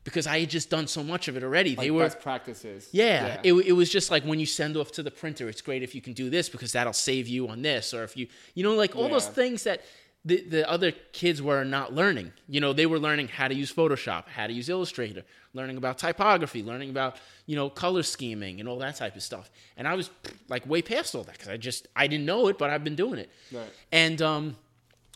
because 0.03 0.27
i 0.27 0.39
had 0.39 0.49
just 0.49 0.69
done 0.69 0.87
so 0.87 1.03
much 1.03 1.27
of 1.27 1.37
it 1.37 1.43
already 1.43 1.71
Like 1.75 1.85
they 1.85 1.91
were 1.91 2.03
best 2.03 2.19
practices. 2.19 2.89
yeah, 2.91 3.39
It, 3.43 3.53
it 3.53 3.71
was 3.73 3.89
just 3.89 4.11
like 4.11 4.23
when 4.23 4.39
you 4.39 4.45
send 4.45 4.75
off 4.77 4.91
to 4.93 5.03
the 5.03 5.11
printer, 5.11 5.47
it's 5.49 5.61
great 5.61 5.83
if 5.83 5.93
you 5.95 6.01
can 6.01 6.13
do 6.13 6.29
this 6.29 6.49
because 6.49 6.71
that'll 6.73 6.93
save 6.93 7.27
you 7.27 7.47
on 7.49 7.61
this, 7.61 7.93
or 7.93 8.03
if 8.03 8.15
you, 8.17 8.27
you 8.55 8.63
know, 8.63 8.75
like 8.75 8.95
all 8.95 9.09
those 9.09 9.27
things 9.27 9.63
that 9.63 9.81
the, 10.25 10.41
the 10.41 10.69
other 10.69 10.91
kids 11.11 11.41
were 11.41 11.65
not 11.65 11.93
learning. 11.93 12.31
You 12.47 12.61
know, 12.61 12.71
they 12.71 12.85
were 12.85 12.97
learning 12.99 13.27
how 13.27 13.49
to 13.49 13.53
use 13.53 13.73
Photoshop, 13.73 14.27
how 14.27 14.47
to 14.47 14.53
use 14.53 14.69
Illustrator, 14.69 15.23
learning 15.53 15.75
about 15.75 15.97
typography, 15.97 16.63
learning 16.63 16.89
about, 16.91 17.17
you 17.45 17.57
know, 17.57 17.69
color 17.69 18.03
scheming 18.03 18.61
and 18.61 18.69
all 18.69 18.79
that 18.79 18.95
type 18.95 19.17
of 19.17 19.21
stuff. 19.23 19.51
And 19.75 19.85
I 19.85 19.95
was 19.95 20.09
like 20.47 20.65
way 20.65 20.81
past 20.81 21.13
all 21.13 21.23
that 21.23 21.33
because 21.33 21.49
I 21.49 21.57
just, 21.57 21.87
I 21.95 22.07
didn't 22.07 22.25
know 22.25 22.47
it, 22.47 22.57
but 22.57 22.69
I've 22.69 22.85
been 22.85 22.95
doing 22.95 23.19
it. 23.19 23.29
Right. 23.51 23.67
And, 23.91 24.21
um, 24.21 24.55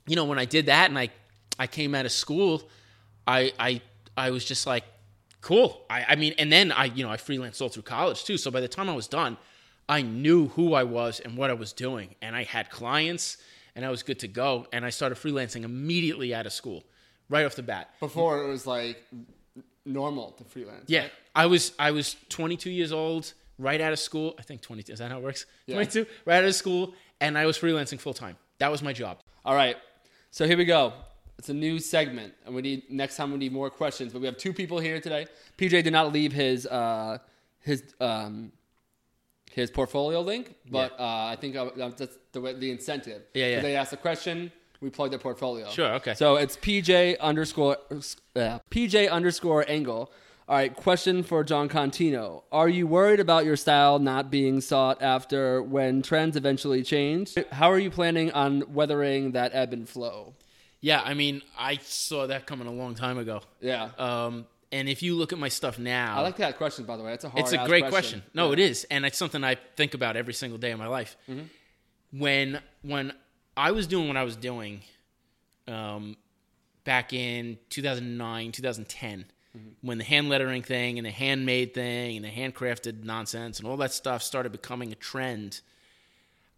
you 0.07 0.15
know, 0.17 0.25
when 0.25 0.39
I 0.39 0.45
did 0.45 0.65
that 0.65 0.89
and 0.89 0.99
I, 0.99 1.09
I 1.57 1.67
came 1.67 1.95
out 1.95 2.05
of 2.05 2.11
school, 2.11 2.63
I, 3.25 3.53
I, 3.57 3.81
I 4.17 4.31
was 4.31 4.43
just 4.43 4.65
like, 4.65 4.83
cool. 5.41 5.85
I, 5.89 6.05
I 6.09 6.15
mean, 6.15 6.33
and 6.37 6.51
then 6.51 6.71
I, 6.71 6.85
you 6.85 7.03
know, 7.03 7.11
I 7.11 7.17
freelanced 7.17 7.61
all 7.61 7.69
through 7.69 7.83
college 7.83 8.25
too. 8.25 8.37
So 8.37 8.51
by 8.51 8.59
the 8.59 8.67
time 8.67 8.89
I 8.89 8.95
was 8.95 9.07
done, 9.07 9.37
I 9.87 10.01
knew 10.01 10.47
who 10.49 10.73
I 10.73 10.83
was 10.83 11.19
and 11.19 11.37
what 11.37 11.49
I 11.49 11.53
was 11.53 11.71
doing, 11.71 12.15
and 12.21 12.35
I 12.35 12.43
had 12.43 12.69
clients, 12.69 13.37
and 13.75 13.85
I 13.85 13.89
was 13.89 14.03
good 14.03 14.19
to 14.19 14.27
go. 14.27 14.67
And 14.73 14.83
I 14.83 14.89
started 14.89 15.17
freelancing 15.17 15.63
immediately 15.63 16.33
out 16.33 16.45
of 16.45 16.51
school, 16.51 16.83
right 17.29 17.45
off 17.45 17.55
the 17.55 17.63
bat. 17.63 17.91
Before 17.99 18.43
it 18.43 18.47
was 18.49 18.67
like 18.67 19.01
normal 19.85 20.31
to 20.31 20.43
freelance. 20.43 20.85
Yeah, 20.87 21.03
right? 21.03 21.11
I 21.35 21.45
was 21.45 21.71
I 21.79 21.91
was 21.91 22.17
22 22.29 22.69
years 22.69 22.91
old, 22.91 23.33
right 23.57 23.79
out 23.79 23.93
of 23.93 23.99
school. 23.99 24.35
I 24.37 24.41
think 24.41 24.61
22. 24.61 24.91
Is 24.91 24.99
that 24.99 25.11
how 25.11 25.19
it 25.19 25.23
works? 25.23 25.45
Yeah. 25.67 25.75
22, 25.75 26.05
right 26.25 26.39
out 26.39 26.45
of 26.45 26.55
school, 26.55 26.93
and 27.21 27.37
I 27.37 27.45
was 27.45 27.57
freelancing 27.57 27.99
full 27.99 28.13
time. 28.13 28.35
That 28.59 28.71
was 28.71 28.81
my 28.81 28.91
job. 28.91 29.19
All 29.45 29.55
right. 29.55 29.77
So 30.31 30.45
here 30.45 30.57
we 30.57 30.65
go. 30.65 30.93
It's 31.39 31.49
a 31.49 31.53
new 31.53 31.77
segment, 31.79 32.33
and 32.45 32.55
we 32.55 32.61
need 32.61 32.89
next 32.89 33.15
time 33.15 33.31
we 33.31 33.37
need 33.37 33.53
more 33.53 33.69
questions. 33.69 34.11
But 34.11 34.21
we 34.21 34.25
have 34.25 34.37
two 34.37 34.53
people 34.53 34.79
here 34.79 34.99
today. 34.99 35.27
PJ 35.57 35.83
did 35.83 35.93
not 35.93 36.11
leave 36.11 36.33
his 36.33 36.65
uh, 36.65 37.19
his 37.59 37.83
um, 37.99 38.51
his 39.51 39.69
portfolio 39.69 40.21
link, 40.21 40.55
but 40.69 40.93
uh, 40.99 41.03
I 41.03 41.37
think 41.39 41.55
uh, 41.55 41.69
that's 41.75 42.17
the 42.31 42.41
way, 42.41 42.53
the 42.53 42.71
incentive. 42.71 43.23
Yeah, 43.33 43.47
yeah. 43.47 43.61
they 43.61 43.75
asked 43.75 43.93
a 43.93 43.97
question, 43.97 44.51
we 44.81 44.89
plug 44.89 45.09
their 45.11 45.19
portfolio. 45.19 45.69
Sure, 45.69 45.93
okay. 45.95 46.13
So 46.13 46.35
it's 46.35 46.57
PJ 46.57 47.19
underscore 47.19 47.77
uh, 48.35 48.59
PJ 48.71 49.09
underscore 49.09 49.65
Angle. 49.67 50.11
All 50.49 50.55
right, 50.55 50.73
question 50.73 51.23
for 51.23 51.43
Jon 51.43 51.67
Contino. 51.67 52.43
Are 52.53 52.69
you 52.69 52.87
worried 52.87 53.19
about 53.19 53.43
your 53.43 53.57
style 53.57 53.99
not 53.99 54.31
being 54.31 54.61
sought 54.61 55.01
after 55.01 55.61
when 55.61 56.01
trends 56.01 56.37
eventually 56.37 56.83
change? 56.83 57.35
How 57.51 57.69
are 57.69 57.79
you 57.79 57.91
planning 57.91 58.31
on 58.31 58.63
weathering 58.73 59.33
that 59.33 59.51
ebb 59.53 59.73
and 59.73 59.89
flow? 59.89 60.35
Yeah, 60.87 61.01
I 61.03 61.13
mean, 61.15 61.41
I 61.59 61.79
saw 61.83 62.27
that 62.27 62.47
coming 62.47 62.65
a 62.65 62.71
long 62.71 62.95
time 62.95 63.17
ago. 63.17 63.41
Yeah. 63.59 63.89
Um, 63.97 64.45
and 64.71 64.87
if 64.87 65.03
you 65.03 65.15
look 65.15 65.33
at 65.33 65.39
my 65.39 65.49
stuff 65.49 65.77
now, 65.77 66.15
I 66.17 66.21
like 66.21 66.37
that 66.37 66.57
question, 66.57 66.85
by 66.85 66.95
the 66.95 67.03
way. 67.03 67.11
It's 67.11 67.25
a 67.25 67.29
hard 67.29 67.43
it's 67.43 67.51
a 67.51 67.65
great 67.65 67.89
question. 67.89 68.23
No, 68.33 68.47
Yeah. 68.47 68.53
it 68.53 68.59
is, 68.59 68.85
and 68.89 69.05
it's 69.05 69.17
something 69.17 69.43
I 69.43 69.55
think 69.75 69.93
about 69.95 70.15
every 70.15 70.33
single 70.33 70.57
day 70.57 70.71
of 70.71 70.79
my 70.79 70.87
life. 70.87 71.17
When 72.11 72.61
when 72.83 73.11
I 73.57 73.71
was 73.71 73.85
doing 73.85 74.07
what 74.07 74.15
I 74.15 74.23
was 74.23 74.37
doing, 74.37 74.81
um, 75.67 76.15
back 76.85 77.11
in 77.11 77.57
2009, 77.69 78.53
2010, 78.53 79.25
when 79.81 79.97
the 79.97 80.05
hand 80.05 80.29
lettering 80.29 80.63
thing 80.63 80.97
and 80.99 81.05
the 81.05 81.11
handmade 81.11 81.73
thing 81.73 82.15
and 82.15 82.23
the 82.23 82.29
handcrafted 82.29 83.03
nonsense 83.03 83.59
and 83.59 83.67
all 83.67 83.75
that 83.77 83.91
stuff 83.91 84.21
started 84.23 84.51
becoming 84.53 84.93
a 84.93 84.95
trend, 84.95 85.59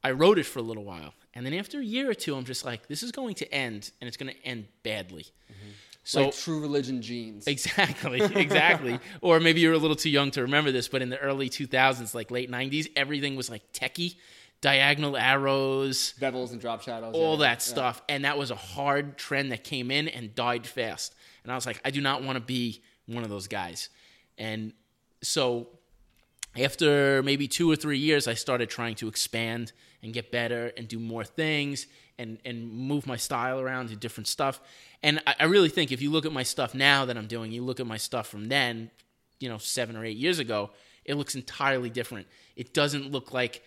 I 0.04 0.12
rode 0.12 0.38
it 0.38 0.46
for 0.46 0.60
a 0.60 0.62
little 0.62 0.84
while, 0.84 1.14
and 1.40 1.46
then 1.46 1.54
after 1.54 1.80
a 1.80 1.84
year 1.86 2.10
or 2.10 2.14
two, 2.14 2.36
I'm 2.36 2.44
just 2.44 2.66
like, 2.66 2.90
this 2.90 3.02
is 3.02 3.14
going 3.14 3.36
to 3.36 3.50
end, 3.54 3.92
and 4.02 4.10
it's 4.10 4.18
going 4.18 4.34
to 4.34 4.46
end 4.46 4.68
badly. 4.84 5.24
Mm-hmm. 5.24 5.70
So 6.04 6.24
like 6.24 6.36
True 6.36 6.60
Religion 6.60 7.02
jeans. 7.02 7.48
Exactly, 7.48 8.20
exactly. 8.36 9.00
or 9.22 9.40
maybe 9.40 9.62
you're 9.62 9.72
a 9.72 9.78
little 9.78 9.96
too 9.96 10.10
young 10.10 10.32
to 10.32 10.42
remember 10.42 10.74
this, 10.74 10.90
but 10.90 11.02
in 11.02 11.10
the 11.10 11.18
early 11.18 11.50
2000s, 11.50 12.14
like 12.14 12.30
late 12.30 12.52
90s, 12.52 12.92
everything 12.94 13.38
was 13.38 13.50
like 13.50 13.72
techie, 13.72 14.18
diagonal 14.60 15.16
arrows, 15.16 16.14
Bevels 16.20 16.52
and 16.52 16.60
drop 16.60 16.82
shadows. 16.82 17.16
all 17.16 17.40
yeah. 17.40 17.52
that 17.52 17.62
stuff. 17.62 18.02
And 18.10 18.26
that 18.26 18.38
was 18.38 18.52
a 18.52 18.58
hard 18.58 19.18
trend 19.18 19.54
that 19.54 19.64
came 19.64 19.92
in 19.92 20.10
and 20.10 20.36
died 20.36 20.68
fast. 20.68 21.16
And 21.44 21.54
I 21.54 21.56
was 21.56 21.66
like, 21.66 21.80
I 21.86 21.92
do 21.92 22.02
not 22.02 22.22
want 22.22 22.36
to 22.36 22.44
be 22.44 22.82
one 23.06 23.24
of 23.24 23.30
those 23.30 23.48
guys. 23.48 23.88
And 24.38 24.74
so 25.22 25.70
after 26.58 27.24
maybe 27.24 27.48
two 27.48 27.72
or 27.72 27.78
three 27.78 27.98
years, 27.98 28.28
I 28.28 28.34
started 28.34 28.70
trying 28.70 28.96
to 28.96 29.08
expand 29.08 29.72
and 30.04 30.14
get 30.14 30.32
better 30.32 30.72
and 30.78 30.88
do 30.88 31.00
more 31.00 31.24
things 31.24 31.88
and, 32.18 32.38
and 32.46 32.72
move 32.72 33.06
my 33.08 33.18
style 33.18 33.60
around, 33.60 33.90
do 33.90 33.96
different 33.96 34.28
stuff. 34.28 34.60
And 35.04 35.22
I, 35.28 35.36
I 35.42 35.44
really 35.46 35.70
think 35.70 35.92
if 35.92 36.02
you 36.02 36.10
look 36.12 36.26
at 36.26 36.32
my 36.34 36.44
stuff 36.44 36.74
now 36.74 37.06
that 37.06 37.18
I'm 37.18 37.28
doing, 37.28 37.52
you 37.52 37.64
look 37.64 37.80
at 37.80 37.88
my 37.88 37.98
stuff 37.98 38.28
from 38.28 38.48
then, 38.50 38.92
you 39.40 39.50
know, 39.50 39.58
seven 39.58 39.96
or 39.96 40.04
eight 40.06 40.18
years 40.18 40.40
ago, 40.40 40.70
it 41.06 41.16
looks 41.16 41.36
entirely 41.36 41.90
different. 41.90 42.28
It 42.56 42.74
doesn't 42.74 43.12
look 43.12 43.34
like, 43.34 43.64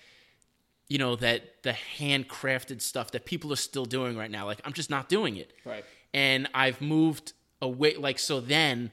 you 0.88 0.98
know, 0.98 1.16
that 1.16 1.62
the 1.62 1.74
handcrafted 1.98 2.82
stuff 2.82 3.10
that 3.12 3.24
people 3.24 3.52
are 3.52 3.56
still 3.56 3.84
doing 3.86 4.16
right 4.16 4.30
now. 4.30 4.44
Like, 4.46 4.60
I'm 4.64 4.72
just 4.74 4.90
not 4.90 5.08
doing 5.08 5.36
it 5.36 5.52
Right. 5.64 5.84
and 6.12 6.48
I've 6.54 6.80
moved 6.80 7.32
away. 7.62 7.96
Like 7.96 8.18
so, 8.18 8.40
then 8.40 8.90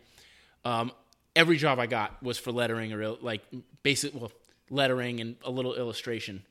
um, 0.64 0.92
every 1.36 1.58
job 1.58 1.80
I 1.80 1.86
got 1.88 2.22
was 2.24 2.38
for 2.38 2.52
lettering 2.52 2.94
or 2.94 3.08
like 3.22 3.42
basic 3.84 4.14
well 4.14 4.32
lettering 4.70 5.20
and 5.20 5.36
a 5.44 5.52
little 5.52 5.76
illustration. 5.76 6.44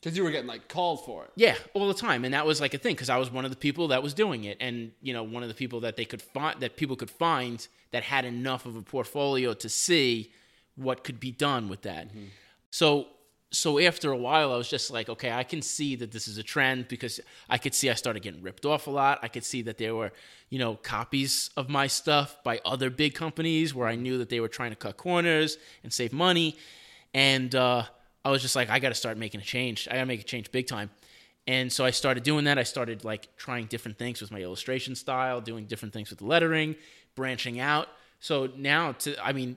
Because 0.00 0.16
you 0.16 0.22
were 0.22 0.30
getting 0.30 0.46
like 0.46 0.68
called 0.68 1.04
for 1.04 1.24
it. 1.24 1.30
Yeah, 1.34 1.56
all 1.74 1.88
the 1.88 1.94
time, 1.94 2.24
and 2.24 2.32
that 2.32 2.46
was 2.46 2.60
like 2.60 2.72
a 2.72 2.78
thing 2.78 2.94
because 2.94 3.10
I 3.10 3.16
was 3.16 3.32
one 3.32 3.44
of 3.44 3.50
the 3.50 3.56
people 3.56 3.88
that 3.88 4.02
was 4.02 4.14
doing 4.14 4.44
it, 4.44 4.56
and 4.60 4.92
you 5.02 5.12
know, 5.12 5.24
one 5.24 5.42
of 5.42 5.48
the 5.48 5.54
people 5.54 5.80
that 5.80 5.96
they 5.96 6.04
could 6.04 6.22
find 6.22 6.60
that 6.60 6.76
people 6.76 6.94
could 6.94 7.10
find 7.10 7.66
that 7.90 8.04
had 8.04 8.24
enough 8.24 8.64
of 8.64 8.76
a 8.76 8.82
portfolio 8.82 9.54
to 9.54 9.68
see 9.68 10.30
what 10.76 11.02
could 11.02 11.18
be 11.18 11.32
done 11.32 11.68
with 11.68 11.82
that. 11.82 12.08
So, 12.70 13.08
so 13.50 13.78
after 13.80 14.12
a 14.12 14.16
while, 14.16 14.52
I 14.52 14.56
was 14.56 14.68
just 14.68 14.90
like, 14.90 15.08
okay, 15.08 15.32
I 15.32 15.42
can 15.42 15.62
see 15.62 15.96
that 15.96 16.12
this 16.12 16.28
is 16.28 16.38
a 16.38 16.42
trend 16.42 16.86
because 16.86 17.18
I 17.48 17.58
could 17.58 17.74
see 17.74 17.90
I 17.90 17.94
started 17.94 18.22
getting 18.22 18.42
ripped 18.42 18.64
off 18.64 18.86
a 18.86 18.90
lot. 18.90 19.18
I 19.22 19.28
could 19.28 19.44
see 19.44 19.62
that 19.62 19.78
there 19.78 19.96
were, 19.96 20.12
you 20.50 20.58
know, 20.58 20.76
copies 20.76 21.50
of 21.56 21.68
my 21.68 21.88
stuff 21.88 22.36
by 22.44 22.60
other 22.64 22.90
big 22.90 23.14
companies 23.14 23.74
where 23.74 23.88
I 23.88 23.96
knew 23.96 24.18
that 24.18 24.28
they 24.28 24.38
were 24.38 24.48
trying 24.48 24.70
to 24.70 24.76
cut 24.76 24.96
corners 24.96 25.58
and 25.82 25.92
save 25.92 26.12
money, 26.12 26.56
and 27.14 27.54
uh, 27.54 27.84
I 28.24 28.30
was 28.30 28.42
just 28.42 28.56
like, 28.56 28.70
I 28.70 28.78
got 28.78 28.90
to 28.90 28.94
start 28.94 29.16
making 29.16 29.40
a 29.40 29.44
change. 29.44 29.88
I 29.90 29.94
got 29.94 30.00
to 30.00 30.06
make 30.06 30.20
a 30.20 30.24
change 30.24 30.50
big 30.50 30.66
time. 30.66 30.90
And 31.46 31.72
so 31.72 31.84
I 31.84 31.90
started 31.90 32.24
doing 32.24 32.44
that. 32.44 32.58
I 32.58 32.62
started 32.62 33.04
like 33.04 33.34
trying 33.36 33.66
different 33.66 33.96
things 33.96 34.20
with 34.20 34.30
my 34.30 34.40
illustration 34.40 34.94
style, 34.94 35.40
doing 35.40 35.64
different 35.64 35.94
things 35.94 36.10
with 36.10 36.18
the 36.18 36.26
lettering, 36.26 36.76
branching 37.14 37.58
out. 37.58 37.88
So 38.20 38.50
now 38.56 38.92
to 38.92 39.16
I 39.24 39.32
mean 39.32 39.56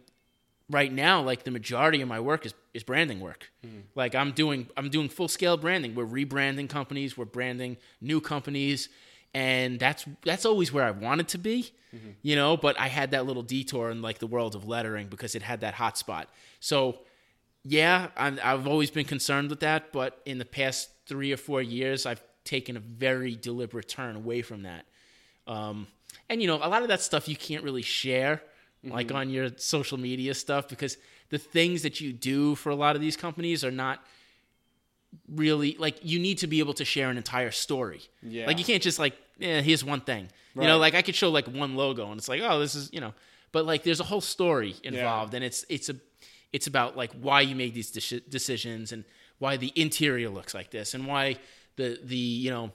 right 0.69 0.91
now 0.91 1.21
like 1.21 1.43
the 1.43 1.51
majority 1.51 2.01
of 2.01 2.07
my 2.07 2.19
work 2.19 2.45
is 2.45 2.53
is 2.73 2.83
branding 2.83 3.19
work. 3.19 3.51
Hmm. 3.61 3.81
Like 3.93 4.15
I'm 4.15 4.31
doing 4.31 4.67
I'm 4.77 4.89
doing 4.89 5.09
full 5.09 5.27
scale 5.27 5.57
branding. 5.57 5.93
We're 5.93 6.05
rebranding 6.05 6.69
companies, 6.69 7.17
we're 7.17 7.25
branding 7.25 7.75
new 7.99 8.21
companies 8.21 8.87
and 9.33 9.77
that's 9.77 10.05
that's 10.23 10.45
always 10.45 10.71
where 10.71 10.85
I 10.85 10.91
wanted 10.91 11.27
to 11.29 11.37
be. 11.37 11.73
Mm-hmm. 11.93 12.11
You 12.21 12.37
know, 12.37 12.55
but 12.55 12.79
I 12.79 12.87
had 12.87 13.11
that 13.11 13.25
little 13.25 13.43
detour 13.43 13.91
in 13.91 14.01
like 14.01 14.19
the 14.19 14.27
world 14.27 14.55
of 14.55 14.65
lettering 14.65 15.07
because 15.07 15.35
it 15.35 15.41
had 15.41 15.59
that 15.59 15.73
hot 15.73 15.97
spot. 15.97 16.29
So 16.61 16.99
yeah, 17.63 18.07
I'm, 18.17 18.39
I've 18.43 18.67
always 18.67 18.89
been 18.89 19.05
concerned 19.05 19.49
with 19.49 19.59
that, 19.59 19.91
but 19.91 20.19
in 20.25 20.37
the 20.37 20.45
past 20.45 20.89
three 21.05 21.31
or 21.31 21.37
four 21.37 21.61
years, 21.61 22.05
I've 22.05 22.23
taken 22.43 22.75
a 22.75 22.79
very 22.79 23.35
deliberate 23.35 23.87
turn 23.87 24.15
away 24.15 24.41
from 24.41 24.63
that. 24.63 24.85
Um, 25.47 25.87
and 26.29 26.41
you 26.41 26.47
know, 26.47 26.55
a 26.55 26.69
lot 26.69 26.81
of 26.81 26.87
that 26.87 27.01
stuff 27.01 27.27
you 27.27 27.35
can't 27.35 27.63
really 27.63 27.81
share, 27.81 28.41
like 28.83 29.11
on 29.11 29.29
your 29.29 29.49
social 29.57 29.99
media 29.99 30.33
stuff, 30.33 30.67
because 30.67 30.97
the 31.29 31.37
things 31.37 31.83
that 31.83 32.01
you 32.01 32.13
do 32.13 32.55
for 32.55 32.71
a 32.71 32.75
lot 32.75 32.95
of 32.95 33.01
these 33.01 33.15
companies 33.15 33.63
are 33.63 33.71
not 33.71 34.03
really 35.27 35.75
like 35.77 35.97
you 36.01 36.19
need 36.19 36.37
to 36.39 36.47
be 36.47 36.59
able 36.59 36.73
to 36.73 36.85
share 36.85 37.09
an 37.09 37.17
entire 37.17 37.51
story. 37.51 38.01
Yeah. 38.23 38.47
Like 38.47 38.57
you 38.57 38.65
can't 38.65 38.81
just 38.81 38.97
like, 38.97 39.15
yeah, 39.37 39.61
here's 39.61 39.83
one 39.83 40.01
thing. 40.01 40.29
You 40.55 40.63
know, 40.63 40.77
like 40.79 40.95
I 40.95 41.01
could 41.01 41.15
show 41.15 41.29
like 41.29 41.47
one 41.47 41.75
logo 41.75 42.09
and 42.11 42.17
it's 42.17 42.27
like, 42.27 42.41
oh, 42.43 42.59
this 42.59 42.75
is 42.75 42.89
you 42.91 42.99
know, 42.99 43.13
but 43.51 43.65
like 43.65 43.83
there's 43.83 43.99
a 43.99 44.03
whole 44.03 44.21
story 44.21 44.75
involved, 44.83 45.33
and 45.33 45.43
it's 45.45 45.65
it's 45.69 45.89
a 45.89 45.95
it's 46.53 46.67
about 46.67 46.95
like 46.97 47.11
why 47.13 47.41
you 47.41 47.55
made 47.55 47.73
these 47.73 47.91
deci- 47.91 48.29
decisions 48.29 48.91
and 48.91 49.03
why 49.39 49.57
the 49.57 49.71
interior 49.75 50.29
looks 50.29 50.53
like 50.53 50.69
this 50.71 50.93
and 50.93 51.05
why 51.07 51.37
the 51.77 51.99
the 52.03 52.15
you 52.15 52.49
know 52.51 52.71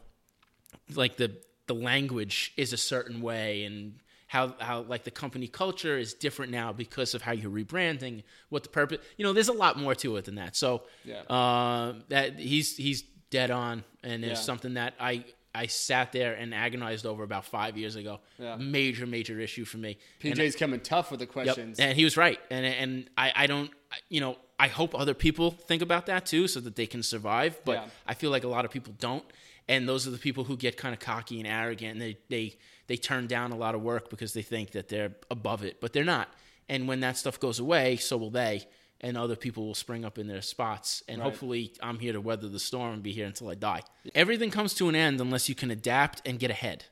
like 0.94 1.16
the 1.16 1.32
the 1.66 1.74
language 1.74 2.52
is 2.56 2.72
a 2.72 2.76
certain 2.76 3.20
way 3.20 3.64
and 3.64 3.94
how 4.28 4.54
how 4.58 4.82
like 4.82 5.04
the 5.04 5.10
company 5.10 5.46
culture 5.48 5.98
is 5.98 6.14
different 6.14 6.50
now 6.52 6.72
because 6.72 7.14
of 7.14 7.22
how 7.22 7.32
you're 7.32 7.50
rebranding 7.50 8.22
what 8.48 8.62
the 8.62 8.68
purpose 8.68 8.98
you 9.16 9.24
know 9.24 9.32
there's 9.32 9.48
a 9.48 9.52
lot 9.52 9.78
more 9.78 9.94
to 9.94 10.16
it 10.16 10.24
than 10.24 10.34
that 10.36 10.56
so 10.56 10.82
Yeah. 11.04 11.20
uh, 11.22 11.94
that 12.08 12.38
he's 12.38 12.76
he's 12.76 13.02
dead 13.30 13.50
on 13.50 13.84
and 14.02 14.24
it's 14.24 14.40
Yeah. 14.40 14.44
something 14.44 14.74
that 14.74 14.94
I 15.00 15.24
I 15.56 15.66
sat 15.66 16.12
there 16.12 16.34
and 16.34 16.54
agonized 16.54 17.04
over 17.06 17.22
about 17.24 17.44
five 17.44 17.76
years 17.76 17.96
ago 17.96 18.20
Yeah. 18.38 18.56
major 18.56 19.06
major 19.06 19.38
issue 19.40 19.64
for 19.64 19.78
me 19.78 19.98
And 20.22 20.34
PJ's 20.34 20.56
coming 20.56 20.80
tough 20.80 21.10
with 21.10 21.20
the 21.20 21.26
Yep. 21.26 21.32
questions. 21.32 21.80
And 21.80 21.96
he 21.96 22.04
was 22.04 22.16
right. 22.16 22.38
And 22.50 22.64
and 22.66 23.10
I, 23.16 23.32
I 23.34 23.46
don't 23.46 23.70
you 24.08 24.20
know, 24.20 24.36
I 24.58 24.68
hope 24.68 24.94
other 24.94 25.14
people 25.14 25.50
think 25.50 25.82
about 25.82 26.06
that 26.06 26.26
too 26.26 26.48
so 26.48 26.60
that 26.60 26.76
they 26.76 26.86
can 26.86 27.02
survive. 27.02 27.60
But 27.64 27.72
Yeah. 27.76 27.88
I 28.06 28.14
feel 28.14 28.30
like 28.30 28.44
a 28.44 28.48
lot 28.48 28.64
of 28.64 28.70
people 28.70 28.94
don't. 28.98 29.24
And 29.68 29.88
those 29.88 30.06
are 30.06 30.10
the 30.10 30.18
people 30.18 30.44
who 30.44 30.56
get 30.56 30.76
kind 30.76 30.92
of 30.94 31.00
cocky 31.00 31.38
and 31.40 31.46
arrogant 31.48 31.92
and 31.92 32.00
they, 32.00 32.16
they 32.28 32.56
they 32.88 32.96
turn 32.96 33.26
down 33.26 33.50
a 33.52 33.56
lot 33.56 33.74
of 33.74 33.82
work 33.82 34.10
because 34.10 34.32
they 34.32 34.42
think 34.42 34.70
that 34.72 34.88
they're 34.88 35.12
above 35.30 35.64
it. 35.64 35.80
But 35.80 35.92
they're 35.92 36.04
not. 36.16 36.28
And 36.68 36.86
when 36.88 37.00
that 37.00 37.16
stuff 37.16 37.38
goes 37.40 37.58
away, 37.58 37.96
so 37.96 38.16
will 38.16 38.30
they. 38.30 38.66
And 39.00 39.16
other 39.16 39.36
people 39.36 39.66
will 39.66 39.74
spring 39.74 40.04
up 40.04 40.18
in 40.18 40.26
their 40.26 40.40
spots. 40.42 41.02
And 41.06 41.18
Right. 41.20 41.24
hopefully 41.24 41.72
I'm 41.82 41.98
here 41.98 42.12
to 42.14 42.20
weather 42.20 42.48
the 42.48 42.58
storm 42.58 42.94
and 42.94 43.02
be 43.02 43.12
here 43.12 43.26
until 43.26 43.48
I 43.48 43.54
die. 43.54 43.82
Everything 44.14 44.50
comes 44.50 44.72
to 44.74 44.88
an 44.88 44.94
end 44.94 45.20
unless 45.20 45.48
you 45.48 45.54
can 45.54 45.70
adapt 45.70 46.22
and 46.26 46.38
get 46.38 46.50
ahead. 46.50 46.86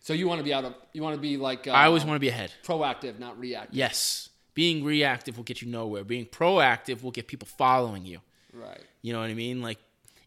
So 0.00 0.12
you 0.12 0.26
want 0.28 0.40
to 0.40 0.44
be 0.44 0.52
out 0.52 0.64
of, 0.64 0.74
you 0.92 1.02
want 1.02 1.14
to 1.14 1.20
be 1.20 1.36
like, 1.36 1.66
uh, 1.66 1.70
I 1.70 1.86
always 1.86 2.04
want 2.04 2.16
to 2.16 2.20
be 2.20 2.28
ahead. 2.28 2.52
proactive, 2.64 3.18
not 3.18 3.38
reactive. 3.38 3.74
Yes. 3.74 4.28
Being 4.54 4.84
reactive 4.84 5.36
will 5.36 5.44
get 5.44 5.62
you 5.62 5.68
nowhere. 5.68 6.04
Being 6.04 6.26
proactive 6.26 7.02
will 7.02 7.10
get 7.12 7.26
people 7.28 7.46
following 7.46 8.04
you. 8.04 8.20
Right. 8.52 8.80
You 9.02 9.12
know 9.12 9.20
what 9.20 9.30
I 9.30 9.34
mean? 9.34 9.62
Like, 9.62 9.78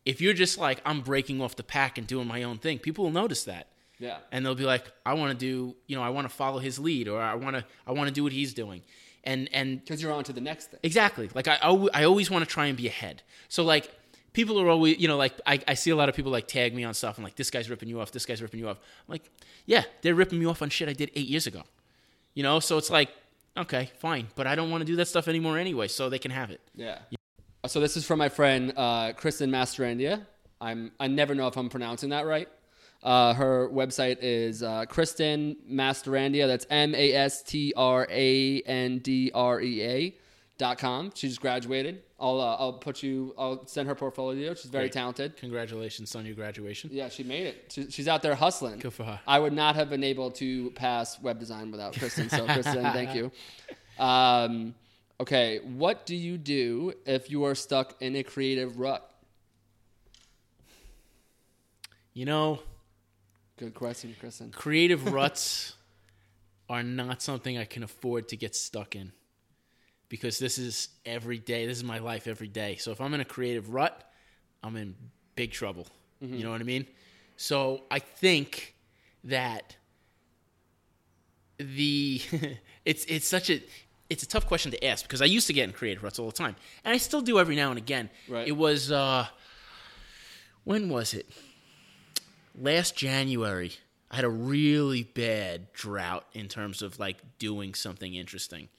if 0.05 0.21
you're 0.21 0.33
just 0.33 0.57
like, 0.57 0.81
I'm 0.85 1.01
breaking 1.01 1.41
off 1.41 1.55
the 1.57 1.63
pack 1.63 1.97
and 1.97 2.07
doing 2.07 2.27
my 2.27 2.43
own 2.43 2.57
thing, 2.57 2.79
people 2.79 3.03
will 3.05 3.11
notice 3.11 3.43
that. 3.43 3.67
Yeah. 3.99 4.17
And 4.31 4.45
they'll 4.45 4.55
be 4.55 4.63
like, 4.65 4.85
I 5.05 5.13
want 5.15 5.31
to 5.31 5.37
do, 5.37 5.75
you 5.87 5.95
know, 5.95 6.03
I 6.03 6.09
want 6.09 6.29
to 6.29 6.33
follow 6.35 6.59
his 6.59 6.79
lead 6.79 7.07
or 7.07 7.19
I 7.21 7.35
want 7.35 7.55
to, 7.57 7.65
I 7.85 7.91
want 7.91 8.07
to 8.07 8.13
do 8.13 8.23
what 8.23 8.31
he's 8.31 8.53
doing. 8.53 8.81
And, 9.23 9.49
and 9.51 9.84
Because 9.84 10.01
you're 10.01 10.13
on 10.13 10.23
to 10.25 10.34
the 10.34 10.41
next 10.41 10.71
thing. 10.71 10.80
Exactly. 10.84 11.30
Like 11.34 11.47
I, 11.47 11.58
I 11.93 12.03
always 12.03 12.32
want 12.32 12.45
to 12.45 12.49
try 12.49 12.67
and 12.67 12.77
be 12.77 12.88
ahead. 12.88 13.23
So 13.49 13.63
like 13.63 13.91
people 14.34 14.60
are 14.62 14.69
always, 14.69 14.99
you 14.99 15.08
know, 15.08 15.17
like 15.17 15.34
I, 15.45 15.60
I 15.67 15.73
see 15.73 15.89
a 15.89 15.95
lot 15.95 16.10
of 16.10 16.15
people 16.15 16.32
like 16.32 16.47
tag 16.47 16.73
me 16.73 16.84
on 16.84 16.93
stuff 16.93 17.17
and 17.17 17.23
like 17.23 17.36
this 17.36 17.49
guy's 17.49 17.69
ripping 17.69 17.89
you 17.89 17.99
off, 17.99 18.12
this 18.12 18.25
guy's 18.25 18.41
ripping 18.41 18.60
you 18.60 18.69
off. 18.69 18.77
I'm 18.77 19.12
like, 19.13 19.30
yeah, 19.65 19.84
they're 20.01 20.15
ripping 20.15 20.39
me 20.39 20.45
off 20.45 20.62
on 20.62 20.69
shit 20.69 20.88
I 20.88 20.93
did 20.93 21.12
eight 21.15 21.27
years 21.27 21.47
ago. 21.47 21.63
You 22.34 22.43
know, 22.43 22.60
so 22.60 22.77
it's 22.77 22.89
like, 22.89 23.10
okay, 23.58 23.91
fine, 23.98 24.27
but 24.35 24.46
I 24.46 24.56
don't 24.56 24.69
want 24.69 24.81
to 24.81 24.85
do 24.85 24.96
that 24.98 25.08
stuff 25.08 25.27
anymore 25.27 25.58
anyway, 25.58 25.87
so 25.87 26.08
they 26.08 26.19
can 26.19 26.31
have 26.31 26.52
it. 26.52 26.62
Yeah. 26.75 27.00
So 27.65 27.79
this 27.79 27.98
is 27.98 28.06
from 28.06 28.19
my 28.19 28.29
friend 28.29 28.71
uh, 28.77 29.13
Kristen 29.13 29.50
Mastrandrea. 29.50 30.25
I'm 30.62 30.91
I 31.00 31.08
never 31.08 31.35
know 31.35 31.48
if 31.48 31.58
I'm 31.58 31.69
pronouncing 31.69 32.10
that 32.10 32.25
right. 32.25 32.48
Uh, 33.08 33.33
her 33.33 33.69
website 33.69 34.17
is 34.19 34.62
uh, 34.62 34.83
Kristen 34.83 35.55
Mastrandrea. 35.71 36.45
That's 36.45 36.65
M 36.69 36.93
A 36.93 37.13
S 37.13 37.41
T 37.41 37.73
R 37.77 38.05
A 38.10 38.62
N 38.63 38.97
D 38.97 39.31
R 39.33 39.62
E 39.62 39.81
A 39.81 40.15
dot 40.58 40.77
com. 40.77 41.13
She 41.15 41.29
just 41.29 41.39
graduated. 41.39 42.03
I'll 42.19 42.41
uh, 42.41 42.58
I'll 42.60 42.73
put 42.73 43.01
you. 43.01 43.33
I'll 43.37 43.65
send 43.65 43.87
her 43.87 43.95
portfolio. 43.95 44.53
She's 44.55 44.69
very 44.69 44.85
Great. 44.87 44.91
talented. 44.91 45.37
Congratulations 45.37 46.17
on 46.17 46.25
your 46.25 46.35
graduation. 46.35 46.89
Yeah, 46.91 47.08
she 47.08 47.23
made 47.23 47.47
it. 47.47 47.71
She, 47.71 47.89
she's 47.89 48.10
out 48.10 48.21
there 48.21 48.35
hustling. 48.35 48.79
Good 48.79 48.91
for 48.91 49.05
her. 49.05 49.21
I 49.25 49.39
would 49.39 49.53
not 49.53 49.75
have 49.75 49.89
been 49.89 50.03
able 50.03 50.29
to 50.31 50.71
pass 50.71 51.17
web 51.21 51.39
design 51.39 51.71
without 51.71 51.93
Kristen. 51.93 52.29
So 52.29 52.43
Kristen, 52.43 52.83
thank 52.91 53.15
you. 53.15 53.31
Um, 54.03 54.75
okay, 55.21 55.60
what 55.60 56.05
do 56.05 56.13
you 56.13 56.37
do 56.37 56.91
if 57.05 57.31
you 57.31 57.45
are 57.45 57.55
stuck 57.55 57.95
in 58.01 58.17
a 58.17 58.23
creative 58.23 58.77
rut? 58.77 59.10
You 62.13 62.25
know, 62.25 62.60
Good 63.58 63.73
question, 63.73 64.15
Kristen. 64.19 64.51
creative 64.51 65.12
ruts 65.12 65.73
are 66.69 66.83
not 66.83 67.21
something 67.21 67.58
I 67.58 67.65
can 67.65 67.83
afford 67.83 68.27
to 68.29 68.37
get 68.37 68.55
stuck 68.55 68.95
in 68.95 69.12
because 70.10 70.37
this 70.39 70.58
is 70.58 70.89
every 71.05 71.39
day. 71.39 71.65
This 71.65 71.77
is 71.77 71.83
my 71.83 71.99
life 71.99 72.27
every 72.27 72.47
day. 72.47 72.75
So 72.75 72.91
if 72.91 73.01
I'm 73.01 73.13
in 73.13 73.21
a 73.21 73.25
creative 73.25 73.73
rut, 73.73 74.03
I'm 74.63 74.75
in 74.75 74.95
big 75.35 75.51
trouble. 75.51 75.87
You 76.19 76.43
know 76.43 76.51
what 76.51 76.62
I 76.62 76.63
mean? 76.63 76.87
So 77.35 77.83
I 77.91 77.99
think 77.99 78.75
that 79.25 79.75
the 81.58 82.21
it's 82.85 83.05
it's 83.05 83.27
such 83.27 83.49
a 83.51 83.62
it's 84.10 84.23
a 84.23 84.27
tough 84.27 84.47
question 84.47 84.71
to 84.71 84.83
ask 84.85 85.05
because 85.05 85.21
I 85.21 85.25
used 85.25 85.47
to 85.47 85.53
get 85.53 85.65
in 85.65 85.73
creative 85.73 86.03
ruts 86.03 86.17
all 86.17 86.25
the 86.25 86.31
time, 86.31 86.55
and 86.83 86.93
I 86.93 86.97
still 86.97 87.21
do 87.21 87.39
every 87.39 87.55
now 87.55 87.69
and 87.69 87.77
again. 87.77 88.10
Right. 88.27 88.47
It 88.47 88.53
was 88.53 88.91
uh, 88.91 89.27
when 90.63 90.89
was 90.89 91.13
it? 91.13 91.29
Last 92.60 92.95
January, 92.95 93.71
I 94.10 94.15
had 94.15 94.25
a 94.25 94.29
really 94.29 95.03
bad 95.03 95.71
drought 95.73 96.25
in 96.33 96.47
terms 96.47 96.81
of 96.81 96.97
like 96.97 97.17
doing 97.37 97.73
something 97.73 98.15
interesting. 98.15 98.69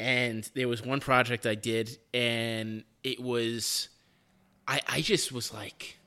And 0.00 0.48
there 0.54 0.68
was 0.68 0.84
one 0.84 1.00
project 1.00 1.46
I 1.46 1.56
did, 1.56 1.98
and 2.14 2.84
it 3.02 3.20
was, 3.20 3.88
I, 4.68 4.80
I 4.86 5.00
just 5.00 5.32
was 5.32 5.52
like, 5.52 5.98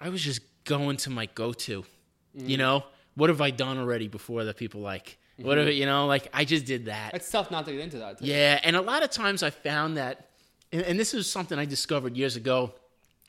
I 0.00 0.10
was 0.10 0.22
just 0.22 0.42
going 0.64 0.96
to 0.98 1.10
my 1.10 1.26
go 1.26 1.52
to, 1.52 1.84
you 2.34 2.56
mm. 2.56 2.58
know? 2.58 2.84
What 3.16 3.30
have 3.30 3.40
I 3.40 3.50
done 3.50 3.78
already 3.78 4.06
before 4.06 4.44
that 4.44 4.56
people 4.56 4.80
like? 4.80 5.18
What 5.38 5.58
mm-hmm. 5.58 5.66
have, 5.66 5.74
you 5.74 5.86
know, 5.86 6.06
like 6.06 6.28
I 6.32 6.44
just 6.44 6.66
did 6.66 6.86
that. 6.86 7.14
It's 7.14 7.28
tough 7.28 7.50
not 7.50 7.66
to 7.66 7.72
get 7.72 7.80
into 7.80 7.98
that. 7.98 8.18
Too. 8.18 8.26
Yeah, 8.26 8.60
and 8.62 8.76
a 8.76 8.80
lot 8.80 9.02
of 9.02 9.10
times 9.10 9.42
I 9.42 9.50
found 9.50 9.96
that, 9.96 10.28
and, 10.72 10.82
and 10.82 11.00
this 11.00 11.14
is 11.14 11.28
something 11.28 11.58
I 11.58 11.64
discovered 11.64 12.16
years 12.16 12.36
ago 12.36 12.74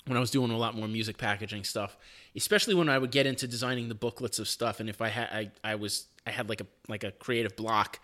when 0.06 0.18
I 0.18 0.20
was 0.20 0.32
doing 0.32 0.52
a 0.52 0.58
lot 0.58 0.76
more 0.76 0.88
music 0.88 1.18
packaging 1.18 1.64
stuff, 1.64 1.97
especially 2.36 2.74
when 2.74 2.89
I 2.89 2.97
would 2.97 3.12
get 3.12 3.26
into 3.26 3.47
designing 3.47 3.89
the 3.89 3.95
booklets 3.95 4.39
of 4.39 4.47
stuff, 4.47 4.80
and 4.80 4.89
if 4.89 5.02
I 5.02 5.10
had, 5.10 5.30
I, 5.32 5.52
I 5.64 5.76
was, 5.76 6.08
I 6.26 6.32
had 6.32 6.50
like 6.50 6.62
a 6.62 6.68
like 6.88 7.04
a 7.04 7.12
creative 7.12 7.56
block. 7.56 8.00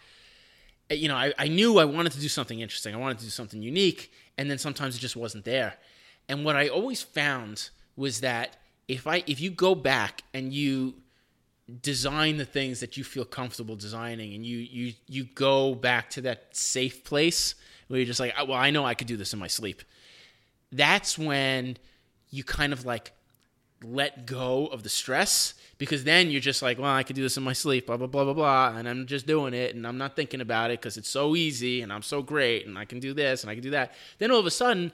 Uh, 0.92 0.96
You 0.96 1.08
know, 1.08 1.16
I, 1.16 1.34
I 1.38 1.48
knew 1.48 1.80
I 1.80 1.86
wanted 1.86 2.12
to 2.14 2.20
do 2.20 2.28
something 2.30 2.60
interesting. 2.60 2.94
I 2.94 2.98
wanted 2.98 3.20
to 3.20 3.26
do 3.26 3.30
something 3.32 3.62
unique, 3.62 4.12
and 4.38 4.50
then 4.50 4.58
sometimes 4.58 4.96
it 4.96 5.00
just 5.00 5.16
wasn't 5.16 5.46
there. 5.46 5.76
And 6.28 6.44
what 6.46 6.56
I 6.56 6.68
always 6.68 7.02
found 7.02 7.70
was 7.96 8.22
that 8.22 8.58
if 8.88 9.08
I 9.08 9.24
if 9.26 9.40
you 9.40 9.50
go 9.50 9.74
back 9.76 10.24
and 10.34 10.54
you 10.54 10.96
design 11.82 12.38
the 12.38 12.46
things 12.46 12.80
that 12.80 12.96
you 12.96 13.04
feel 13.04 13.26
comfortable 13.26 13.76
designing 13.76 14.36
and 14.36 14.46
you 14.46 14.58
you 14.58 14.94
you 15.08 15.24
go 15.24 15.74
back 15.74 16.10
to 16.12 16.22
that 16.22 16.56
safe 16.56 17.04
place 17.04 17.56
where 17.88 18.00
you're 18.00 18.06
just 18.06 18.20
like 18.20 18.34
"Oh, 18.38 18.46
well 18.46 18.58
I 18.58 18.70
know 18.70 18.86
I 18.86 18.94
could 18.94 19.08
do 19.08 19.18
this 19.18 19.34
in 19.34 19.40
my 19.40 19.48
sleep 19.48 19.82
that's 20.78 21.18
when 21.18 21.78
you 22.30 22.44
kind 22.44 22.74
of 22.74 22.86
like 22.86 23.12
let 23.84 24.26
go 24.26 24.68
of 24.68 24.84
the 24.84 24.90
stress 24.90 25.54
because 25.78 26.04
then 26.06 26.32
you're 26.32 26.42
just 26.42 26.62
like 26.62 26.80
well 26.80 26.92
I 26.92 27.04
could 27.04 27.16
do 27.16 27.22
this 27.22 27.38
in 27.38 27.44
my 27.44 27.54
sleep 27.54 27.88
blah 27.88 27.98
blah 27.98 28.08
blah 28.08 28.24
blah 28.24 28.34
blah 28.34 28.74
and 28.76 28.88
I'm 28.88 29.06
just 29.06 29.28
doing 29.28 29.54
it 29.54 29.76
and 29.76 29.86
I'm 29.86 29.98
not 29.98 30.16
thinking 30.16 30.42
about 30.42 30.72
it 30.72 30.80
because 30.80 30.98
it's 30.98 31.10
so 31.10 31.36
easy 31.36 31.82
and 31.82 31.92
I'm 31.92 32.02
so 32.02 32.22
great 32.22 32.66
and 32.66 32.78
I 32.78 32.86
can 32.86 33.00
do 33.00 33.14
this 33.14 33.44
and 33.44 33.52
I 33.52 33.54
can 33.54 33.64
do 33.64 33.72
that. 33.72 33.94
Then 34.18 34.32
all 34.32 34.40
of 34.40 34.46
a 34.46 34.52
sudden 34.52 34.92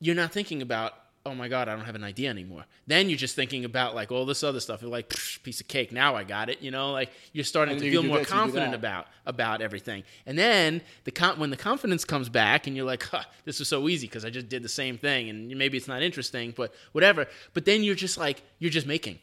you're 0.00 0.14
not 0.14 0.32
thinking 0.32 0.62
about 0.62 0.94
oh 1.28 1.34
my 1.34 1.48
god 1.48 1.68
i 1.68 1.76
don't 1.76 1.84
have 1.84 1.94
an 1.94 2.04
idea 2.04 2.30
anymore 2.30 2.64
then 2.86 3.08
you're 3.08 3.18
just 3.18 3.36
thinking 3.36 3.64
about 3.64 3.94
like 3.94 4.10
all 4.10 4.26
this 4.26 4.42
other 4.42 4.60
stuff 4.60 4.82
you're 4.82 4.90
like 4.90 5.08
piece 5.42 5.60
of 5.60 5.68
cake 5.68 5.92
now 5.92 6.16
i 6.16 6.24
got 6.24 6.48
it 6.48 6.60
you 6.60 6.70
know 6.70 6.92
like 6.92 7.10
you're 7.32 7.44
starting 7.44 7.72
And 7.72 7.80
to 7.80 7.86
you 7.86 7.92
feel 7.92 8.02
more 8.02 8.18
this, 8.18 8.28
confident 8.28 8.74
about 8.74 9.06
about 9.26 9.60
everything 9.60 10.02
and 10.26 10.38
then 10.38 10.80
the 11.04 11.10
con- 11.10 11.38
when 11.38 11.50
the 11.50 11.56
confidence 11.56 12.04
comes 12.04 12.28
back 12.28 12.66
and 12.66 12.74
you're 12.74 12.86
like 12.86 13.02
huh, 13.04 13.22
this 13.44 13.58
was 13.58 13.68
so 13.68 13.88
easy 13.88 14.06
because 14.06 14.24
i 14.24 14.30
just 14.30 14.48
did 14.48 14.62
the 14.62 14.68
same 14.68 14.98
thing 14.98 15.28
and 15.30 15.48
maybe 15.56 15.76
it's 15.76 15.88
not 15.88 16.02
interesting 16.02 16.52
but 16.56 16.74
whatever 16.92 17.26
but 17.54 17.64
then 17.64 17.84
you're 17.84 17.94
just 17.94 18.18
like 18.18 18.42
you're 18.58 18.70
just 18.70 18.86
making 18.86 19.18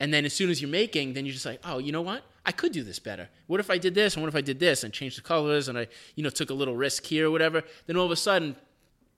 and 0.00 0.14
then 0.14 0.24
as 0.24 0.32
soon 0.32 0.50
as 0.50 0.62
you're 0.62 0.70
making, 0.70 1.14
then 1.14 1.26
you're 1.26 1.32
just 1.32 1.44
like, 1.46 1.60
oh, 1.64 1.78
you 1.78 1.90
know 1.90 2.02
what? 2.02 2.22
I 2.46 2.52
could 2.52 2.72
do 2.72 2.84
this 2.84 2.98
better. 2.98 3.28
What 3.46 3.60
if 3.60 3.68
I 3.68 3.78
did 3.78 3.94
this? 3.94 4.14
And 4.14 4.22
what 4.22 4.28
if 4.28 4.36
I 4.36 4.40
did 4.40 4.60
this 4.60 4.84
and 4.84 4.92
changed 4.94 5.18
the 5.18 5.22
colors 5.22 5.68
and 5.68 5.76
I, 5.76 5.88
you 6.14 6.22
know, 6.22 6.30
took 6.30 6.50
a 6.50 6.54
little 6.54 6.76
risk 6.76 7.04
here 7.04 7.26
or 7.26 7.30
whatever? 7.30 7.62
Then 7.86 7.96
all 7.96 8.04
of 8.04 8.12
a 8.12 8.16
sudden, 8.16 8.54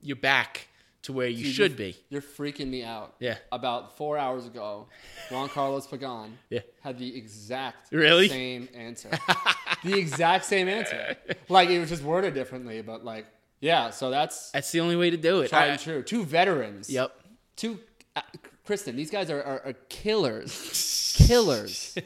you're 0.00 0.16
back 0.16 0.68
to 1.02 1.12
where 1.12 1.28
you 1.28 1.44
Dude, 1.44 1.54
should 1.54 1.72
you're- 1.78 1.92
be. 1.92 1.98
You're 2.10 2.22
freaking 2.22 2.68
me 2.68 2.82
out. 2.84 3.14
Yeah. 3.20 3.38
About 3.52 3.96
four 3.96 4.18
hours 4.18 4.46
ago, 4.46 4.88
Juan 5.30 5.48
Carlos 5.48 5.86
Pagan 5.86 6.36
Yeah. 6.50 6.60
had 6.82 6.98
the 6.98 7.16
exact 7.16 7.90
Really? 7.92 8.28
same 8.28 8.68
answer. 8.74 9.10
the 9.84 9.98
exact 9.98 10.44
same 10.44 10.68
answer. 10.68 11.16
Like 11.48 11.70
it 11.70 11.78
was 11.78 11.88
just 11.88 12.02
worded 12.02 12.34
differently, 12.34 12.82
but 12.82 13.04
like 13.04 13.26
yeah. 13.60 13.90
So 13.90 14.10
that's 14.10 14.50
That's 14.50 14.70
the 14.72 14.80
only 14.80 14.96
way 14.96 15.10
to 15.10 15.16
do 15.16 15.40
it. 15.40 15.48
tried 15.48 15.66
and 15.70 15.80
true. 15.80 16.02
Two 16.02 16.24
veterans. 16.24 16.88
Yep. 16.90 17.12
Two. 17.56 17.78
Uh, 18.16 18.22
Kristen, 18.64 18.94
these 18.96 19.10
guys 19.10 19.30
are, 19.30 19.42
are, 19.42 19.62
are 19.66 19.72
killers. 19.88 21.14
killers. 21.26 21.96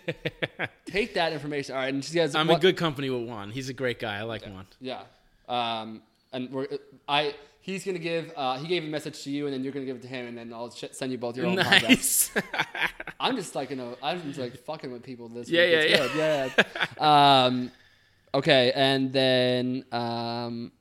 Take 0.86 1.14
that 1.14 1.32
information. 1.32 1.74
All 1.74 1.80
right, 1.82 1.92
and 1.92 2.03
these 2.03 2.12
guys. 2.14 2.34
I'm 2.34 2.47
what- 2.47 2.55
in 2.55 2.61
good 2.61 2.76
company 2.76 3.11
with 3.11 3.28
Juan. 3.28 3.51
He's 3.51 3.68
a 3.68 3.72
great 3.74 3.99
guy. 3.99 4.18
I 4.18 4.22
like 4.22 4.45
Juan. 4.47 4.66
Yeah. 4.80 5.03
Um, 5.49 6.03
and 6.32 6.51
we're 6.51 6.66
I 7.09 7.34
he's 7.64 7.82
gonna 7.84 7.98
give 7.98 8.30
uh, 8.36 8.58
he 8.58 8.66
gave 8.68 8.84
a 8.84 8.86
message 8.88 9.22
to 9.24 9.30
you, 9.30 9.46
and 9.46 9.54
then 9.54 9.64
you're 9.64 9.72
gonna 9.72 9.86
give 9.86 9.96
it 9.96 10.02
to 10.02 10.08
him, 10.08 10.26
and 10.26 10.36
then 10.36 10.52
I'll 10.52 10.70
sh- 10.70 10.84
send 10.92 11.10
you 11.12 11.18
both 11.18 11.36
your 11.36 11.46
own 11.46 11.56
podcasts. 11.56 11.88
Nice. 11.88 12.30
I'm 13.20 13.36
just 13.36 13.54
like 13.54 13.70
you 13.70 13.76
know 13.76 13.96
I'm 14.02 14.22
just 14.22 14.38
like 14.38 14.56
fucking 14.64 14.92
with 14.92 15.02
people 15.02 15.28
this 15.28 15.48
Yeah, 15.48 15.62
week. 15.62 15.70
yeah, 15.72 15.78
It's 16.04 16.12
good. 16.14 16.16
yeah. 16.16 16.48
yeah. 17.00 17.44
um, 17.46 17.70
okay, 18.34 18.70
and 18.74 19.12
then 19.12 19.84
um, 19.92 20.72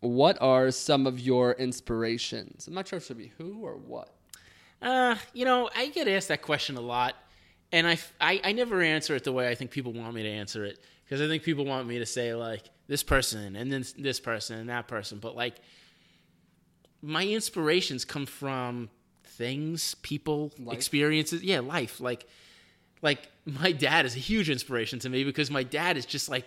what 0.00 0.36
are 0.42 0.70
some 0.70 1.06
of 1.06 1.18
your 1.18 1.52
inspirations? 1.52 2.68
I'm 2.68 2.74
not 2.74 2.86
sure 2.86 2.98
if 2.98 3.04
it 3.04 3.06
should 3.06 3.18
be 3.18 3.32
who 3.38 3.60
or 3.62 3.76
what. 3.76 4.10
Uh, 4.82 5.16
you 5.32 5.44
know, 5.44 5.68
I 5.74 5.88
get 5.88 6.06
asked 6.06 6.28
that 6.28 6.42
question 6.42 6.76
a 6.76 6.80
lot, 6.80 7.14
and 7.72 7.86
I, 7.86 7.98
I, 8.20 8.40
I 8.44 8.52
never 8.52 8.80
answer 8.80 9.16
it 9.16 9.24
the 9.24 9.32
way 9.32 9.48
I 9.48 9.54
think 9.56 9.70
people 9.72 9.92
want 9.92 10.14
me 10.14 10.22
to 10.22 10.28
answer 10.28 10.64
it 10.64 10.78
because 11.04 11.20
I 11.20 11.26
think 11.26 11.42
people 11.42 11.64
want 11.64 11.88
me 11.88 11.98
to 11.98 12.06
say 12.06 12.32
like 12.34 12.62
this 12.86 13.02
person 13.02 13.56
and 13.56 13.72
then 13.72 13.84
this 13.98 14.20
person 14.20 14.58
and 14.60 14.68
that 14.68 14.86
person, 14.86 15.18
but 15.18 15.34
like 15.34 15.56
my 17.02 17.24
inspirations 17.26 18.04
come 18.04 18.26
from 18.26 18.90
things, 19.24 19.94
people, 19.96 20.52
Life? 20.58 20.76
experiences. 20.76 21.42
Yeah, 21.42 21.60
life. 21.60 22.00
Like, 22.00 22.26
like 23.02 23.28
my 23.44 23.72
dad 23.72 24.04
is 24.06 24.16
a 24.16 24.18
huge 24.18 24.50
inspiration 24.50 24.98
to 25.00 25.08
me 25.08 25.24
because 25.24 25.50
my 25.50 25.62
dad 25.62 25.96
is 25.96 26.04
just 26.06 26.28
like 26.28 26.44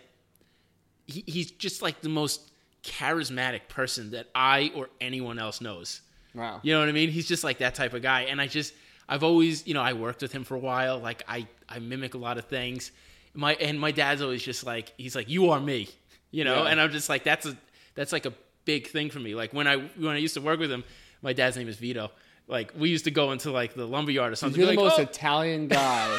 he, 1.08 1.24
he's 1.26 1.52
just 1.52 1.82
like 1.82 2.02
the 2.02 2.10
most 2.10 2.52
charismatic 2.84 3.68
person 3.68 4.12
that 4.12 4.28
I 4.36 4.72
or 4.76 4.90
anyone 5.00 5.40
else 5.40 5.62
knows. 5.62 6.02
Wow. 6.34 6.60
You 6.64 6.74
know 6.74 6.80
what 6.80 6.90
I 6.90 6.94
mean? 6.94 7.10
He's 7.10 7.28
just 7.28 7.44
like 7.44 7.60
that 7.60 7.76
type 7.76 7.94
of 7.94 8.02
guy. 8.02 8.22
And 8.22 8.42
I 8.42 8.48
just, 8.48 8.74
I've 9.08 9.24
always, 9.24 9.68
you 9.68 9.74
know, 9.74 9.82
I 9.82 9.94
worked 9.94 10.22
with 10.22 10.32
him 10.32 10.44
for 10.44 10.56
a 10.56 10.60
while. 10.60 11.00
Like 11.00 11.24
I, 11.28 11.48
I 11.68 11.80
mimic 11.80 12.14
a 12.14 12.18
lot 12.18 12.38
of 12.38 12.46
things. 12.46 12.92
My 13.34 13.54
and 13.56 13.80
my 13.80 13.92
dad's 13.92 14.22
always 14.22 14.44
just 14.44 14.66
like, 14.66 14.94
he's 14.98 15.16
like, 15.16 15.30
you 15.30 15.52
are 15.52 15.60
me, 15.60 15.90
you 16.32 16.44
know. 16.44 16.64
Yeah. 16.64 16.70
And 16.70 16.82
I'm 16.82 16.92
just 16.92 17.08
like, 17.10 17.24
that's 17.24 17.46
a, 17.46 17.56
that's 17.96 18.12
like 18.12 18.26
a 18.26 18.34
big 18.72 18.88
thing 18.88 19.10
for 19.10 19.20
me. 19.20 19.36
Like 19.36 19.54
when 19.54 19.68
I 19.68 19.76
when 19.78 20.16
I 20.16 20.18
used 20.18 20.36
to 20.36 20.42
work 20.42 20.60
with 20.60 20.72
him, 20.72 20.84
my 21.22 21.34
dad's 21.34 21.58
name 21.58 21.68
is 21.68 21.76
Vito. 21.76 22.12
Like 22.48 22.72
we 22.78 22.90
used 22.90 23.06
to 23.06 23.12
go 23.12 23.32
into 23.34 23.52
like 23.52 23.74
the 23.74 23.86
lumberyard 23.86 24.32
or 24.32 24.36
something. 24.38 24.60
You're 24.60 24.72
the 24.74 24.82
like, 24.82 24.90
most 24.90 25.00
"Oh." 25.00 25.04
Italian 25.04 25.68
guy 25.68 26.18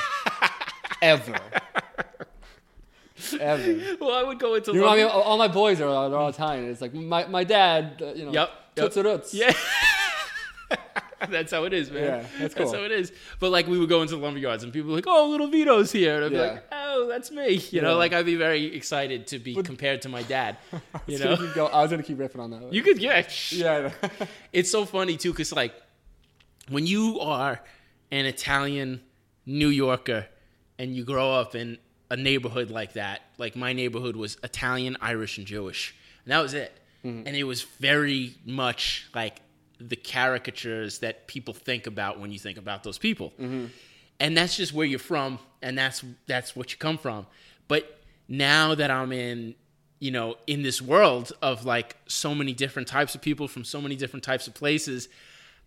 ever. 1.02 1.38
ever. 3.40 3.96
well, 4.00 4.12
I 4.12 4.22
would 4.22 4.38
go 4.38 4.54
into 4.54 4.72
You 4.72 4.80
know, 4.80 4.88
I 4.88 4.96
mean, 4.96 5.06
all 5.06 5.38
my 5.38 5.48
boys 5.48 5.80
are 5.80 6.10
they're 6.10 6.18
all 6.18 6.28
Italian. 6.28 6.68
It's 6.68 6.82
like 6.82 6.92
my, 6.92 7.26
my 7.26 7.44
dad, 7.44 8.02
uh, 8.02 8.12
you 8.12 8.26
know, 8.26 8.32
Yep, 8.32 8.50
yep. 8.76 8.92
Toots 8.92 9.34
Yeah. 9.34 9.52
that's 11.30 11.52
how 11.52 11.64
it 11.64 11.72
is, 11.72 11.90
man. 11.90 12.02
Yeah, 12.02 12.26
that's 12.38 12.54
cool. 12.54 12.72
how 12.72 12.82
it 12.82 12.92
is. 12.92 13.12
But 13.40 13.50
like 13.50 13.66
we 13.66 13.78
would 13.78 13.88
go 13.88 14.02
into 14.02 14.16
the 14.16 14.22
lumberyards 14.22 14.62
and 14.62 14.72
people 14.72 14.90
were 14.90 14.96
like, 14.96 15.06
"Oh, 15.06 15.28
little 15.28 15.48
Vito's 15.48 15.92
here," 15.92 16.16
and 16.16 16.24
I'd 16.24 16.30
be 16.30 16.38
like, 16.38 16.64
"Oh, 16.72 17.06
that's 17.08 17.30
me." 17.30 17.62
You 17.70 17.80
know, 17.82 17.96
like 17.96 18.12
I'd 18.12 18.26
be 18.26 18.36
very 18.36 18.74
excited 18.74 19.26
to 19.28 19.38
be 19.38 19.54
compared 19.62 20.02
to 20.02 20.08
my 20.08 20.22
dad. 20.22 20.56
You 21.06 21.18
know, 21.18 21.36
go- 21.54 21.66
I 21.66 21.82
was 21.82 21.90
gonna 21.90 22.02
keep 22.02 22.18
riffing 22.18 22.38
on 22.38 22.50
that. 22.50 22.72
you 22.72 22.82
could 22.82 22.98
yeah. 23.00 23.26
yeah. 23.50 23.90
It's 24.52 24.70
so 24.70 24.84
funny 24.84 25.16
too, 25.16 25.32
because 25.32 25.52
like 25.52 25.74
when 26.68 26.86
you 26.86 27.18
are 27.20 27.60
an 28.10 28.26
Italian 28.26 29.00
New 29.46 29.68
Yorker 29.68 30.26
and 30.78 30.94
you 30.94 31.04
grow 31.04 31.32
up 31.32 31.54
in 31.54 31.78
a 32.10 32.16
neighborhood 32.16 32.70
like 32.70 32.92
that, 32.92 33.22
like 33.38 33.56
my 33.56 33.72
neighborhood 33.72 34.16
was 34.16 34.36
Italian, 34.44 34.96
Irish, 35.00 35.38
and 35.38 35.46
Jewish, 35.46 35.94
and 36.24 36.32
that 36.32 36.40
was 36.40 36.54
it. 36.54 36.72
Mm-hmm. 37.04 37.26
And 37.26 37.36
it 37.36 37.44
was 37.44 37.62
very 37.62 38.34
much 38.44 39.08
like 39.14 39.40
the 39.88 39.96
caricatures 39.96 41.00
that 41.00 41.26
people 41.26 41.54
think 41.54 41.86
about 41.86 42.20
when 42.20 42.32
you 42.32 42.38
think 42.38 42.58
about 42.58 42.82
those 42.82 42.98
people. 42.98 43.32
Mm-hmm. 43.40 43.66
And 44.20 44.36
that's 44.36 44.56
just 44.56 44.72
where 44.72 44.86
you're 44.86 44.98
from, 44.98 45.38
and 45.62 45.76
that's 45.76 46.04
that's 46.26 46.54
what 46.54 46.70
you 46.72 46.78
come 46.78 46.98
from. 46.98 47.26
But 47.66 48.00
now 48.28 48.74
that 48.74 48.90
I'm 48.90 49.12
in 49.12 49.54
you 50.02 50.10
know, 50.10 50.34
in 50.48 50.62
this 50.62 50.82
world 50.82 51.30
of 51.42 51.64
like 51.64 51.96
so 52.08 52.34
many 52.34 52.52
different 52.52 52.88
types 52.88 53.14
of 53.14 53.22
people 53.22 53.46
from 53.46 53.62
so 53.62 53.80
many 53.80 53.94
different 53.94 54.24
types 54.24 54.48
of 54.48 54.54
places, 54.54 55.08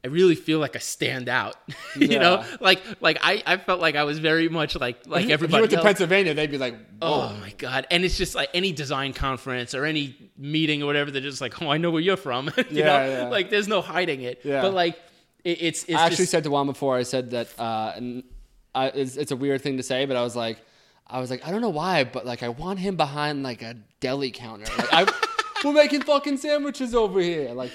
I 0.06 0.08
really 0.10 0.36
feel 0.36 0.60
like 0.60 0.76
I 0.76 0.80
stand 0.80 1.28
out. 1.30 1.56
you 1.98 2.20
know, 2.20 2.46
like 2.62 2.80
like 3.02 3.18
I, 3.24 3.42
I 3.44 3.58
felt 3.58 3.80
like 3.82 3.96
I 3.96 4.04
was 4.04 4.20
very 4.20 4.48
much 4.50 4.76
like 4.76 5.08
like 5.08 5.24
If 5.24 5.28
you 5.30 5.34
everybody 5.34 5.62
went 5.62 5.72
to 5.72 5.78
else. 5.78 5.84
Pennsylvania, 5.86 6.36
they'd 6.36 6.52
be 6.52 6.60
like, 6.60 6.76
Oh 7.02 7.32
"Oh, 7.34 7.38
my 7.42 7.50
god! 7.58 7.88
And 7.90 8.06
it's 8.06 8.16
just 8.16 8.36
like 8.36 8.50
any 8.54 8.72
design 8.72 9.14
conference 9.14 9.74
or 9.74 9.84
any 9.84 10.16
meeting 10.38 10.84
or 10.84 10.86
whatever. 10.86 11.10
They're 11.10 11.24
just 11.24 11.42
like, 11.42 11.60
"Oh, 11.60 11.70
I 11.72 11.78
know 11.80 11.90
where 11.90 12.02
you're 12.02 12.18
from." 12.18 12.52
you 12.58 12.64
Yeah, 12.70 12.86
know, 12.86 13.10
yeah. 13.10 13.28
like 13.30 13.50
there's 13.50 13.68
no 13.68 13.82
hiding 13.82 14.22
it. 14.22 14.42
Yeah. 14.44 14.62
But 14.62 14.76
like, 14.76 14.96
it, 15.44 15.58
it's 15.62 15.84
it's 15.86 15.94
I 15.98 16.06
actually 16.06 16.18
just, 16.18 16.32
said 16.32 16.44
to 16.44 16.52
Juan 16.52 16.68
before. 16.68 16.96
I 16.96 17.02
said 17.04 17.32
that, 17.32 17.48
uh, 17.60 17.94
and 17.96 18.24
I, 18.76 18.88
it's, 18.90 19.18
it's 19.18 19.32
a 19.32 19.36
weird 19.36 19.62
thing 19.64 19.78
to 19.78 19.84
say, 19.84 20.06
but 20.06 20.16
I 20.16 20.22
was 20.22 20.36
like, 20.36 20.60
I 21.08 21.20
was 21.20 21.32
like, 21.32 21.48
I 21.48 21.50
don't 21.50 21.62
know 21.62 21.70
why, 21.70 22.04
but 22.04 22.28
like, 22.28 22.44
I 22.44 22.50
want 22.50 22.78
him 22.78 22.96
behind 22.96 23.42
like 23.42 23.64
a 23.64 23.76
deli 24.02 24.30
counter. 24.30 24.66
Like, 24.78 24.94
I, 24.94 25.14
we're 25.66 25.74
making 25.74 26.02
fucking 26.04 26.38
sandwiches 26.38 26.96
over 26.96 27.20
here. 27.20 27.50
Like, 27.52 27.72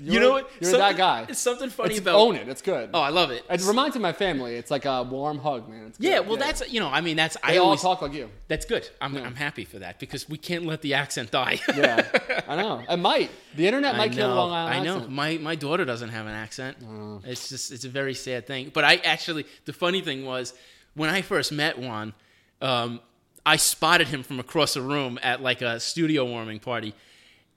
you 0.00 0.18
know 0.18 0.32
what? 0.32 0.50
You're 0.60 0.70
Something- 0.72 0.80
that 0.80 0.96
guy. 0.96 1.26
It's 1.28 1.38
something 1.38 1.70
funny 1.70 1.90
It's- 1.96 2.00
about. 2.00 2.16
own 2.16 2.34
it. 2.36 2.48
It's 2.48 2.62
good. 2.62 2.90
Oh, 2.92 3.00
I 3.00 3.10
love 3.10 3.30
it. 3.30 3.44
it 3.48 3.62
reminds 3.64 3.94
me 3.94 3.98
of 3.98 4.02
my 4.02 4.12
family. 4.12 4.56
It's 4.56 4.70
like 4.70 4.84
a 4.86 5.02
warm 5.02 5.38
hug, 5.38 5.68
man. 5.68 5.86
It's 5.88 5.98
good. 5.98 6.06
yeah, 6.08 6.20
well, 6.20 6.36
that's 6.36 6.68
you 6.72 6.80
know, 6.80 6.88
I 6.88 7.00
mean, 7.00 7.16
that's 7.16 7.36
they 7.46 7.54
I 7.54 7.56
all 7.58 7.66
always 7.66 7.82
talk 7.82 8.02
like 8.02 8.12
you. 8.14 8.30
That's 8.48 8.64
good. 8.64 8.88
I'm 9.00 9.16
I'm 9.16 9.36
happy 9.36 9.64
for 9.64 9.78
that 9.78 10.00
because 10.00 10.28
we 10.28 10.38
can't 10.38 10.64
let 10.66 10.80
the 10.82 10.94
accent 10.94 11.30
die. 11.30 11.60
Yeah, 11.68 12.42
I 12.48 12.56
know. 12.56 12.82
It 12.88 12.96
might. 12.96 13.30
The 13.56 13.66
internet 13.66 13.96
might 13.96 14.12
kill. 14.12 14.34
Long 14.34 14.50
Island 14.50 14.74
I 14.74 14.82
know. 14.82 14.94
accent. 14.96 15.12
My 15.12 15.38
my 15.38 15.54
daughter 15.54 15.84
doesn't 15.84 16.08
have 16.08 16.26
an 16.26 16.32
accent. 16.32 16.76
It's 17.24 17.48
just 17.50 17.70
it's 17.72 17.84
a 17.84 17.88
very 17.88 18.14
sad 18.14 18.46
thing. 18.46 18.70
But 18.74 18.84
I 18.84 18.96
actually 18.96 19.46
the 19.66 19.72
funny 19.72 20.00
thing 20.00 20.24
was 20.24 20.54
when 20.94 21.10
I 21.10 21.22
first 21.22 21.52
met 21.52 21.78
Juan, 21.78 22.14
um, 22.62 23.00
I 23.46 23.56
spotted 23.56 24.08
him 24.08 24.22
from 24.22 24.40
across 24.40 24.74
the 24.74 24.80
room 24.82 25.18
at 25.22 25.42
like 25.42 25.60
a 25.60 25.78
studio 25.78 26.24
warming 26.24 26.60
party, 26.60 26.94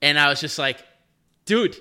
and 0.01 0.17
I 0.19 0.29
was 0.29 0.39
just 0.41 0.57
like, 0.59 0.83
dude. 1.45 1.75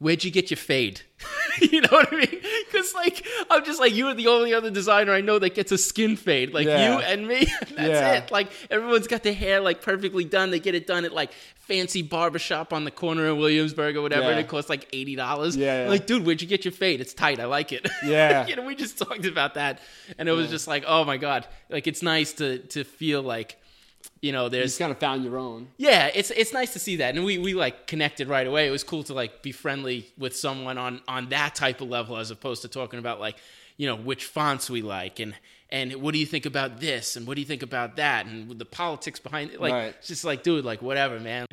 Where'd 0.00 0.22
you 0.24 0.30
get 0.32 0.50
your 0.50 0.58
fade? 0.58 1.00
you 1.62 1.80
know 1.80 1.88
what 1.92 2.12
I 2.12 2.16
mean? 2.16 2.42
Because 2.70 2.92
like 2.94 3.24
I'm 3.48 3.64
just 3.64 3.80
like 3.80 3.94
you 3.94 4.08
are 4.08 4.12
the 4.14 4.26
only 4.26 4.52
other 4.52 4.68
designer 4.70 5.12
I 5.14 5.22
know 5.22 5.38
that 5.38 5.54
gets 5.54 5.72
a 5.72 5.78
skin 5.78 6.16
fade. 6.16 6.52
Like 6.52 6.66
Yeah. 6.66 6.94
you 6.96 6.98
and 7.00 7.26
me. 7.28 7.46
That's 7.60 7.72
Yeah. 7.76 8.12
it. 8.14 8.30
Like 8.30 8.48
everyone's 8.70 9.06
got 9.06 9.22
their 9.22 9.32
hair 9.32 9.60
like 9.60 9.80
perfectly 9.80 10.24
done. 10.24 10.50
They 10.50 10.58
get 10.58 10.74
it 10.74 10.86
done 10.86 11.04
at 11.06 11.12
like 11.14 11.30
fancy 11.56 12.02
barbershop 12.02 12.72
on 12.74 12.84
the 12.84 12.90
corner 12.90 13.28
of 13.28 13.38
Williamsburg 13.38 13.96
or 13.96 14.02
whatever, 14.02 14.26
and 14.30 14.40
it 14.40 14.48
costs 14.48 14.68
like 14.68 14.88
eighty 14.92 15.14
dollars. 15.14 15.56
Yeah, 15.56 15.84
yeah. 15.84 15.88
Like, 15.88 16.06
dude, 16.06 16.26
where'd 16.26 16.42
you 16.42 16.48
get 16.48 16.64
your 16.66 16.72
fade? 16.72 17.00
It's 17.00 17.14
tight. 17.14 17.38
I 17.40 17.44
like 17.46 17.72
it. 17.72 17.88
Yeah. 18.04 18.46
you 18.46 18.56
know, 18.56 18.64
we 18.64 18.74
just 18.74 18.98
talked 18.98 19.24
about 19.24 19.54
that, 19.54 19.78
and 20.18 20.28
it 20.28 20.32
was 20.32 20.50
just 20.50 20.66
like, 20.66 20.84
oh 20.86 21.04
my 21.04 21.16
god, 21.16 21.46
like 21.70 21.86
it's 21.86 22.02
nice 22.02 22.32
to 22.34 22.58
to 22.58 22.84
feel 22.84 23.22
like, 23.22 23.56
you 24.20 24.32
know, 24.32 24.44
You 24.44 24.50
there's 24.50 24.70
just 24.72 24.78
kind 24.78 24.90
of 24.92 24.98
found 24.98 25.24
your 25.24 25.38
own. 25.38 25.68
yeah, 25.76 26.10
it's 26.14 26.30
it's 26.30 26.52
nice 26.52 26.72
to 26.72 26.78
see 26.78 26.96
that, 26.96 27.14
and 27.16 27.24
we 27.24 27.38
we 27.38 27.54
like 27.54 27.86
connected 27.86 28.28
right 28.28 28.46
away. 28.46 28.66
It 28.66 28.70
was 28.70 28.84
cool 28.84 29.02
to 29.04 29.14
like 29.14 29.42
be 29.42 29.52
friendly 29.52 30.10
with 30.18 30.36
someone 30.36 30.78
on 30.78 31.00
on 31.08 31.28
that 31.30 31.54
type 31.54 31.80
of 31.80 31.88
level, 31.88 32.16
as 32.16 32.30
opposed 32.30 32.62
to 32.62 32.68
talking 32.68 32.98
about 32.98 33.20
like 33.20 33.36
you 33.76 33.86
know 33.86 33.96
which 33.96 34.24
fonts 34.24 34.70
we 34.70 34.82
like 34.82 35.18
and 35.20 35.34
and 35.70 35.94
what 35.96 36.12
do 36.12 36.18
you 36.18 36.26
think 36.26 36.46
about 36.46 36.78
this 36.80 37.16
and 37.16 37.26
what 37.26 37.34
do 37.34 37.40
you 37.40 37.46
think 37.46 37.62
about 37.62 37.96
that 37.96 38.26
and 38.26 38.50
the 38.58 38.64
politics 38.64 39.18
behind 39.18 39.50
it. 39.50 39.60
Like 39.60 39.72
Right. 39.72 39.94
it's 39.98 40.08
just 40.08 40.24
like 40.24 40.42
dude, 40.42 40.64
like 40.64 40.80
whatever, 40.82 41.18
man. 41.20 41.46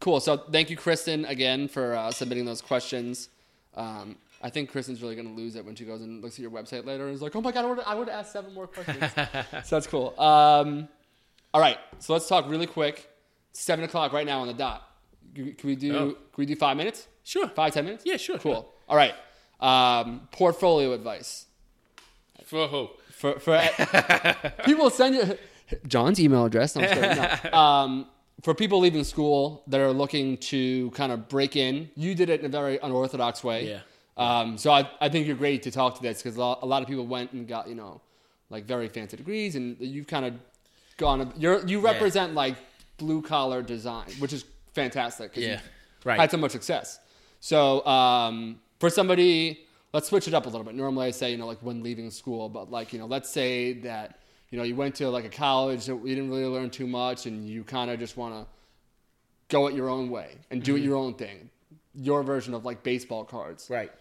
Cool. 0.00 0.18
So 0.20 0.36
thank 0.36 0.68
you, 0.70 0.76
Kristen, 0.76 1.24
again 1.26 1.68
for 1.68 1.94
uh, 1.94 2.10
submitting 2.10 2.44
those 2.44 2.60
questions. 2.60 3.28
Um, 3.76 4.16
I 4.42 4.50
think 4.50 4.70
Kristen's 4.72 5.00
really 5.00 5.14
going 5.14 5.28
to 5.28 5.32
lose 5.34 5.54
it 5.54 5.64
when 5.64 5.76
she 5.76 5.84
goes 5.84 6.00
and 6.00 6.20
looks 6.20 6.34
at 6.34 6.40
your 6.40 6.50
website 6.50 6.84
later 6.84 7.06
and 7.06 7.14
is 7.14 7.22
like, 7.22 7.36
"Oh 7.36 7.40
my 7.40 7.52
god, 7.52 7.64
I 7.64 7.68
would 7.68 7.80
I 7.86 7.94
would 7.94 8.08
asked 8.08 8.32
seven 8.32 8.52
more 8.52 8.66
questions." 8.66 9.04
so 9.14 9.76
that's 9.76 9.86
cool. 9.86 10.18
Um, 10.18 10.88
all 11.54 11.60
right, 11.60 11.78
so 11.98 12.12
let's 12.12 12.28
talk 12.28 12.48
really 12.48 12.66
quick. 12.66 13.08
Seven 13.52 13.84
o'clock 13.84 14.12
right 14.12 14.26
now 14.26 14.40
on 14.40 14.46
the 14.46 14.54
dot. 14.54 14.82
Can 15.34 15.54
we 15.64 15.76
do? 15.76 15.94
Oh. 15.96 16.10
Can 16.12 16.16
we 16.38 16.46
do 16.46 16.56
five 16.56 16.76
minutes? 16.76 17.06
Sure. 17.24 17.48
Five 17.48 17.74
ten 17.74 17.84
minutes? 17.84 18.04
Yeah, 18.06 18.16
sure, 18.16 18.38
Cool. 18.38 18.54
sure. 18.54 18.66
All 18.88 18.96
right. 18.96 19.14
Um, 19.60 20.28
portfolio 20.32 20.92
advice 20.92 21.46
For 22.44 22.66
who? 22.68 22.88
for 23.12 23.38
for 23.38 23.60
people 24.64 24.90
send 24.90 25.14
you 25.14 25.38
Jon's 25.86 26.18
email 26.20 26.44
address. 26.44 26.74
No. 26.76 26.82
No. 26.82 27.28
Um, 27.58 28.06
for 28.42 28.54
people 28.54 28.80
leaving 28.80 29.04
school 29.04 29.62
that 29.68 29.80
are 29.80 29.92
looking 29.92 30.36
to 30.38 30.90
kind 30.92 31.12
of 31.12 31.28
break 31.28 31.54
in, 31.54 31.90
you 31.94 32.14
did 32.14 32.28
it 32.28 32.40
in 32.40 32.46
a 32.46 32.48
very 32.48 32.78
unorthodox 32.82 33.44
way. 33.44 33.68
Yeah. 33.68 33.80
Um, 34.16 34.58
so 34.58 34.72
I, 34.72 34.90
I 35.00 35.08
think 35.08 35.26
you're 35.28 35.36
great 35.36 35.62
to 35.62 35.70
talk 35.70 35.94
to 35.96 36.02
this 36.02 36.20
because 36.22 36.36
a 36.36 36.40
lot 36.40 36.82
of 36.82 36.88
people 36.88 37.06
went 37.06 37.32
and 37.32 37.46
got 37.46 37.68
you 37.68 37.74
know 37.76 38.00
like 38.50 38.64
very 38.64 38.88
fancy 38.88 39.16
degrees, 39.16 39.54
and 39.56 39.76
you've 39.78 40.06
kind 40.08 40.24
of 40.26 40.34
gone. 40.96 41.32
You're 41.36 41.66
you 41.66 41.80
represent 41.80 42.34
like 42.34 42.56
blue 42.96 43.22
collar 43.22 43.62
design, 43.62 44.08
which 44.18 44.32
is 44.32 44.44
fantastic. 44.72 45.36
Yeah. 45.36 45.52
you've 45.52 45.60
Right. 46.04 46.18
Had 46.18 46.30
so 46.30 46.36
much 46.36 46.52
success. 46.52 46.98
So 47.40 47.84
um, 47.86 48.60
for 48.80 48.90
somebody, 48.90 49.60
let's 49.92 50.08
switch 50.08 50.28
it 50.28 50.34
up 50.34 50.46
a 50.46 50.48
little 50.48 50.64
bit. 50.64 50.74
Normally, 50.74 51.06
I 51.06 51.10
say 51.10 51.30
you 51.30 51.36
know 51.36 51.46
like 51.46 51.58
when 51.58 51.82
leaving 51.82 52.10
school, 52.10 52.48
but 52.48 52.70
like 52.70 52.92
you 52.92 52.98
know, 52.98 53.06
let's 53.06 53.30
say 53.30 53.74
that 53.80 54.18
you 54.50 54.58
know 54.58 54.64
you 54.64 54.76
went 54.76 54.94
to 54.96 55.08
like 55.10 55.24
a 55.24 55.30
college 55.30 55.86
that 55.86 55.94
you 55.96 56.14
didn't 56.14 56.30
really 56.30 56.46
learn 56.46 56.70
too 56.70 56.86
much, 56.86 57.26
and 57.26 57.48
you 57.48 57.64
kind 57.64 57.90
of 57.90 57.98
just 57.98 58.16
want 58.16 58.34
to 58.34 58.46
go 59.48 59.66
it 59.66 59.74
your 59.74 59.88
own 59.88 60.10
way 60.10 60.38
and 60.50 60.62
do 60.62 60.76
it 60.76 60.80
your 60.80 60.96
own 60.96 61.14
thing. 61.14 61.50
Your 61.94 62.22
version 62.22 62.54
of 62.54 62.64
like 62.64 62.82
baseball 62.82 63.24
cards. 63.24 63.68
Right. 63.68 63.92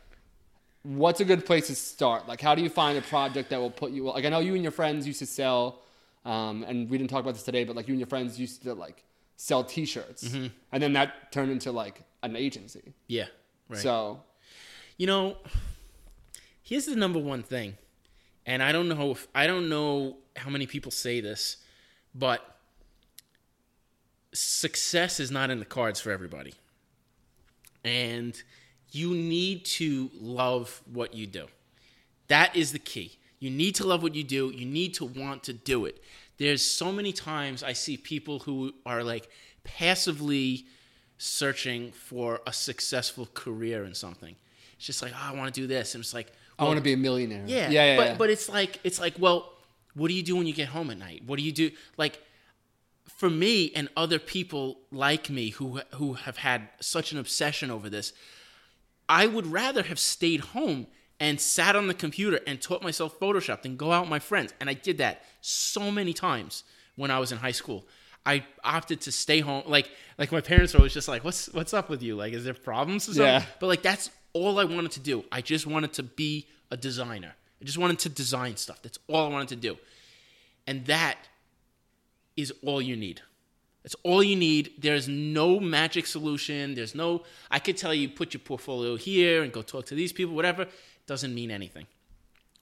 What's 0.84 1.20
a 1.20 1.26
good 1.26 1.46
place 1.46 1.68
to 1.68 1.76
start? 1.76 2.28
Like, 2.28 2.42
how 2.42 2.56
do 2.56 2.64
you 2.64 2.70
find 2.70 2.98
a 2.98 3.02
project 3.02 3.52
that 3.52 3.60
will 3.60 3.70
put 3.70 3.92
you? 3.92 4.06
Like, 4.06 4.26
I 4.26 4.30
know 4.30 4.39
you 4.39 4.56
and 4.56 4.64
your 4.64 4.72
friends 4.72 5.06
used 5.06 5.20
to 5.20 5.28
sell, 5.28 5.82
um, 6.26 6.63
and 6.63 6.89
we 6.89 6.97
didn't 6.97 7.09
talk 7.09 7.22
about 7.22 7.34
this 7.34 7.43
today, 7.43 7.63
but 7.63 7.76
like 7.76 7.88
you 7.88 7.93
and 7.93 7.99
your 7.99 8.07
friends 8.07 8.39
used 8.39 8.63
to 8.63 8.74
like 8.74 9.03
sell 9.38 9.63
T-shirts, 9.63 10.24
and 10.72 10.84
then 10.84 10.93
that 10.93 11.32
turned 11.32 11.51
into 11.51 11.72
like 11.72 12.03
an 12.24 12.36
agency. 12.36 12.93
Yeah. 13.07 13.26
Right. 13.69 13.80
So 13.80 14.22
You 14.97 15.07
know, 15.07 15.38
here's 16.61 16.86
the 16.86 16.95
number 16.95 17.19
one 17.19 17.41
thing, 17.43 17.78
and 18.45 18.61
I 18.61 18.72
don't 18.72 18.88
know 18.88 19.11
if 19.11 19.28
I 19.34 19.47
don't 19.47 19.67
know 19.69 20.17
how 20.36 20.49
many 20.49 20.67
people 20.67 20.91
say 20.91 21.22
this, 21.22 21.57
but 22.13 22.57
success 24.34 25.19
is 25.19 25.32
not 25.32 25.49
in 25.49 25.59
the 25.59 25.65
cards 25.65 25.99
for 25.99 26.11
everybody. 26.11 26.53
And 27.84 28.41
you 28.91 29.13
need 29.13 29.65
to 29.65 30.11
love 30.13 30.82
what 30.86 31.13
you 31.13 31.26
do. 31.26 31.47
That 32.28 32.55
is 32.55 32.72
the 32.72 32.80
key. 32.80 33.17
You 33.42 33.50
need 33.50 33.74
to 33.76 33.88
love 33.88 34.04
what 34.04 34.14
you 34.14 34.24
do. 34.24 34.52
You 34.56 34.68
need 34.68 34.94
to 34.94 35.06
want 35.06 35.44
to 35.44 35.54
do 35.54 35.86
it. 35.86 36.02
There's 36.38 36.64
so 36.64 36.92
many 36.92 37.12
times 37.12 37.64
I 37.64 37.74
see 37.74 37.98
people 37.98 38.38
who 38.39 38.72
are 38.86 39.04
like 39.04 39.28
passively 39.64 40.68
searching 41.18 41.92
for 41.92 42.42
a 42.46 42.54
successful 42.54 43.28
career 43.34 43.84
in 43.84 43.96
something. 43.96 44.36
It's 44.78 44.86
just 44.86 45.02
like, 45.02 45.12
oh, 45.16 45.34
I 45.34 45.36
want 45.36 45.54
to 45.54 45.60
do 45.60 45.66
this. 45.66 45.96
And 45.96 46.04
it's 46.04 46.14
like, 46.14 46.32
I 46.60 46.66
want 46.66 46.78
to 46.78 46.84
be 46.84 46.94
a 46.94 46.98
millionaire. 46.98 47.44
yeah, 47.48 47.70
yeah, 47.70 47.86
yeah. 47.86 47.98
but 47.98 48.06
yeah. 48.06 48.16
but 48.18 48.30
it's 48.30 48.48
like 48.48 48.80
it's 48.84 49.00
like 49.00 49.16
well, 49.18 49.52
what 49.96 50.10
do 50.10 50.14
you 50.14 50.22
do 50.22 50.36
when 50.36 50.46
you 50.46 50.54
get 50.54 50.68
home 50.68 50.92
at 50.92 51.00
night? 51.00 51.24
What 51.26 51.38
do 51.38 51.44
you 51.44 51.52
do 51.52 51.72
like? 51.98 52.20
For 53.18 53.30
me 53.30 53.72
and 53.76 53.89
other 53.98 54.20
people 54.20 54.78
like 54.92 55.32
me 55.32 55.50
who 55.50 55.82
who 55.96 56.14
have 56.14 56.38
had 56.38 56.70
such 56.80 57.12
an 57.12 57.18
obsession 57.18 57.72
over 57.72 57.89
this, 57.89 58.14
I 59.10 59.26
would 59.26 59.48
rather 59.48 59.82
have 59.84 59.98
stayed 59.98 60.42
home 60.42 60.86
and 61.22 61.39
sat 61.39 61.76
on 61.76 61.86
the 61.86 61.93
computer 61.93 62.39
and 62.47 62.59
taught 62.59 62.82
myself 62.82 63.17
Photoshop 63.19 63.61
than 63.61 63.78
go 63.78 63.91
out 63.91 64.01
with 64.01 64.09
my 64.09 64.17
friends. 64.19 64.53
And 64.59 64.67
I 64.67 64.74
did 64.74 64.97
that 64.97 65.24
so 65.39 65.91
many 65.91 66.13
times 66.13 66.63
when 66.95 67.11
I 67.11 67.19
was 67.19 67.32
in 67.32 67.38
high 67.38 67.51
school. 67.51 67.86
I 68.26 68.43
opted 68.63 69.01
to 69.01 69.11
stay 69.11 69.39
home. 69.39 69.63
Like 69.67 69.89
like 70.17 70.32
my 70.32 70.41
parents 70.41 70.74
were 70.74 70.80
always 70.80 70.93
just 70.93 71.07
like, 71.07 71.24
"What's 71.24 71.47
what's 71.53 71.74
up 71.74 71.89
with 71.89 72.01
you? 72.01 72.15
Like, 72.15 72.34
is 72.34 72.43
there 72.43 72.55
problems 72.55 73.07
or 73.07 73.13
something?" 73.13 73.24
Yeah. 73.24 73.45
But 73.59 73.67
like 73.67 73.84
that's 73.84 74.09
all 74.34 74.59
I 74.59 74.65
wanted 74.65 74.91
to 74.93 74.99
do. 74.99 75.24
I 75.32 75.41
just 75.41 75.67
wanted 75.67 75.93
to 75.93 76.03
be 76.03 76.47
a 76.72 76.78
designer. 76.78 77.36
I 77.61 77.65
just 77.65 77.78
wanted 77.78 77.99
to 77.99 78.09
design 78.09 78.57
stuff. 78.57 78.82
That's 78.82 78.99
all 79.07 79.28
I 79.28 79.30
wanted 79.30 79.49
to 79.49 79.55
do. 79.55 79.78
And 80.65 80.86
that 80.88 81.17
is 82.36 82.51
all 82.63 82.82
you 82.82 82.95
need. 82.95 83.22
That's 83.84 83.95
all 84.03 84.22
you 84.24 84.36
need. 84.36 84.74
There's 84.78 85.07
no 85.07 85.59
magic 85.59 86.05
solution. 86.05 86.76
There's 86.76 86.93
no 86.93 87.24
I 87.49 87.59
could 87.59 87.78
tell 87.78 87.93
you 87.93 88.09
put 88.09 88.34
your 88.34 88.41
portfolio 88.41 88.95
here 88.95 89.43
and 89.43 89.51
go 89.51 89.61
talk 89.61 89.86
to 89.88 89.95
these 89.95 90.13
people, 90.13 90.36
whatever. 90.36 90.67
Doesn't 91.08 91.34
mean 91.34 91.52
anything. 91.52 91.88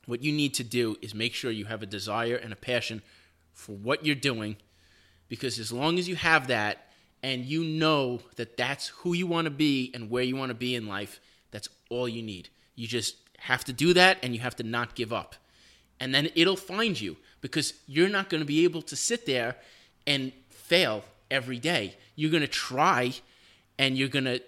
What 0.05 0.23
you 0.23 0.31
need 0.31 0.53
to 0.55 0.63
do 0.63 0.97
is 1.01 1.13
make 1.13 1.33
sure 1.33 1.51
you 1.51 1.65
have 1.65 1.83
a 1.83 1.85
desire 1.85 2.35
and 2.35 2.51
a 2.51 2.55
passion 2.55 3.01
for 3.53 3.73
what 3.73 4.05
you're 4.05 4.15
doing 4.15 4.57
because 5.27 5.59
as 5.59 5.71
long 5.71 5.99
as 5.99 6.09
you 6.09 6.15
have 6.15 6.47
that 6.47 6.87
and 7.21 7.45
you 7.45 7.63
know 7.63 8.21
that 8.35 8.57
that's 8.57 8.87
who 8.87 9.13
you 9.13 9.27
want 9.27 9.45
to 9.45 9.51
be 9.51 9.91
and 9.93 10.09
where 10.09 10.23
you 10.23 10.35
want 10.35 10.49
to 10.49 10.55
be 10.55 10.75
in 10.75 10.87
life, 10.87 11.19
that's 11.51 11.69
all 11.89 12.09
you 12.09 12.21
need. 12.21 12.49
You 12.75 12.87
just 12.87 13.15
have 13.37 13.63
to 13.65 13.73
do 13.73 13.93
that 13.93 14.17
and 14.23 14.33
you 14.33 14.41
have 14.41 14.55
to 14.57 14.63
not 14.63 14.95
give 14.95 15.13
up. 15.13 15.35
And 15.99 16.15
then 16.15 16.29
it'll 16.35 16.55
find 16.55 16.99
you 16.99 17.17
because 17.41 17.73
you're 17.87 18.09
not 18.09 18.29
going 18.29 18.41
to 18.41 18.47
be 18.47 18.63
able 18.63 18.81
to 18.83 18.95
sit 18.95 19.25
there 19.25 19.55
and 20.07 20.31
fail 20.49 21.03
every 21.29 21.59
day. 21.59 21.95
You're 22.15 22.31
going 22.31 22.41
to 22.41 22.47
try 22.47 23.13
and 23.77 23.97
you're 23.97 24.07
going 24.07 24.25
to 24.25 24.41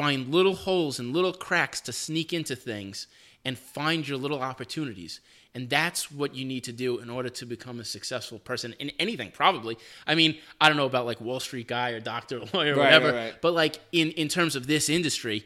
find 0.00 0.32
little 0.32 0.54
holes 0.54 0.98
and 0.98 1.12
little 1.12 1.32
cracks 1.32 1.78
to 1.82 1.92
sneak 1.92 2.32
into 2.32 2.56
things 2.56 3.06
and 3.44 3.58
find 3.58 4.08
your 4.08 4.16
little 4.16 4.40
opportunities. 4.40 5.20
And 5.54 5.68
that's 5.68 6.10
what 6.10 6.34
you 6.34 6.44
need 6.46 6.64
to 6.64 6.72
do 6.72 6.98
in 7.00 7.10
order 7.10 7.28
to 7.28 7.44
become 7.44 7.80
a 7.80 7.84
successful 7.84 8.38
person 8.38 8.74
in 8.78 8.90
anything, 8.98 9.30
probably. 9.30 9.76
I 10.06 10.14
mean, 10.14 10.38
I 10.58 10.68
don't 10.68 10.78
know 10.78 10.86
about 10.86 11.04
like 11.04 11.20
Wall 11.20 11.38
Street 11.38 11.66
guy 11.68 11.90
or 11.90 12.00
doctor 12.00 12.38
or 12.38 12.46
lawyer 12.54 12.74
or 12.74 12.78
Right, 12.78 12.84
whatever, 12.84 13.06
right, 13.08 13.24
right. 13.24 13.34
but 13.42 13.52
like 13.52 13.78
in, 13.92 14.12
in 14.12 14.28
terms 14.28 14.56
of 14.56 14.66
this 14.66 14.88
industry, 14.88 15.44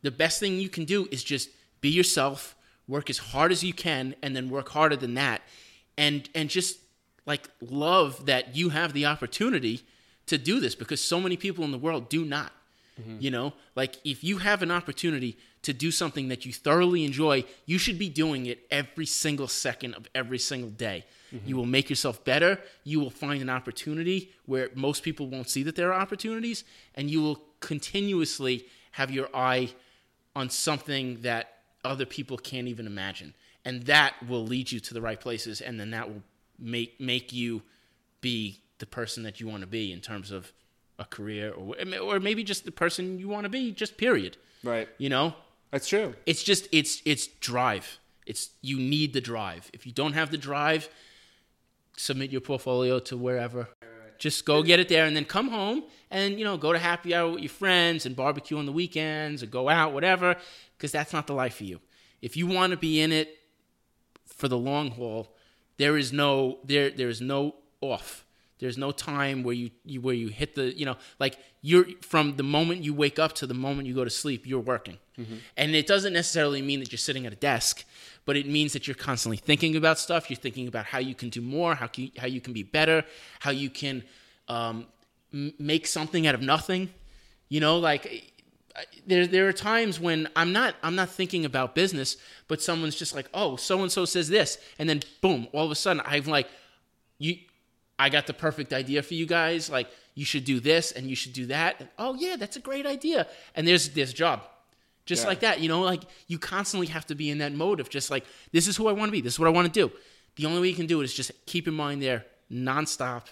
the 0.00 0.10
best 0.10 0.40
thing 0.40 0.58
you 0.58 0.70
can 0.70 0.84
do 0.86 1.06
is 1.10 1.22
just 1.22 1.50
be 1.82 1.90
yourself, 1.90 2.56
work 2.88 3.10
as 3.10 3.18
hard 3.18 3.52
as 3.52 3.62
you 3.62 3.74
can, 3.74 4.14
and 4.22 4.34
then 4.34 4.48
work 4.48 4.70
harder 4.70 4.96
than 4.96 5.14
that, 5.14 5.42
and 5.98 6.30
and 6.34 6.48
just 6.48 6.78
like 7.26 7.48
love 7.60 8.24
that 8.26 8.56
you 8.56 8.70
have 8.70 8.94
the 8.94 9.04
opportunity 9.06 9.82
to 10.26 10.38
do 10.38 10.60
this 10.60 10.74
because 10.74 11.02
so 11.02 11.20
many 11.20 11.36
people 11.36 11.62
in 11.64 11.72
the 11.72 11.78
world 11.78 12.08
do 12.08 12.24
not. 12.24 12.52
Mm-hmm. 13.02 13.16
You 13.20 13.30
know, 13.30 13.52
like 13.74 13.96
if 14.04 14.22
you 14.24 14.38
have 14.38 14.62
an 14.62 14.70
opportunity 14.70 15.36
to 15.62 15.72
do 15.72 15.90
something 15.90 16.28
that 16.28 16.44
you 16.44 16.52
thoroughly 16.52 17.04
enjoy, 17.04 17.44
you 17.66 17.78
should 17.78 17.98
be 17.98 18.08
doing 18.08 18.46
it 18.46 18.66
every 18.70 19.06
single 19.06 19.48
second 19.48 19.94
of 19.94 20.08
every 20.14 20.38
single 20.38 20.70
day. 20.70 21.04
Mm-hmm. 21.34 21.48
You 21.48 21.56
will 21.56 21.66
make 21.66 21.88
yourself 21.88 22.24
better. 22.24 22.58
You 22.84 23.00
will 23.00 23.10
find 23.10 23.40
an 23.42 23.50
opportunity 23.50 24.32
where 24.46 24.70
most 24.74 25.02
people 25.02 25.28
won't 25.28 25.48
see 25.48 25.62
that 25.62 25.76
there 25.76 25.92
are 25.92 26.00
opportunities, 26.00 26.64
and 26.94 27.10
you 27.10 27.22
will 27.22 27.42
continuously 27.60 28.66
have 28.92 29.10
your 29.10 29.28
eye 29.34 29.70
on 30.34 30.50
something 30.50 31.20
that 31.22 31.58
other 31.84 32.06
people 32.06 32.36
can't 32.36 32.68
even 32.68 32.86
imagine. 32.86 33.34
And 33.64 33.84
that 33.84 34.14
will 34.28 34.44
lead 34.44 34.72
you 34.72 34.80
to 34.80 34.94
the 34.94 35.00
right 35.00 35.20
places, 35.20 35.60
and 35.60 35.78
then 35.78 35.90
that 35.90 36.08
will 36.08 36.22
make 36.58 37.00
make 37.00 37.32
you 37.32 37.62
be 38.20 38.60
the 38.78 38.86
person 38.86 39.22
that 39.22 39.40
you 39.40 39.46
want 39.46 39.60
to 39.60 39.66
be 39.66 39.92
in 39.92 40.00
terms 40.00 40.30
of 40.30 40.52
a 41.02 41.06
career 41.06 41.52
or 41.52 41.76
or 42.00 42.20
maybe 42.20 42.42
just 42.44 42.64
the 42.64 42.72
person 42.72 43.18
you 43.18 43.28
want 43.28 43.44
to 43.44 43.50
be 43.50 43.72
just 43.72 43.96
period. 43.96 44.36
Right. 44.64 44.88
you 44.98 45.08
know? 45.08 45.34
That's 45.70 45.88
true. 45.88 46.14
it's 46.26 46.42
just 46.42 46.68
it's 46.72 47.02
it's 47.04 47.26
drive. 47.26 47.98
It's 48.26 48.50
you 48.60 48.78
need 48.78 49.12
the 49.12 49.20
drive. 49.20 49.70
If 49.72 49.86
you 49.86 49.92
don't 49.92 50.12
have 50.12 50.30
the 50.30 50.38
drive 50.38 50.88
submit 51.96 52.30
your 52.30 52.40
portfolio 52.40 52.98
to 52.98 53.16
wherever. 53.16 53.68
Just 54.18 54.44
go 54.44 54.62
get 54.62 54.78
it 54.78 54.88
there 54.88 55.04
and 55.04 55.16
then 55.16 55.24
come 55.24 55.48
home 55.48 55.82
and 56.10 56.38
you 56.38 56.44
know 56.44 56.56
go 56.56 56.72
to 56.72 56.78
happy 56.78 57.14
hour 57.14 57.32
with 57.32 57.40
your 57.40 57.50
friends 57.50 58.06
and 58.06 58.14
barbecue 58.14 58.56
on 58.56 58.66
the 58.66 58.72
weekends 58.72 59.42
or 59.42 59.46
go 59.46 59.68
out 59.68 59.92
whatever 59.92 60.36
because 60.76 60.92
that's 60.92 61.12
not 61.12 61.26
the 61.26 61.34
life 61.34 61.56
for 61.56 61.64
you. 61.64 61.80
If 62.20 62.36
you 62.36 62.46
want 62.46 62.70
to 62.70 62.76
be 62.76 63.00
in 63.00 63.10
it 63.10 63.38
for 64.26 64.46
the 64.48 64.58
long 64.58 64.92
haul 64.92 65.34
there 65.76 65.96
is 65.96 66.12
no 66.12 66.58
there 66.64 66.90
there 66.90 67.08
is 67.08 67.20
no 67.20 67.56
off 67.80 68.24
there's 68.62 68.78
no 68.78 68.92
time 68.92 69.42
where 69.42 69.54
you, 69.54 69.70
you 69.84 70.00
where 70.00 70.14
you 70.14 70.28
hit 70.28 70.54
the 70.54 70.66
you 70.78 70.86
know 70.86 70.96
like 71.18 71.36
you're 71.62 71.84
from 72.00 72.36
the 72.36 72.44
moment 72.44 72.84
you 72.84 72.94
wake 72.94 73.18
up 73.18 73.32
to 73.34 73.44
the 73.46 73.54
moment 73.54 73.88
you 73.88 73.94
go 73.94 74.04
to 74.04 74.10
sleep 74.10 74.46
you're 74.46 74.60
working. 74.60 74.98
And 75.56 75.74
it 75.74 75.86
doesn't 75.86 76.12
necessarily 76.12 76.62
mean 76.62 76.78
that 76.80 76.90
you're 76.92 77.06
sitting 77.10 77.26
at 77.26 77.32
a 77.32 77.36
desk 77.36 77.84
but 78.24 78.36
it 78.36 78.46
means 78.46 78.72
that 78.72 78.86
you're 78.86 78.94
constantly 78.94 79.36
thinking 79.36 79.74
about 79.74 79.98
stuff. 79.98 80.30
You're 80.30 80.36
thinking 80.36 80.68
about 80.68 80.84
how 80.86 81.00
you 81.00 81.14
can 81.14 81.28
do 81.28 81.40
more 81.40 81.74
how 81.74 81.88
can, 81.88 82.12
how 82.16 82.28
you 82.28 82.40
can 82.40 82.52
be 82.52 82.62
better 82.62 83.04
how 83.40 83.50
you 83.50 83.68
can 83.68 84.04
um, 84.48 84.86
m- 85.34 85.54
make 85.58 85.86
something 85.86 86.26
out 86.28 86.36
of 86.36 86.40
nothing. 86.40 86.88
You 87.48 87.60
know 87.60 87.78
like 87.78 88.32
there 89.06 89.26
there 89.26 89.48
are 89.48 89.52
times 89.52 89.98
when 89.98 90.28
I'm 90.36 90.52
not 90.52 90.76
I'm 90.84 90.94
not 90.94 91.08
thinking 91.10 91.44
about 91.44 91.74
business, 91.74 92.16
but 92.46 92.62
someone's 92.62 92.94
just 92.94 93.12
like, 93.14 93.28
oh, 93.34 93.56
so 93.56 93.82
and 93.82 93.90
so 93.90 94.04
says 94.04 94.28
this, 94.28 94.56
and 94.78 94.88
then 94.88 95.00
boom, 95.20 95.48
all 95.52 95.64
of 95.64 95.72
a 95.72 95.74
sudden 95.74 96.00
I'm 96.06 96.24
like, 96.24 96.48
you, 97.18 97.38
I 97.98 98.08
got 98.08 98.26
the 98.26 98.34
perfect 98.34 98.72
idea 98.72 99.02
for 99.02 99.14
you 99.14 99.26
guys. 99.26 99.70
Like 99.70 99.88
you 100.14 100.24
should 100.24 100.44
do 100.44 100.60
this 100.60 100.92
and 100.92 101.08
you 101.08 101.14
should 101.16 101.32
do 101.32 101.46
that. 101.46 101.76
And, 101.80 101.88
oh 101.98 102.14
yeah, 102.14 102.36
that's 102.36 102.56
a 102.56 102.60
great 102.60 102.86
idea. 102.86 103.26
And 103.54 103.66
there's 103.66 103.90
this 103.90 104.12
job, 104.12 104.42
just 105.06 105.22
Yeah. 105.22 105.28
like 105.28 105.40
that. 105.40 105.60
You 105.60 105.68
know, 105.68 105.82
like 105.82 106.02
you 106.26 106.38
constantly 106.38 106.88
have 106.88 107.06
to 107.06 107.14
be 107.14 107.30
in 107.30 107.38
that 107.38 107.52
mode 107.52 107.80
of 107.80 107.88
just 107.90 108.10
like 108.10 108.24
this 108.52 108.66
is 108.68 108.76
who 108.76 108.88
I 108.88 108.92
want 108.92 109.08
to 109.08 109.12
be. 109.12 109.20
This 109.20 109.34
is 109.34 109.38
what 109.38 109.46
I 109.48 109.52
want 109.52 109.72
to 109.72 109.88
do. 109.88 109.92
The 110.36 110.46
only 110.46 110.60
way 110.60 110.68
you 110.68 110.74
can 110.74 110.86
do 110.86 111.00
it 111.00 111.04
is 111.04 111.14
just 111.14 111.30
keep 111.46 111.68
in 111.68 111.74
mind 111.74 112.02
there 112.02 112.24
nonstop. 112.50 113.24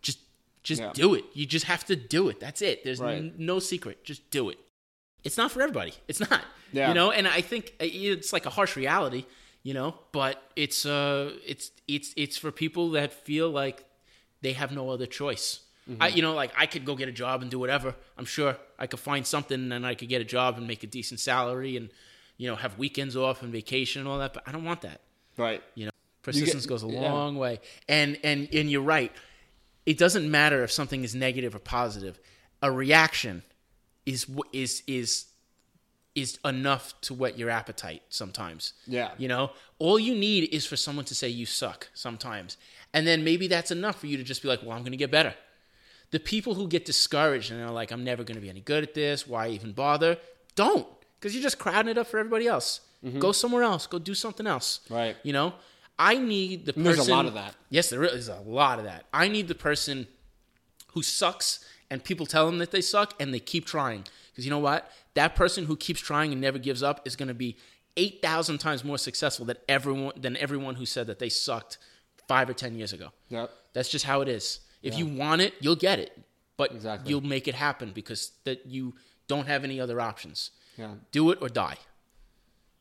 Just 0.00 0.18
just 0.62 0.80
Yeah. 0.80 0.92
do 0.94 1.14
it. 1.14 1.24
You 1.34 1.44
just 1.46 1.64
have 1.66 1.84
to 1.86 1.96
do 1.96 2.28
it. 2.28 2.38
That's 2.38 2.62
it. 2.62 2.84
There's 2.84 3.00
Right. 3.00 3.16
n- 3.16 3.34
no 3.38 3.58
secret. 3.58 4.04
Just 4.04 4.30
do 4.30 4.48
it. 4.50 4.58
It's 5.24 5.36
not 5.36 5.50
for 5.50 5.60
everybody. 5.62 5.94
It's 6.08 6.20
not. 6.20 6.42
Yeah. 6.72 6.88
You 6.88 6.94
know, 6.94 7.10
and 7.10 7.26
I 7.28 7.40
think 7.40 7.74
uh, 7.80 7.84
it's 7.88 8.32
like 8.32 8.46
a 8.46 8.50
harsh 8.50 8.76
reality, 8.76 9.24
you 9.62 9.74
know, 9.74 9.94
but 10.12 10.42
it's 10.56 10.84
uh 10.86 11.32
it's 11.46 11.70
it's 11.88 12.12
it's 12.16 12.36
for 12.36 12.50
people 12.50 12.90
that 12.92 13.12
feel 13.12 13.50
like 13.50 13.84
they 14.40 14.52
have 14.52 14.72
no 14.72 14.90
other 14.90 15.06
choice. 15.06 15.60
I 16.00 16.08
you 16.08 16.22
know, 16.22 16.34
like 16.34 16.52
I 16.56 16.66
could 16.66 16.84
go 16.84 16.94
get 16.94 17.08
a 17.08 17.12
job 17.12 17.42
and 17.42 17.50
do 17.50 17.58
whatever. 17.58 17.94
I'm 18.16 18.24
sure 18.24 18.56
I 18.78 18.86
could 18.86 19.00
find 19.00 19.26
something 19.26 19.72
and 19.72 19.84
I 19.84 19.94
could 19.94 20.08
get 20.08 20.20
a 20.20 20.24
job 20.24 20.56
and 20.56 20.66
make 20.66 20.84
a 20.84 20.86
decent 20.86 21.18
salary 21.18 21.76
and 21.76 21.90
you 22.38 22.48
know, 22.48 22.56
have 22.56 22.78
weekends 22.78 23.16
off 23.16 23.42
and 23.42 23.52
vacation 23.52 24.00
and 24.00 24.08
all 24.08 24.18
that, 24.18 24.32
but 24.32 24.42
I 24.46 24.52
don't 24.52 24.64
want 24.64 24.80
that. 24.82 25.00
Right. 25.36 25.62
You 25.74 25.86
know, 25.86 25.90
persistence 26.22 26.64
get- 26.64 26.68
goes 26.68 26.82
a 26.82 26.88
yeah. 26.88 27.12
long 27.12 27.36
way. 27.36 27.60
And 27.88 28.18
and 28.24 28.48
and 28.52 28.70
you're 28.70 28.82
right. 28.82 29.12
It 29.86 29.98
doesn't 29.98 30.30
matter 30.30 30.62
if 30.62 30.70
something 30.70 31.04
is 31.04 31.14
negative 31.14 31.54
or 31.54 31.58
positive. 31.58 32.18
A 32.62 32.70
reaction 32.70 33.42
is 34.06 34.26
is 34.52 34.82
is 34.86 35.26
is 36.14 36.38
enough 36.44 36.94
to 37.02 37.14
whet 37.14 37.38
your 37.38 37.50
appetite 37.50 38.02
sometimes. 38.08 38.74
Yeah. 38.86 39.12
You 39.16 39.28
know, 39.28 39.52
all 39.78 39.98
you 39.98 40.14
need 40.14 40.52
is 40.52 40.66
for 40.66 40.76
someone 40.76 41.04
to 41.06 41.14
say 41.14 41.28
you 41.28 41.46
suck 41.46 41.88
sometimes. 41.94 42.56
And 42.92 43.06
then 43.06 43.24
maybe 43.24 43.48
that's 43.48 43.70
enough 43.70 44.00
for 44.00 44.06
you 44.06 44.16
to 44.18 44.22
just 44.22 44.42
be 44.42 44.48
like, 44.48 44.62
"Well, 44.62 44.72
I'm 44.72 44.82
going 44.82 44.92
to 44.92 44.98
get 44.98 45.10
better." 45.10 45.34
The 46.10 46.20
people 46.20 46.54
who 46.54 46.68
get 46.68 46.84
discouraged 46.84 47.50
and 47.50 47.62
are 47.62 47.70
like, 47.70 47.90
"I'm 47.90 48.04
never 48.04 48.22
going 48.24 48.34
to 48.34 48.42
be 48.42 48.50
any 48.50 48.60
good 48.60 48.82
at 48.82 48.94
this. 48.94 49.26
Why 49.26 49.48
even 49.48 49.72
bother?" 49.72 50.18
Don't, 50.54 50.86
because 51.18 51.34
you're 51.34 51.42
just 51.42 51.58
crowding 51.58 51.90
it 51.90 51.96
up 51.96 52.06
for 52.06 52.18
everybody 52.18 52.46
else. 52.46 52.80
Go 53.18 53.32
somewhere 53.32 53.64
else. 53.64 53.88
Go 53.88 53.98
do 53.98 54.14
something 54.14 54.46
else. 54.46 54.80
Mm-hmm. 54.84 54.94
Right. 54.94 55.16
You 55.24 55.32
know, 55.32 55.54
I 55.98 56.18
need 56.18 56.66
the 56.66 56.72
person. 56.72 56.84
there's 56.84 57.08
a 57.08 57.10
lot 57.10 57.26
of 57.26 57.34
that. 57.34 57.54
Yes, 57.68 57.90
there 57.90 58.04
is 58.04 58.28
a 58.28 58.40
lot 58.40 58.78
of 58.78 58.84
that. 58.84 59.06
I 59.12 59.26
need 59.28 59.48
the 59.48 59.56
person 59.56 60.06
who 60.88 61.02
sucks 61.02 61.64
and 61.90 62.04
people 62.04 62.26
tell 62.26 62.46
them 62.46 62.58
that 62.58 62.70
they 62.70 62.80
suck 62.80 63.14
and 63.20 63.34
they 63.34 63.40
keep 63.40 63.66
trying. 63.66 64.04
Because 64.30 64.44
you 64.44 64.50
know 64.50 64.58
what? 64.60 64.90
That 65.14 65.34
person 65.34 65.66
who 65.66 65.76
keeps 65.76 66.00
trying 66.00 66.32
and 66.32 66.40
never 66.40 66.58
gives 66.58 66.82
up 66.82 67.06
is 67.06 67.16
going 67.16 67.28
to 67.28 67.34
be 67.34 67.56
8,000 67.96 68.58
times 68.58 68.84
more 68.84 68.98
successful 68.98 69.44
than 69.44 69.56
everyone, 69.68 70.12
than 70.16 70.36
everyone 70.38 70.76
who 70.76 70.86
said 70.86 71.06
that 71.08 71.18
they 71.18 71.28
sucked 71.28 71.78
five 72.28 72.48
or 72.48 72.54
10 72.54 72.74
years 72.74 72.92
ago. 72.92 73.08
Yep. 73.28 73.50
That's 73.74 73.88
just 73.90 74.04
how 74.04 74.20
it 74.22 74.28
is. 74.28 74.60
If 74.82 74.98
you 74.98 75.06
want 75.06 75.42
it, 75.42 75.54
you'll 75.60 75.76
get 75.76 75.98
it. 75.98 76.18
But 76.56 76.72
Exactly. 76.72 77.10
you'll 77.10 77.20
make 77.20 77.46
it 77.48 77.54
happen 77.54 77.92
because 77.94 78.32
that 78.44 78.66
you 78.66 78.94
don't 79.28 79.46
have 79.46 79.64
any 79.64 79.80
other 79.80 80.00
options. 80.00 80.50
Yeah. 80.76 80.94
Do 81.10 81.30
it 81.30 81.38
or 81.40 81.48
die. 81.48 81.76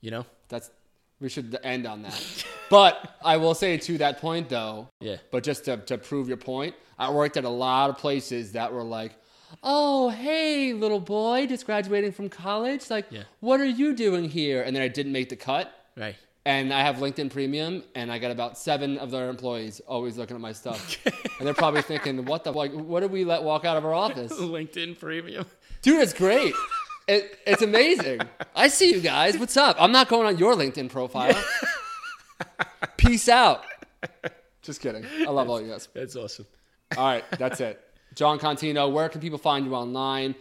You 0.02 0.12
know? 0.12 0.26
That's 0.50 0.72
we 1.20 1.30
should 1.30 1.58
end 1.64 1.86
on 1.86 2.02
that. 2.02 2.46
but 2.70 3.16
I 3.24 3.38
will 3.38 3.54
say 3.54 3.78
to 3.78 3.98
that 4.00 4.20
point 4.20 4.50
though, 4.50 4.88
Yeah. 5.00 5.18
But 5.32 5.44
just 5.44 5.66
to, 5.66 5.78
to 5.78 5.98
prove 5.98 6.28
your 6.28 6.38
point, 6.38 6.76
I 6.98 7.12
worked 7.12 7.38
at 7.38 7.44
a 7.44 7.50
lot 7.50 7.90
of 7.90 7.98
places 7.98 8.54
that 8.54 8.74
were 8.74 8.84
like, 8.84 9.14
"Oh, 9.64 10.10
hey, 10.10 10.74
little 10.74 11.00
boy, 11.00 11.48
just 11.48 11.66
graduating 11.66 12.12
from 12.12 12.30
college. 12.30 12.90
Like, 12.90 13.06
Yeah. 13.12 13.24
what 13.40 13.60
are 13.60 13.66
you 13.66 13.94
doing 13.96 14.30
here?" 14.30 14.62
And 14.64 14.76
then 14.76 14.84
I 14.84 14.88
didn't 14.88 15.12
make 15.12 15.30
the 15.30 15.36
cut. 15.36 15.74
Right. 15.98 16.16
And 16.46 16.74
I 16.74 16.82
have 16.82 16.96
LinkedIn 16.96 17.30
Premium, 17.32 17.84
and 17.94 18.12
I 18.12 18.18
got 18.18 18.32
about 18.32 18.58
seven 18.58 18.98
of 18.98 19.12
their 19.12 19.30
employees 19.30 19.80
always 19.88 20.18
looking 20.18 20.36
at 20.36 20.42
my 20.42 20.54
stuff, 20.54 20.98
and 21.38 21.46
they're 21.46 21.54
probably 21.54 21.84
thinking, 21.84 22.26
"What 22.26 22.44
the 22.44 22.52
like? 22.52 22.72
What 22.74 23.02
did 23.02 23.12
we 23.12 23.24
let 23.26 23.44
walk 23.44 23.64
out 23.64 23.78
of 23.78 23.86
our 23.86 23.94
office?" 23.94 24.34
LinkedIn 24.40 25.00
premium. 25.00 25.46
Dude, 25.84 26.02
it's 26.02 26.14
great. 26.14 26.54
It, 27.08 27.38
it's 27.46 27.62
amazing. 27.62 28.22
I 28.56 28.70
see 28.70 28.92
you 28.94 29.02
guys. 29.02 29.38
What's 29.38 29.58
up? 29.58 29.76
I'm 29.80 29.92
not 29.92 30.08
going 30.08 30.26
on 30.28 30.38
your 30.38 30.56
LinkedIn 30.56 30.90
profile. 30.90 31.36
Peace 32.98 33.28
out. 33.30 33.64
Just 34.62 34.82
kidding. 34.82 35.06
I 35.28 35.30
love 35.30 35.50
all 35.50 35.62
you 35.62 35.70
guys. 35.72 35.88
That's 35.94 36.16
awesome. 36.16 36.46
All 36.98 37.06
right, 37.06 37.24
that's 37.38 37.60
it. 37.62 37.80
Jon 38.16 38.40
Contino, 38.40 38.92
where 38.92 39.10
can 39.10 39.22
people 39.22 39.38
find 39.38 39.66
you 39.66 39.74
online? 39.76 40.36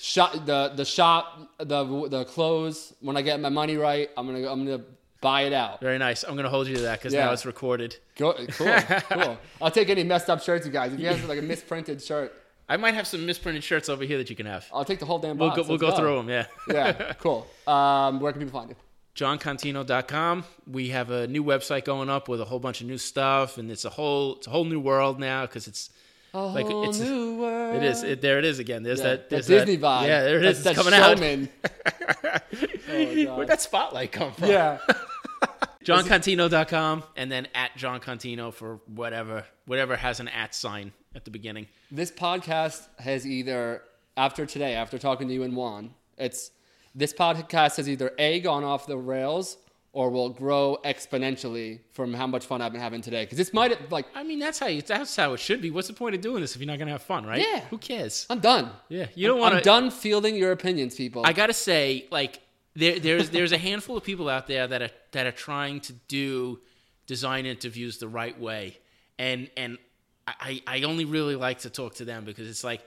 Shop 0.00 0.32
the 0.44 0.72
the 0.74 0.84
shop 0.84 1.38
the 1.58 2.08
the 2.08 2.24
clothes. 2.24 2.92
When 3.00 3.16
I 3.16 3.22
get 3.22 3.40
my 3.40 3.48
money 3.48 3.76
right, 3.76 4.10
I'm 4.16 4.26
gonna 4.26 4.50
I'm 4.50 4.64
gonna 4.64 4.82
buy 5.20 5.42
it 5.42 5.52
out. 5.54 5.80
Very 5.80 5.96
nice. 5.96 6.22
I'm 6.22 6.32
going 6.34 6.44
to 6.44 6.50
hold 6.50 6.66
you 6.68 6.76
to 6.76 6.82
that 6.82 6.98
because 6.98 7.14
Yeah. 7.14 7.24
now 7.24 7.32
it's 7.32 7.46
recorded. 7.46 7.96
Go, 8.16 8.34
cool, 8.50 8.66
cool. 9.10 9.38
I'll 9.62 9.70
take 9.70 9.88
any 9.88 10.04
messed 10.04 10.28
up 10.28 10.42
shirts, 10.42 10.66
you 10.66 10.72
guys. 10.72 10.92
If 10.92 11.00
you 11.00 11.06
have 11.06 11.24
like 11.26 11.38
a 11.38 11.42
misprinted 11.42 12.02
shirt, 12.02 12.34
I 12.68 12.76
might 12.76 12.92
have 12.92 13.06
some 13.06 13.24
misprinted 13.24 13.64
shirts 13.64 13.88
over 13.88 14.04
here 14.04 14.18
that 14.18 14.28
you 14.28 14.36
can 14.36 14.44
have. 14.44 14.66
I'll 14.70 14.84
take 14.84 14.98
the 14.98 15.06
whole 15.06 15.18
damn 15.18 15.38
We'll 15.38 15.48
box. 15.48 15.56
go, 15.56 15.62
we'll 15.66 15.78
Let's 15.78 15.92
go 15.92 15.96
through 15.96 16.16
them, 16.16 16.28
yeah. 16.28 16.46
Yeah, 16.70 17.14
cool. 17.14 17.46
Um, 17.66 18.20
where 18.20 18.32
can 18.32 18.42
people 18.42 18.60
find 18.60 18.68
you? 18.68 18.76
JonContino.com. 19.16 20.44
We 20.66 20.88
have 20.90 21.10
a 21.10 21.26
new 21.26 21.42
website 21.42 21.84
going 21.84 22.10
up 22.10 22.28
with 22.28 22.40
a 22.42 22.44
whole 22.44 22.58
bunch 22.58 22.80
of 22.82 22.86
new 22.86 22.98
stuff, 22.98 23.58
and 23.58 23.70
it's 23.70 23.84
a 23.86 23.90
whole 23.90 24.36
it's 24.36 24.46
a 24.46 24.50
whole 24.50 24.64
new 24.64 24.80
world 24.80 25.18
now 25.18 25.46
because 25.46 25.66
it's 25.66 25.88
A 26.34 26.42
Like, 26.46 26.66
whole 26.66 26.82
it's- 26.90 26.98
new 27.00 27.36
world. 27.40 27.76
it 27.76 27.82
is 27.84 28.02
it, 28.02 28.20
there 28.20 28.38
it 28.40 28.44
is 28.44 28.58
again. 28.58 28.82
There's 28.82 28.98
Yeah, 28.98 29.04
that 29.10 29.30
there's 29.30 29.46
Disney 29.46 29.76
that, 29.76 29.86
vibe. 29.86 30.06
Yeah, 30.08 30.22
there 30.24 30.38
it 30.38 30.44
is. 30.44 30.64
That's 30.64 30.78
it's 30.78 30.86
coming 30.86 31.00
showman. 31.00 31.48
out. 31.64 32.42
Oh, 32.96 33.24
God. 33.24 33.36
Where'd 33.36 33.48
that 33.48 33.60
spotlight 33.60 34.12
come 34.12 34.32
from? 34.32 34.48
Yeah. 34.48 34.78
JonContino.com 35.84 37.02
and 37.16 37.30
then 37.30 37.48
at 37.54 37.76
Jon 37.76 38.00
Contino 38.00 38.52
for 38.52 38.80
whatever 38.86 39.44
whatever 39.66 39.96
has 39.96 40.20
an 40.20 40.28
at 40.28 40.54
sign 40.54 40.92
at 41.14 41.24
the 41.24 41.30
beginning. 41.30 41.66
this 41.90 42.10
podcast 42.10 42.86
has 42.98 43.26
either 43.26 43.82
after 44.16 44.46
today, 44.46 44.74
after 44.74 44.98
talking 44.98 45.28
to 45.28 45.34
you 45.34 45.42
and 45.42 45.54
Juan, 45.56 45.92
it's 46.16 46.50
this 46.94 47.12
podcast 47.12 47.76
has 47.76 47.88
either 47.88 48.12
a 48.18 48.40
gone 48.40 48.64
off 48.64 48.86
the 48.86 48.96
rails 48.96 49.56
or 49.94 50.10
will 50.10 50.28
grow 50.28 50.76
exponentially 50.84 51.78
from 51.92 52.12
how 52.12 52.26
much 52.26 52.44
fun 52.44 52.60
I've 52.60 52.72
been 52.72 52.80
having 52.80 53.00
today. 53.00 53.22
Because 53.24 53.38
this 53.38 53.52
might 53.54 53.70
have 53.70 53.92
like 53.92 54.06
I 54.14 54.24
mean, 54.24 54.40
that's 54.40 54.58
how 54.58 54.66
you, 54.66 54.82
that's 54.82 55.14
how 55.14 55.32
it 55.32 55.40
should 55.40 55.62
be. 55.62 55.70
What's 55.70 55.86
the 55.86 55.94
point 55.94 56.16
of 56.16 56.20
doing 56.20 56.40
this 56.40 56.54
if 56.54 56.60
you're 56.60 56.66
not 56.66 56.80
gonna 56.80 56.90
have 56.90 57.02
fun, 57.02 57.24
right? 57.24 57.40
Yeah. 57.40 57.60
Who 57.70 57.78
cares? 57.78 58.26
I'm 58.28 58.40
done. 58.40 58.70
Yeah, 58.88 59.06
you 59.14 59.28
don't 59.28 59.38
want 59.38 59.54
I'm 59.54 59.62
done 59.62 59.90
fielding 59.90 60.34
your 60.34 60.50
opinions, 60.50 60.96
people. 60.96 61.22
I 61.24 61.32
gotta 61.32 61.52
say, 61.54 62.06
like, 62.10 62.40
there, 62.74 62.98
there's 62.98 63.30
there's 63.30 63.52
a 63.52 63.58
handful 63.58 63.96
of 63.96 64.02
people 64.02 64.28
out 64.28 64.48
there 64.48 64.66
that 64.66 64.82
are 64.82 64.90
that 65.12 65.26
are 65.26 65.32
trying 65.32 65.80
to 65.82 65.92
do 66.08 66.58
design 67.06 67.46
interviews 67.46 67.98
the 67.98 68.08
right 68.08 68.38
way, 68.38 68.78
and 69.16 69.48
and 69.56 69.78
I 70.26 70.60
I 70.66 70.82
only 70.82 71.04
really 71.04 71.36
like 71.36 71.60
to 71.60 71.70
talk 71.70 71.94
to 71.96 72.04
them 72.04 72.24
because 72.24 72.48
it's 72.48 72.64
like 72.64 72.80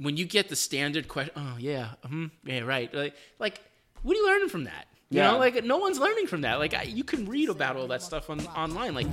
when 0.00 0.16
you 0.16 0.24
get 0.24 0.48
the 0.48 0.56
standard 0.56 1.06
question. 1.06 1.34
Oh 1.36 1.56
yeah, 1.58 1.90
hmm 2.06 2.26
yeah, 2.44 2.60
right. 2.60 2.92
Like 2.94 3.14
like 3.38 3.60
what 4.02 4.16
are 4.16 4.20
you 4.20 4.26
learning 4.26 4.48
from 4.48 4.64
that? 4.64 4.86
You 5.10 5.20
Yeah. 5.20 5.32
know, 5.32 5.38
like 5.38 5.62
no 5.64 5.78
one's 5.78 5.98
learning 6.00 6.26
from 6.26 6.40
that. 6.40 6.58
Like 6.58 6.74
I, 6.74 6.82
you 6.82 7.04
can 7.04 7.26
read 7.26 7.48
about 7.48 7.76
all 7.76 7.86
that 7.88 8.02
stuff 8.02 8.28
on 8.28 8.40
online. 8.48 8.94
Like 8.94 9.06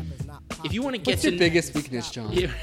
if 0.63 0.73
you 0.73 0.81
want 0.81 0.95
to 0.95 1.01
get 1.01 1.11
What's 1.13 1.21
to 1.23 1.29
your 1.31 1.39
biggest 1.39 1.75
weakness, 1.75 2.09
Jon? 2.11 2.31
Yeah. 2.31 2.47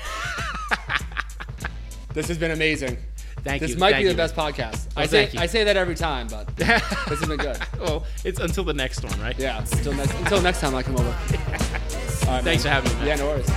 This 2.13 2.27
has 2.27 2.39
been 2.39 2.51
amazing. 2.51 2.99
Thank 3.45 3.61
you. 3.63 3.69
this 3.69 3.75
you. 3.77 3.81
might 3.81 3.93
thank 3.93 4.01
be 4.03 4.07
the 4.07 4.11
you. 4.11 4.17
best 4.17 4.35
podcast. 4.35 4.89
I 4.97 5.05
Oh, 5.05 5.07
say 5.07 5.23
thank 5.27 5.35
you. 5.35 5.41
I 5.41 5.47
say 5.47 5.63
that 5.63 5.77
every 5.77 5.95
time, 5.95 6.27
but 6.27 6.49
this 6.57 6.67
has 6.83 7.21
been 7.21 7.37
good. 7.37 7.57
well, 7.81 8.05
it's 8.25 8.41
until 8.41 8.65
the 8.65 8.75
next 8.75 9.05
one, 9.05 9.19
right? 9.21 9.39
Yeah. 9.39 9.61
Until 9.61 9.93
next 9.95 10.13
until 10.15 10.41
next 10.43 10.61
time 10.61 10.75
I 10.75 10.83
come 10.83 10.97
over. 10.97 11.05
All 11.07 12.35
right, 12.35 12.43
Thanks 12.43 12.65
for 12.65 12.69
having 12.69 12.91
me. 12.95 12.99
Man. 12.99 13.07
Yeah, 13.07 13.15
no 13.15 13.27
worries. 13.27 13.49